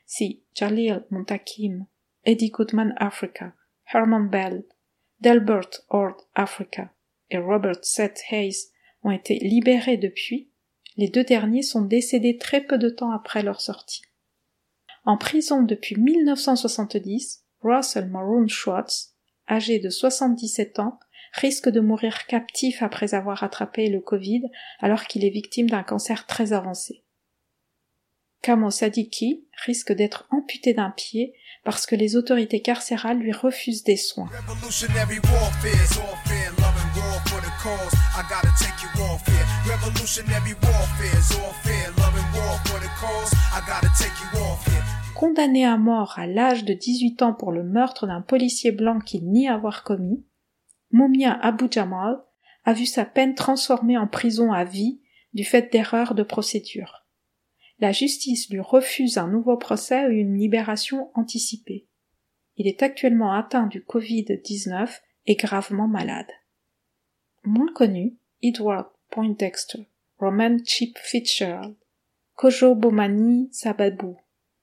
Si 0.06 0.42
Jalil 0.54 1.04
Montakim, 1.10 1.86
Eddie 2.24 2.50
Goodman 2.50 2.94
Africa, 2.96 3.52
Herman 3.92 4.28
Bell, 4.28 4.64
Delbert 5.20 5.68
Ord 5.90 6.16
Africa 6.34 6.92
et 7.28 7.38
Robert 7.38 7.84
Seth 7.84 8.22
Hayes 8.30 8.70
ont 9.02 9.10
été 9.10 9.38
libérés 9.38 9.98
depuis, 9.98 10.50
les 10.96 11.08
deux 11.08 11.24
derniers 11.24 11.62
sont 11.62 11.82
décédés 11.82 12.38
très 12.38 12.62
peu 12.62 12.78
de 12.78 12.88
temps 12.88 13.12
après 13.12 13.42
leur 13.42 13.60
sortie. 13.60 14.02
En 15.04 15.18
prison 15.18 15.62
depuis 15.62 15.96
1970, 15.96 17.44
Russell 17.60 18.08
Maroon 18.08 18.48
Schwartz, 18.48 19.14
âgé 19.48 19.78
de 19.78 19.90
77 19.90 20.78
ans, 20.78 20.98
risque 21.36 21.68
de 21.68 21.80
mourir 21.80 22.26
captif 22.26 22.82
après 22.82 23.14
avoir 23.14 23.42
attrapé 23.42 23.88
le 23.88 24.00
Covid 24.00 24.42
alors 24.80 25.04
qu'il 25.04 25.24
est 25.24 25.30
victime 25.30 25.68
d'un 25.68 25.82
cancer 25.82 26.26
très 26.26 26.52
avancé. 26.52 27.04
Kamo 28.42 28.70
Sadiki 28.70 29.44
risque 29.64 29.92
d'être 29.92 30.28
amputé 30.30 30.72
d'un 30.72 30.90
pied 30.90 31.34
parce 31.64 31.84
que 31.84 31.96
les 31.96 32.16
autorités 32.16 32.62
carcérales 32.62 33.18
lui 33.18 33.32
refusent 33.32 33.82
des 33.82 33.96
soins. 33.96 34.28
Condamné 45.14 45.64
à 45.64 45.76
mort 45.76 46.14
à 46.18 46.26
l'âge 46.26 46.64
de 46.64 46.74
18 46.74 47.22
ans 47.22 47.34
pour 47.34 47.50
le 47.50 47.64
meurtre 47.64 48.06
d'un 48.06 48.20
policier 48.20 48.70
blanc 48.70 49.00
qu'il 49.00 49.28
nie 49.28 49.48
avoir 49.48 49.82
commis, 49.82 50.22
Moumia 50.90 51.32
Abu 51.42 51.66
Jamal 51.70 52.22
a 52.64 52.72
vu 52.72 52.86
sa 52.86 53.04
peine 53.04 53.34
transformée 53.34 53.98
en 53.98 54.06
prison 54.06 54.52
à 54.52 54.64
vie 54.64 55.00
du 55.32 55.44
fait 55.44 55.72
d'erreurs 55.72 56.14
de 56.14 56.22
procédure. 56.22 57.06
La 57.78 57.92
justice 57.92 58.48
lui 58.50 58.60
refuse 58.60 59.18
un 59.18 59.28
nouveau 59.28 59.56
procès 59.56 60.06
ou 60.06 60.10
une 60.10 60.38
libération 60.38 61.10
anticipée. 61.14 61.86
Il 62.56 62.66
est 62.66 62.82
actuellement 62.82 63.32
atteint 63.32 63.66
du 63.66 63.80
Covid-19 63.80 65.00
et 65.26 65.34
gravement 65.34 65.88
malade. 65.88 66.30
Moins 67.44 67.72
connu, 67.74 68.16
Edward 68.42 68.86
Poindexter, 69.10 69.88
Roman 70.18 70.56
Chip 70.64 70.96
Fitzgerald, 70.98 71.76
Kojo 72.34 72.74
Bomani 72.74 73.48
Sababu, 73.52 74.16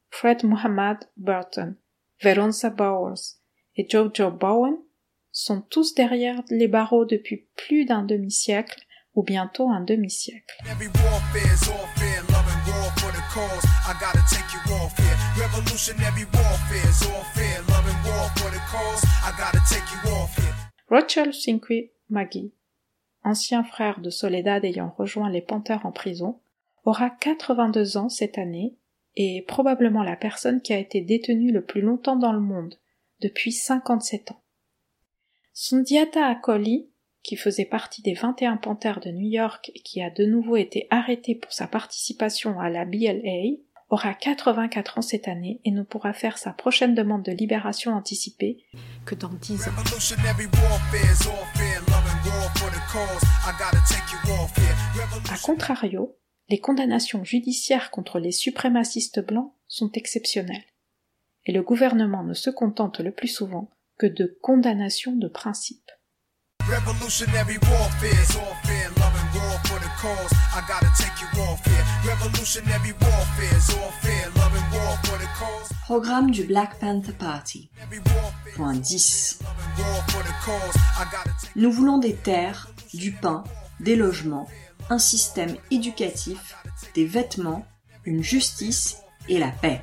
Fred 0.09 0.43
Muhammad 0.43 0.97
Burton, 1.17 1.75
Veronza 2.21 2.69
Bowers 2.69 3.37
et 3.75 3.87
Jojo 3.87 4.31
Bowen 4.31 4.77
sont 5.33 5.61
tous 5.61 5.95
derrière 5.95 6.41
les 6.49 6.67
barreaux 6.67 7.05
depuis 7.05 7.47
plus 7.57 7.85
d'un 7.85 8.03
demi-siècle 8.03 8.85
ou 9.15 9.23
bientôt 9.23 9.69
un 9.69 9.81
demi-siècle. 9.81 10.55
Rachel 20.87 21.33
Cinque 21.33 21.91
Maggie, 22.09 22.53
ancien 23.23 23.63
frère 23.63 23.99
de 24.01 24.11
Soledad 24.11 24.63
ayant 24.63 24.93
rejoint 24.97 25.31
les 25.31 25.41
Panthers 25.41 25.85
en 25.85 25.91
prison, 25.91 26.39
aura 26.85 27.09
82 27.09 27.97
ans 27.97 28.09
cette 28.09 28.37
année 28.37 28.77
et 29.15 29.37
est 29.37 29.41
probablement 29.41 30.03
la 30.03 30.15
personne 30.15 30.61
qui 30.61 30.73
a 30.73 30.77
été 30.77 31.01
détenue 31.01 31.51
le 31.51 31.63
plus 31.63 31.81
longtemps 31.81 32.17
dans 32.17 32.33
le 32.33 32.39
monde, 32.39 32.75
depuis 33.21 33.51
57 33.51 34.31
ans. 34.31 34.42
Sundiata 35.55 36.25
Akoli, 36.25 36.89
qui 37.21 37.35
faisait 37.35 37.65
partie 37.65 38.01
des 38.01 38.15
21 38.15 38.57
panthères 38.57 38.99
de 38.99 39.11
New 39.11 39.29
York 39.29 39.69
et 39.75 39.81
qui 39.81 40.01
a 40.01 40.09
de 40.09 40.25
nouveau 40.25 40.55
été 40.55 40.87
arrêté 40.89 41.35
pour 41.35 41.53
sa 41.53 41.67
participation 41.67 42.59
à 42.59 42.71
la 42.71 42.85
BLA, 42.85 43.59
aura 43.91 44.15
84 44.15 44.97
ans 44.97 45.01
cette 45.03 45.27
année 45.27 45.61
et 45.63 45.69
ne 45.69 45.83
pourra 45.83 46.11
faire 46.11 46.39
sa 46.39 46.53
prochaine 46.53 46.95
demande 46.95 47.21
de 47.21 47.31
libération 47.31 47.93
anticipée 47.93 48.65
que 49.05 49.13
dans 49.13 49.29
10 49.29 49.67
ans. 49.67 49.71
A 55.31 55.37
contrario, 55.37 56.17
les 56.49 56.59
condamnations 56.59 57.23
judiciaires 57.23 57.91
contre 57.91 58.17
les 58.17 58.31
suprémacistes 58.31 59.23
blancs 59.23 59.53
sont 59.67 59.91
exceptionnelles. 59.91 60.65
Et 61.45 61.51
le 61.51 61.61
gouvernement 61.61 62.23
ne 62.23 62.33
se 62.33 62.49
contente 62.49 63.01
le 63.01 63.11
plus 63.11 63.27
souvent 63.27 63.69
que 63.97 64.07
de 64.07 64.37
condamnation 64.41 65.15
de 65.15 65.27
principe. 65.27 65.91
Programme 75.85 76.31
du 76.31 76.43
Black 76.45 76.79
Panther 76.79 77.13
Party. 77.13 77.69
Point 78.55 78.75
10. 78.75 79.39
Nous 81.55 81.71
voulons 81.71 81.97
des 81.97 82.15
terres, 82.15 82.69
du 82.93 83.11
pain, 83.11 83.43
des 83.79 83.95
logements, 83.95 84.47
un 84.89 84.97
système 84.97 85.55
éducatif, 85.71 86.55
des 86.95 87.05
vêtements, 87.05 87.65
une 88.05 88.23
justice 88.23 88.97
et 89.27 89.39
la 89.39 89.49
paix. 89.49 89.81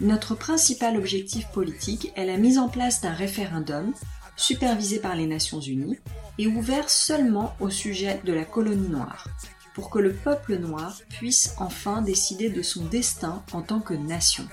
Notre 0.00 0.36
principal 0.36 0.96
objectif 0.96 1.48
politique 1.48 2.12
est 2.14 2.26
la 2.26 2.36
mise 2.36 2.58
en 2.58 2.68
place 2.68 3.00
d'un 3.00 3.12
référendum 3.12 3.92
supervisé 4.36 5.00
par 5.00 5.16
les 5.16 5.26
Nations 5.26 5.60
Unies 5.60 5.98
et 6.38 6.46
ouvert 6.46 6.88
seulement 6.88 7.56
au 7.58 7.68
sujet 7.68 8.20
de 8.24 8.32
la 8.32 8.44
colonie 8.44 8.88
noire, 8.88 9.26
pour 9.74 9.90
que 9.90 9.98
le 9.98 10.12
peuple 10.12 10.56
noir 10.56 11.00
puisse 11.08 11.54
enfin 11.58 12.00
décider 12.00 12.48
de 12.48 12.62
son 12.62 12.84
destin 12.84 13.42
en 13.52 13.62
tant 13.62 13.80
que 13.80 13.94
nation. 13.94 14.46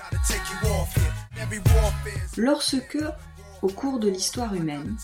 Lorsque, 2.37 2.97
au 3.61 3.67
cours 3.67 3.99
de 3.99 4.09
l'histoire 4.09 4.55
humaine, 4.55 4.97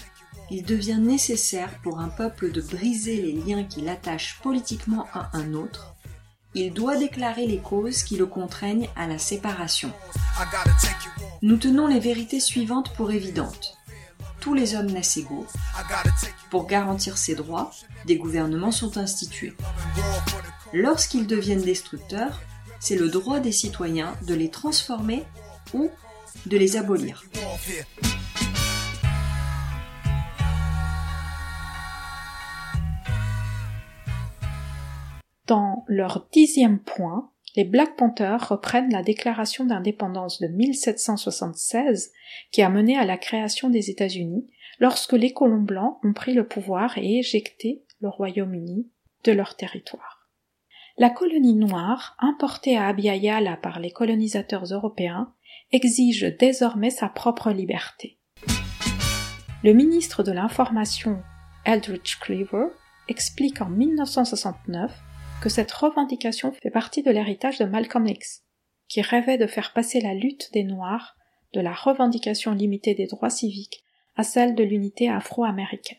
il 0.49 0.63
devient 0.63 0.99
nécessaire 0.99 1.79
pour 1.83 1.99
un 1.99 2.09
peuple 2.09 2.51
de 2.51 2.61
briser 2.61 3.21
les 3.21 3.33
liens 3.33 3.63
qui 3.63 3.81
l'attachent 3.81 4.39
politiquement 4.41 5.07
à 5.13 5.29
un 5.37 5.53
autre, 5.53 5.90
il 6.53 6.73
doit 6.73 6.97
déclarer 6.97 7.47
les 7.47 7.59
causes 7.59 8.03
qui 8.03 8.17
le 8.17 8.25
contraignent 8.25 8.89
à 8.95 9.07
la 9.07 9.17
séparation. 9.17 9.91
Nous 11.41 11.57
tenons 11.57 11.87
les 11.87 11.99
vérités 11.99 12.39
suivantes 12.39 12.93
pour 12.93 13.11
évidentes. 13.11 13.77
Tous 14.39 14.53
les 14.53 14.75
hommes 14.75 14.91
naissent 14.91 15.17
égaux. 15.17 15.45
Pour 16.49 16.67
garantir 16.67 17.17
ces 17.17 17.35
droits, 17.35 17.71
des 18.05 18.17
gouvernements 18.17 18.71
sont 18.71 18.97
institués. 18.97 19.53
Lorsqu'ils 20.73 21.27
deviennent 21.27 21.61
destructeurs, 21.61 22.41
c'est 22.79 22.95
le 22.95 23.09
droit 23.09 23.39
des 23.39 23.51
citoyens 23.51 24.15
de 24.25 24.33
les 24.33 24.49
transformer 24.49 25.23
ou 25.73 25.89
de 26.47 26.57
les 26.57 26.75
abolir. 26.75 27.23
Dans 35.47 35.83
leur 35.87 36.27
dixième 36.31 36.79
point, 36.79 37.31
les 37.55 37.63
Black 37.65 37.97
Panthers 37.97 38.47
reprennent 38.49 38.91
la 38.91 39.03
déclaration 39.03 39.65
d'indépendance 39.65 40.39
de 40.39 40.47
1776 40.47 42.11
qui 42.51 42.61
a 42.61 42.69
mené 42.69 42.97
à 42.97 43.05
la 43.05 43.17
création 43.17 43.69
des 43.69 43.89
États-Unis 43.89 44.47
lorsque 44.79 45.13
les 45.13 45.33
colons 45.33 45.61
blancs 45.61 45.97
ont 46.03 46.13
pris 46.13 46.33
le 46.33 46.47
pouvoir 46.47 46.97
et 46.97 47.19
éjecté 47.19 47.83
le 47.99 48.09
Royaume-Uni 48.09 48.89
de 49.25 49.31
leur 49.31 49.55
territoire. 49.55 50.29
La 50.97 51.09
colonie 51.09 51.55
noire, 51.55 52.15
importée 52.19 52.77
à 52.77 52.87
Abiyala 52.87 53.57
par 53.57 53.79
les 53.79 53.91
colonisateurs 53.91 54.65
européens, 54.65 55.33
exige 55.71 56.35
désormais 56.39 56.89
sa 56.89 57.09
propre 57.09 57.51
liberté. 57.51 58.17
Le 59.63 59.73
ministre 59.73 60.23
de 60.23 60.31
l'Information, 60.31 61.21
Eldridge 61.65 62.17
Cleaver, 62.19 62.67
explique 63.07 63.61
en 63.61 63.69
1969 63.69 64.91
que 65.41 65.49
cette 65.49 65.71
revendication 65.71 66.53
fait 66.53 66.69
partie 66.69 67.01
de 67.01 67.09
l'héritage 67.09 67.57
de 67.57 67.65
Malcolm 67.65 68.05
X, 68.07 68.43
qui 68.87 69.01
rêvait 69.01 69.39
de 69.39 69.47
faire 69.47 69.73
passer 69.73 69.99
la 69.99 70.13
lutte 70.13 70.51
des 70.53 70.63
Noirs 70.63 71.17
de 71.53 71.61
la 71.61 71.73
revendication 71.73 72.53
limitée 72.53 72.93
des 72.93 73.07
droits 73.07 73.31
civiques 73.31 73.83
à 74.15 74.23
celle 74.23 74.53
de 74.53 74.63
l'unité 74.63 75.09
afro-américaine. 75.09 75.97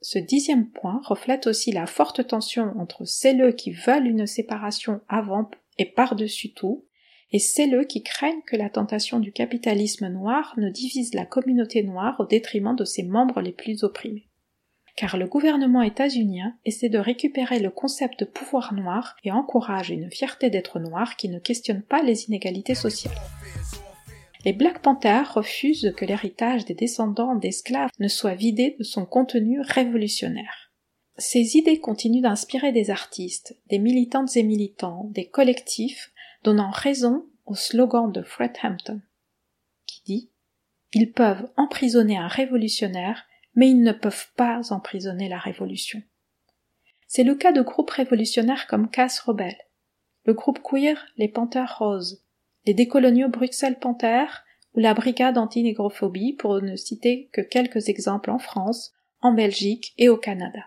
Ce 0.00 0.18
dixième 0.18 0.70
point 0.70 1.02
reflète 1.04 1.46
aussi 1.46 1.72
la 1.72 1.86
forte 1.86 2.26
tension 2.26 2.72
entre 2.78 3.04
celles 3.04 3.54
qui 3.54 3.70
veulent 3.70 4.06
une 4.06 4.26
séparation 4.26 5.02
avant 5.08 5.50
et 5.76 5.84
par-dessus 5.84 6.54
tout, 6.54 6.86
et 7.32 7.38
celles 7.38 7.86
qui 7.86 8.02
craignent 8.02 8.42
que 8.46 8.56
la 8.56 8.70
tentation 8.70 9.20
du 9.20 9.30
capitalisme 9.30 10.08
noir 10.08 10.54
ne 10.56 10.70
divise 10.70 11.12
la 11.12 11.26
communauté 11.26 11.82
noire 11.82 12.16
au 12.18 12.24
détriment 12.24 12.74
de 12.74 12.84
ses 12.86 13.02
membres 13.02 13.42
les 13.42 13.52
plus 13.52 13.84
opprimés 13.84 14.29
car 15.00 15.16
le 15.16 15.26
gouvernement 15.26 15.80
états-unien 15.80 16.54
essaie 16.66 16.90
de 16.90 16.98
récupérer 16.98 17.58
le 17.58 17.70
concept 17.70 18.20
de 18.20 18.26
pouvoir 18.26 18.74
noir 18.74 19.16
et 19.24 19.32
encourage 19.32 19.88
une 19.88 20.10
fierté 20.10 20.50
d'être 20.50 20.78
noir 20.78 21.16
qui 21.16 21.30
ne 21.30 21.38
questionne 21.38 21.80
pas 21.80 22.02
les 22.02 22.26
inégalités 22.26 22.74
sociales. 22.74 23.16
Les 24.44 24.52
Black 24.52 24.82
Panthers 24.82 25.32
refusent 25.32 25.94
que 25.96 26.04
l'héritage 26.04 26.66
des 26.66 26.74
descendants 26.74 27.34
d'esclaves 27.34 27.88
ne 27.98 28.08
soit 28.08 28.34
vidé 28.34 28.76
de 28.78 28.84
son 28.84 29.06
contenu 29.06 29.62
révolutionnaire. 29.62 30.70
Ces 31.16 31.56
idées 31.56 31.80
continuent 31.80 32.20
d'inspirer 32.20 32.70
des 32.70 32.90
artistes, 32.90 33.56
des 33.70 33.78
militantes 33.78 34.36
et 34.36 34.42
militants, 34.42 35.08
des 35.12 35.28
collectifs, 35.28 36.12
donnant 36.44 36.72
raison 36.72 37.24
au 37.46 37.54
slogan 37.54 38.12
de 38.12 38.20
Fred 38.20 38.52
Hampton, 38.62 39.00
qui 39.86 40.02
dit 40.04 40.30
Ils 40.92 41.10
peuvent 41.10 41.48
emprisonner 41.56 42.18
un 42.18 42.28
révolutionnaire, 42.28 43.24
mais 43.54 43.70
ils 43.70 43.82
ne 43.82 43.92
peuvent 43.92 44.28
pas 44.36 44.72
emprisonner 44.72 45.28
la 45.28 45.38
révolution. 45.38 46.02
C'est 47.06 47.24
le 47.24 47.34
cas 47.34 47.52
de 47.52 47.62
groupes 47.62 47.90
révolutionnaires 47.90 48.66
comme 48.66 48.90
Casse 48.90 49.20
Rebelle, 49.20 49.58
le 50.24 50.34
groupe 50.34 50.60
queer 50.62 51.06
Les 51.16 51.28
Panthères 51.28 51.78
Roses, 51.78 52.22
les 52.66 52.74
décoloniaux 52.74 53.28
Bruxelles 53.28 53.78
Panthères 53.78 54.44
ou 54.74 54.80
la 54.80 54.94
brigade 54.94 55.38
anti-négrophobie 55.38 56.34
pour 56.34 56.60
ne 56.62 56.76
citer 56.76 57.28
que 57.32 57.40
quelques 57.40 57.88
exemples 57.88 58.30
en 58.30 58.38
France, 58.38 58.92
en 59.20 59.32
Belgique 59.32 59.92
et 59.98 60.08
au 60.08 60.16
Canada. 60.16 60.64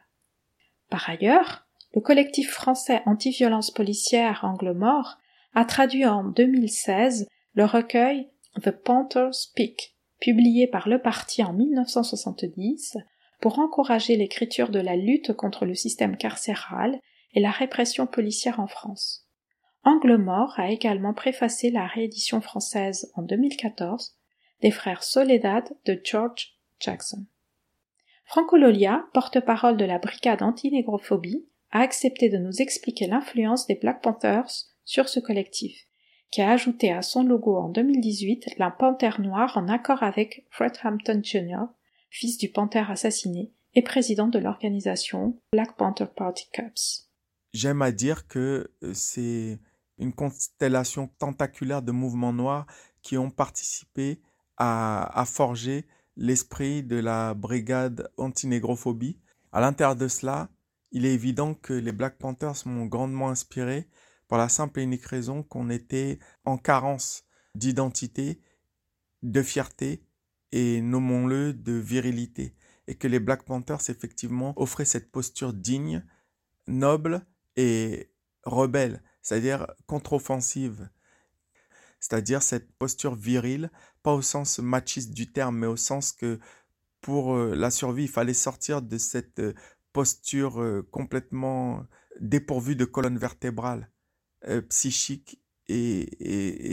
Par 0.89 1.09
ailleurs, 1.09 1.65
le 1.95 2.01
collectif 2.01 2.51
français 2.51 3.01
anti-violence 3.05 3.71
policière 3.71 4.41
Angle 4.43 4.73
Mort 4.73 5.17
a 5.53 5.65
traduit 5.65 6.05
en 6.05 6.23
2016 6.23 7.27
le 7.53 7.65
recueil 7.65 8.29
The 8.61 8.71
Panthers 8.71 9.33
Speak, 9.33 9.92
publié 10.23 10.67
par 10.67 10.87
le 10.87 11.01
parti 11.01 11.43
en 11.43 11.51
1970 11.51 12.97
pour 13.41 13.59
encourager 13.59 14.15
l'écriture 14.15 14.69
de 14.69 14.79
la 14.79 14.95
lutte 14.95 15.33
contre 15.33 15.65
le 15.65 15.75
système 15.75 16.15
carcéral 16.15 16.97
et 17.33 17.41
la 17.41 17.51
répression 17.51 18.07
policière 18.07 18.61
en 18.61 18.67
France. 18.67 19.27
Angle 19.83 20.15
Mort 20.15 20.53
a 20.55 20.71
également 20.71 21.13
préfacé 21.13 21.71
la 21.71 21.85
réédition 21.85 22.39
française 22.39 23.11
en 23.15 23.21
2014 23.23 24.15
des 24.61 24.71
frères 24.71 25.03
Soledad 25.03 25.69
de 25.85 25.99
George 26.01 26.57
Jackson. 26.79 27.25
Franco 28.23 28.55
Lolia, 28.55 29.03
porte-parole 29.13 29.75
de 29.75 29.83
la 29.83 29.99
brigade 29.99 30.41
anti-négrophobie, 30.41 31.45
a 31.71 31.81
accepté 31.81 32.29
de 32.29 32.37
nous 32.37 32.61
expliquer 32.61 33.07
l'influence 33.07 33.67
des 33.67 33.75
Black 33.75 34.01
Panthers 34.01 34.69
sur 34.85 35.09
ce 35.09 35.19
collectif, 35.19 35.85
qui 36.33 36.41
a 36.41 36.49
ajouté 36.49 36.91
à 36.91 37.03
son 37.03 37.23
logo 37.23 37.55
en 37.55 37.69
2018 37.69 38.57
la 38.57 38.71
panthère 38.71 39.21
noire 39.21 39.55
en 39.55 39.67
accord 39.67 40.01
avec 40.01 40.47
Fred 40.49 40.71
Hampton 40.83 41.21
Jr., 41.23 41.65
fils 42.09 42.39
du 42.39 42.49
panthère 42.49 42.89
assassiné 42.89 43.53
et 43.75 43.83
président 43.83 44.27
de 44.27 44.39
l'organisation 44.39 45.39
Black 45.51 45.77
Panther 45.77 46.07
Party 46.15 46.49
Cups. 46.51 47.11
J'aime 47.53 47.83
à 47.83 47.91
dire 47.91 48.25
que 48.25 48.71
euh, 48.81 48.93
c'est 48.95 49.59
une 49.99 50.11
constellation 50.11 51.07
tentaculaire 51.19 51.83
de 51.83 51.91
mouvements 51.91 52.33
noirs 52.33 52.65
qui 53.03 53.15
ont 53.15 53.29
participé 53.29 54.19
à, 54.57 55.21
à 55.21 55.25
forger 55.25 55.85
l'esprit 56.17 56.81
de 56.81 56.95
la 56.95 57.35
brigade 57.35 58.09
anti-négrophobie. 58.17 59.19
À 59.51 59.61
l'intérieur 59.61 59.95
de 59.95 60.07
cela, 60.07 60.49
il 60.91 61.05
est 61.05 61.13
évident 61.13 61.53
que 61.53 61.73
les 61.73 61.91
Black 61.91 62.17
Panthers 62.17 62.65
m'ont 62.65 62.87
grandement 62.87 63.29
inspiré 63.29 63.87
pour 64.33 64.39
la 64.39 64.49
simple 64.49 64.79
et 64.79 64.83
unique 64.83 65.05
raison 65.05 65.43
qu'on 65.43 65.69
était 65.69 66.17
en 66.43 66.57
carence 66.57 67.23
d'identité, 67.53 68.41
de 69.21 69.43
fierté 69.43 70.07
et, 70.51 70.81
nommons-le, 70.81 71.53
de 71.53 71.73
virilité. 71.73 72.55
Et 72.87 72.95
que 72.95 73.07
les 73.07 73.19
Black 73.19 73.43
Panthers, 73.43 73.91
effectivement, 73.91 74.59
offraient 74.59 74.85
cette 74.85 75.11
posture 75.11 75.53
digne, 75.53 76.03
noble 76.65 77.23
et 77.57 78.11
rebelle, 78.43 79.03
c'est-à-dire 79.21 79.67
contre-offensive. 79.85 80.89
C'est-à-dire 81.99 82.41
cette 82.41 82.71
posture 82.77 83.13
virile, 83.13 83.69
pas 84.01 84.15
au 84.15 84.23
sens 84.23 84.57
machiste 84.57 85.11
du 85.13 85.31
terme, 85.31 85.59
mais 85.59 85.67
au 85.67 85.77
sens 85.77 86.11
que 86.11 86.39
pour 87.01 87.35
euh, 87.35 87.53
la 87.53 87.69
survie, 87.69 88.05
il 88.05 88.09
fallait 88.09 88.33
sortir 88.33 88.81
de 88.81 88.97
cette 88.97 89.41
euh, 89.41 89.53
posture 89.91 90.59
euh, 90.59 90.81
complètement 90.89 91.85
dépourvue 92.19 92.75
de 92.75 92.85
colonne 92.85 93.19
vertébrale. 93.19 93.91
Euh, 94.49 94.61
psychique 94.61 95.39
et, 95.69 96.09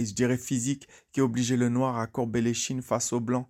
je 0.05 0.13
dirais 0.13 0.37
physique 0.37 0.89
qui 1.13 1.21
obligeait 1.21 1.57
le 1.57 1.69
noir 1.69 1.99
à 1.99 2.09
courber 2.09 2.41
les 2.41 2.55
chines 2.55 2.83
face 2.83 3.13
au 3.13 3.21
blanc. 3.21 3.49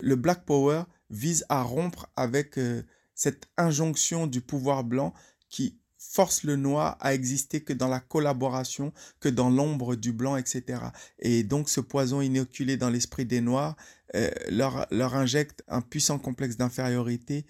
Le 0.00 0.16
Black 0.16 0.46
Power 0.46 0.84
vise 1.10 1.44
à 1.50 1.62
rompre 1.62 2.08
avec 2.16 2.56
euh, 2.56 2.82
cette 3.14 3.48
injonction 3.58 4.26
du 4.26 4.40
pouvoir 4.40 4.82
blanc 4.82 5.12
qui 5.50 5.78
force 5.98 6.44
le 6.44 6.56
noir 6.56 6.96
à 7.00 7.12
exister 7.12 7.62
que 7.62 7.74
dans 7.74 7.88
la 7.88 8.00
collaboration, 8.00 8.94
que 9.20 9.28
dans 9.28 9.50
l'ombre 9.50 9.94
du 9.94 10.12
blanc, 10.12 10.38
etc. 10.38 10.80
Et 11.18 11.42
donc 11.42 11.68
ce 11.68 11.82
poison 11.82 12.22
inoculé 12.22 12.78
dans 12.78 12.88
l'esprit 12.88 13.26
des 13.26 13.42
noirs 13.42 13.76
euh, 14.14 14.30
leur, 14.48 14.86
leur 14.90 15.14
injecte 15.14 15.62
un 15.68 15.82
puissant 15.82 16.18
complexe 16.18 16.56
d'infériorité, 16.56 17.44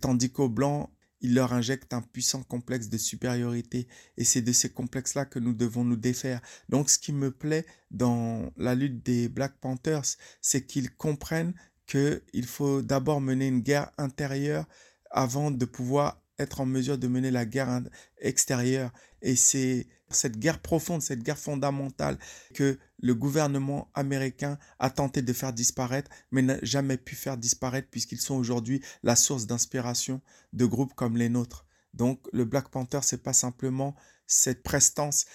tandis 0.00 0.32
qu'aux 0.32 0.48
blancs, 0.48 0.88
il 1.20 1.34
leur 1.34 1.52
injecte 1.52 1.92
un 1.92 2.02
puissant 2.02 2.42
complexe 2.42 2.88
de 2.88 2.98
supériorité 2.98 3.86
et 4.16 4.24
c'est 4.24 4.42
de 4.42 4.52
ces 4.52 4.70
complexes-là 4.70 5.24
que 5.24 5.38
nous 5.38 5.52
devons 5.52 5.84
nous 5.84 5.96
défaire. 5.96 6.40
Donc 6.68 6.90
ce 6.90 6.98
qui 6.98 7.12
me 7.12 7.30
plaît 7.30 7.66
dans 7.90 8.52
la 8.56 8.74
lutte 8.74 9.04
des 9.04 9.28
Black 9.28 9.54
Panthers, 9.60 10.16
c'est 10.40 10.66
qu'ils 10.66 10.94
comprennent 10.94 11.54
qu'il 11.86 12.46
faut 12.46 12.82
d'abord 12.82 13.20
mener 13.20 13.48
une 13.48 13.60
guerre 13.60 13.90
intérieure 13.98 14.66
avant 15.10 15.50
de 15.50 15.64
pouvoir 15.64 16.22
être 16.38 16.60
en 16.60 16.66
mesure 16.66 16.98
de 16.98 17.08
mener 17.08 17.30
la 17.30 17.44
guerre 17.44 17.82
extérieure. 18.18 18.92
Et 19.22 19.36
c'est 19.36 19.86
cette 20.08 20.38
guerre 20.38 20.60
profonde, 20.60 21.02
cette 21.02 21.22
guerre 21.22 21.38
fondamentale 21.38 22.18
que 22.54 22.78
le 23.00 23.14
gouvernement 23.14 23.90
américain 23.94 24.58
a 24.78 24.90
tenté 24.90 25.22
de 25.22 25.32
faire 25.32 25.52
disparaître, 25.52 26.10
mais 26.30 26.42
n'a 26.42 26.58
jamais 26.62 26.96
pu 26.96 27.14
faire 27.14 27.36
disparaître 27.36 27.88
puisqu'ils 27.90 28.20
sont 28.20 28.36
aujourd'hui 28.36 28.82
la 29.02 29.16
source 29.16 29.46
d'inspiration 29.46 30.20
de 30.52 30.66
groupes 30.66 30.94
comme 30.94 31.16
les 31.16 31.28
nôtres. 31.28 31.66
Donc 31.94 32.26
le 32.32 32.44
Black 32.44 32.68
Panther, 32.68 33.00
c'est 33.02 33.22
pas 33.22 33.32
simplement 33.32 33.94
cette 34.26 34.62
prestance 34.62 35.26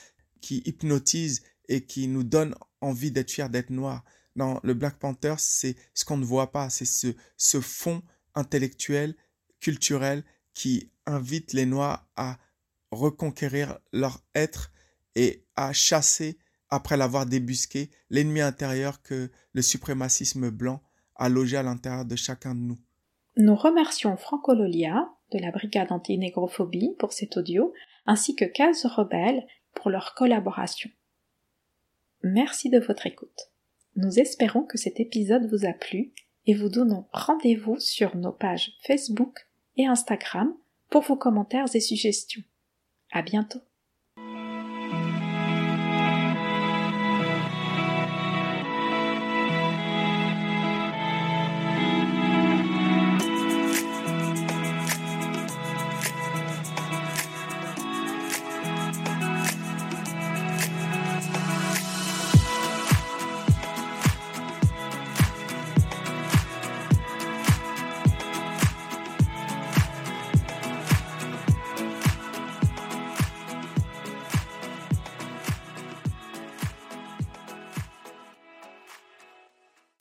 qui 0.42 0.62
hypnotise 0.66 1.42
et 1.68 1.86
qui 1.86 2.08
nous 2.08 2.24
donne 2.24 2.56
envie 2.82 3.12
d'être 3.12 3.32
fiers 3.32 3.50
d'être 3.50 3.72
noirs. 3.72 4.04
Non, 4.36 4.60
le 4.64 4.74
Black 4.74 5.00
Panther, 5.00 5.36
c'est 5.38 5.76
ce 5.94 6.06
qu'on 6.06 6.18
ne 6.18 6.26
voit 6.26 6.52
pas, 6.52 6.70
c'est 6.70 6.86
ce, 6.86 7.16
ce 7.38 7.62
fond 7.62 8.04
intellectuel, 8.36 9.16
culturel 9.60 10.24
qui 10.54 10.92
invite 11.06 11.54
les 11.54 11.66
Noirs 11.66 12.08
à 12.16 12.38
reconquérir 12.92 13.80
leur 13.94 14.24
être 14.34 14.72
et 15.16 15.46
à 15.56 15.74
chasser, 15.74 16.38
après 16.70 16.98
l'avoir 16.98 17.26
débusqué, 17.26 17.90
l'ennemi 18.10 18.42
intérieur 18.42 19.02
que 19.02 19.32
le 19.54 19.62
suprémacisme 19.62 20.50
blanc 20.50 20.82
a 21.16 21.30
logé 21.30 21.58
à 21.58 21.64
l'intérieur 21.64 22.06
de 22.06 22.16
chacun 22.16 22.56
de 22.56 22.60
nous. 22.60 22.78
Nous 23.38 23.56
remercions 23.56 24.18
Franco 24.18 24.54
Lolia 24.54 25.10
de 25.32 25.40
la 25.40 25.52
brigade 25.52 25.92
anti-négrophobie 25.92 26.96
pour 27.00 27.14
cet 27.14 27.38
audio, 27.38 27.74
ainsi 28.06 28.36
que 28.36 28.46
Case 28.46 28.86
Rebelle 28.86 29.46
pour 29.74 29.90
leur 29.90 30.14
collaboration. 30.16 30.90
Merci 32.24 32.70
de 32.70 32.80
votre 32.80 33.06
écoute. 33.06 33.52
Nous 33.96 34.20
espérons 34.20 34.64
que 34.64 34.78
cet 34.78 35.00
épisode 35.00 35.50
vous 35.50 35.66
a 35.66 35.74
plu 35.74 36.14
et 36.46 36.54
vous 36.54 36.70
donnons 36.70 37.08
rendez-vous 37.12 37.80
sur 37.80 38.16
nos 38.16 38.32
pages 38.32 38.74
Facebook 38.86 39.48
et 39.78 39.86
Instagram 39.86 40.54
pour 40.90 41.02
vos 41.04 41.18
commentaires 41.18 41.74
et 41.74 41.80
suggestions. 41.80 42.44
À 43.12 43.22
bientôt. 43.22 43.62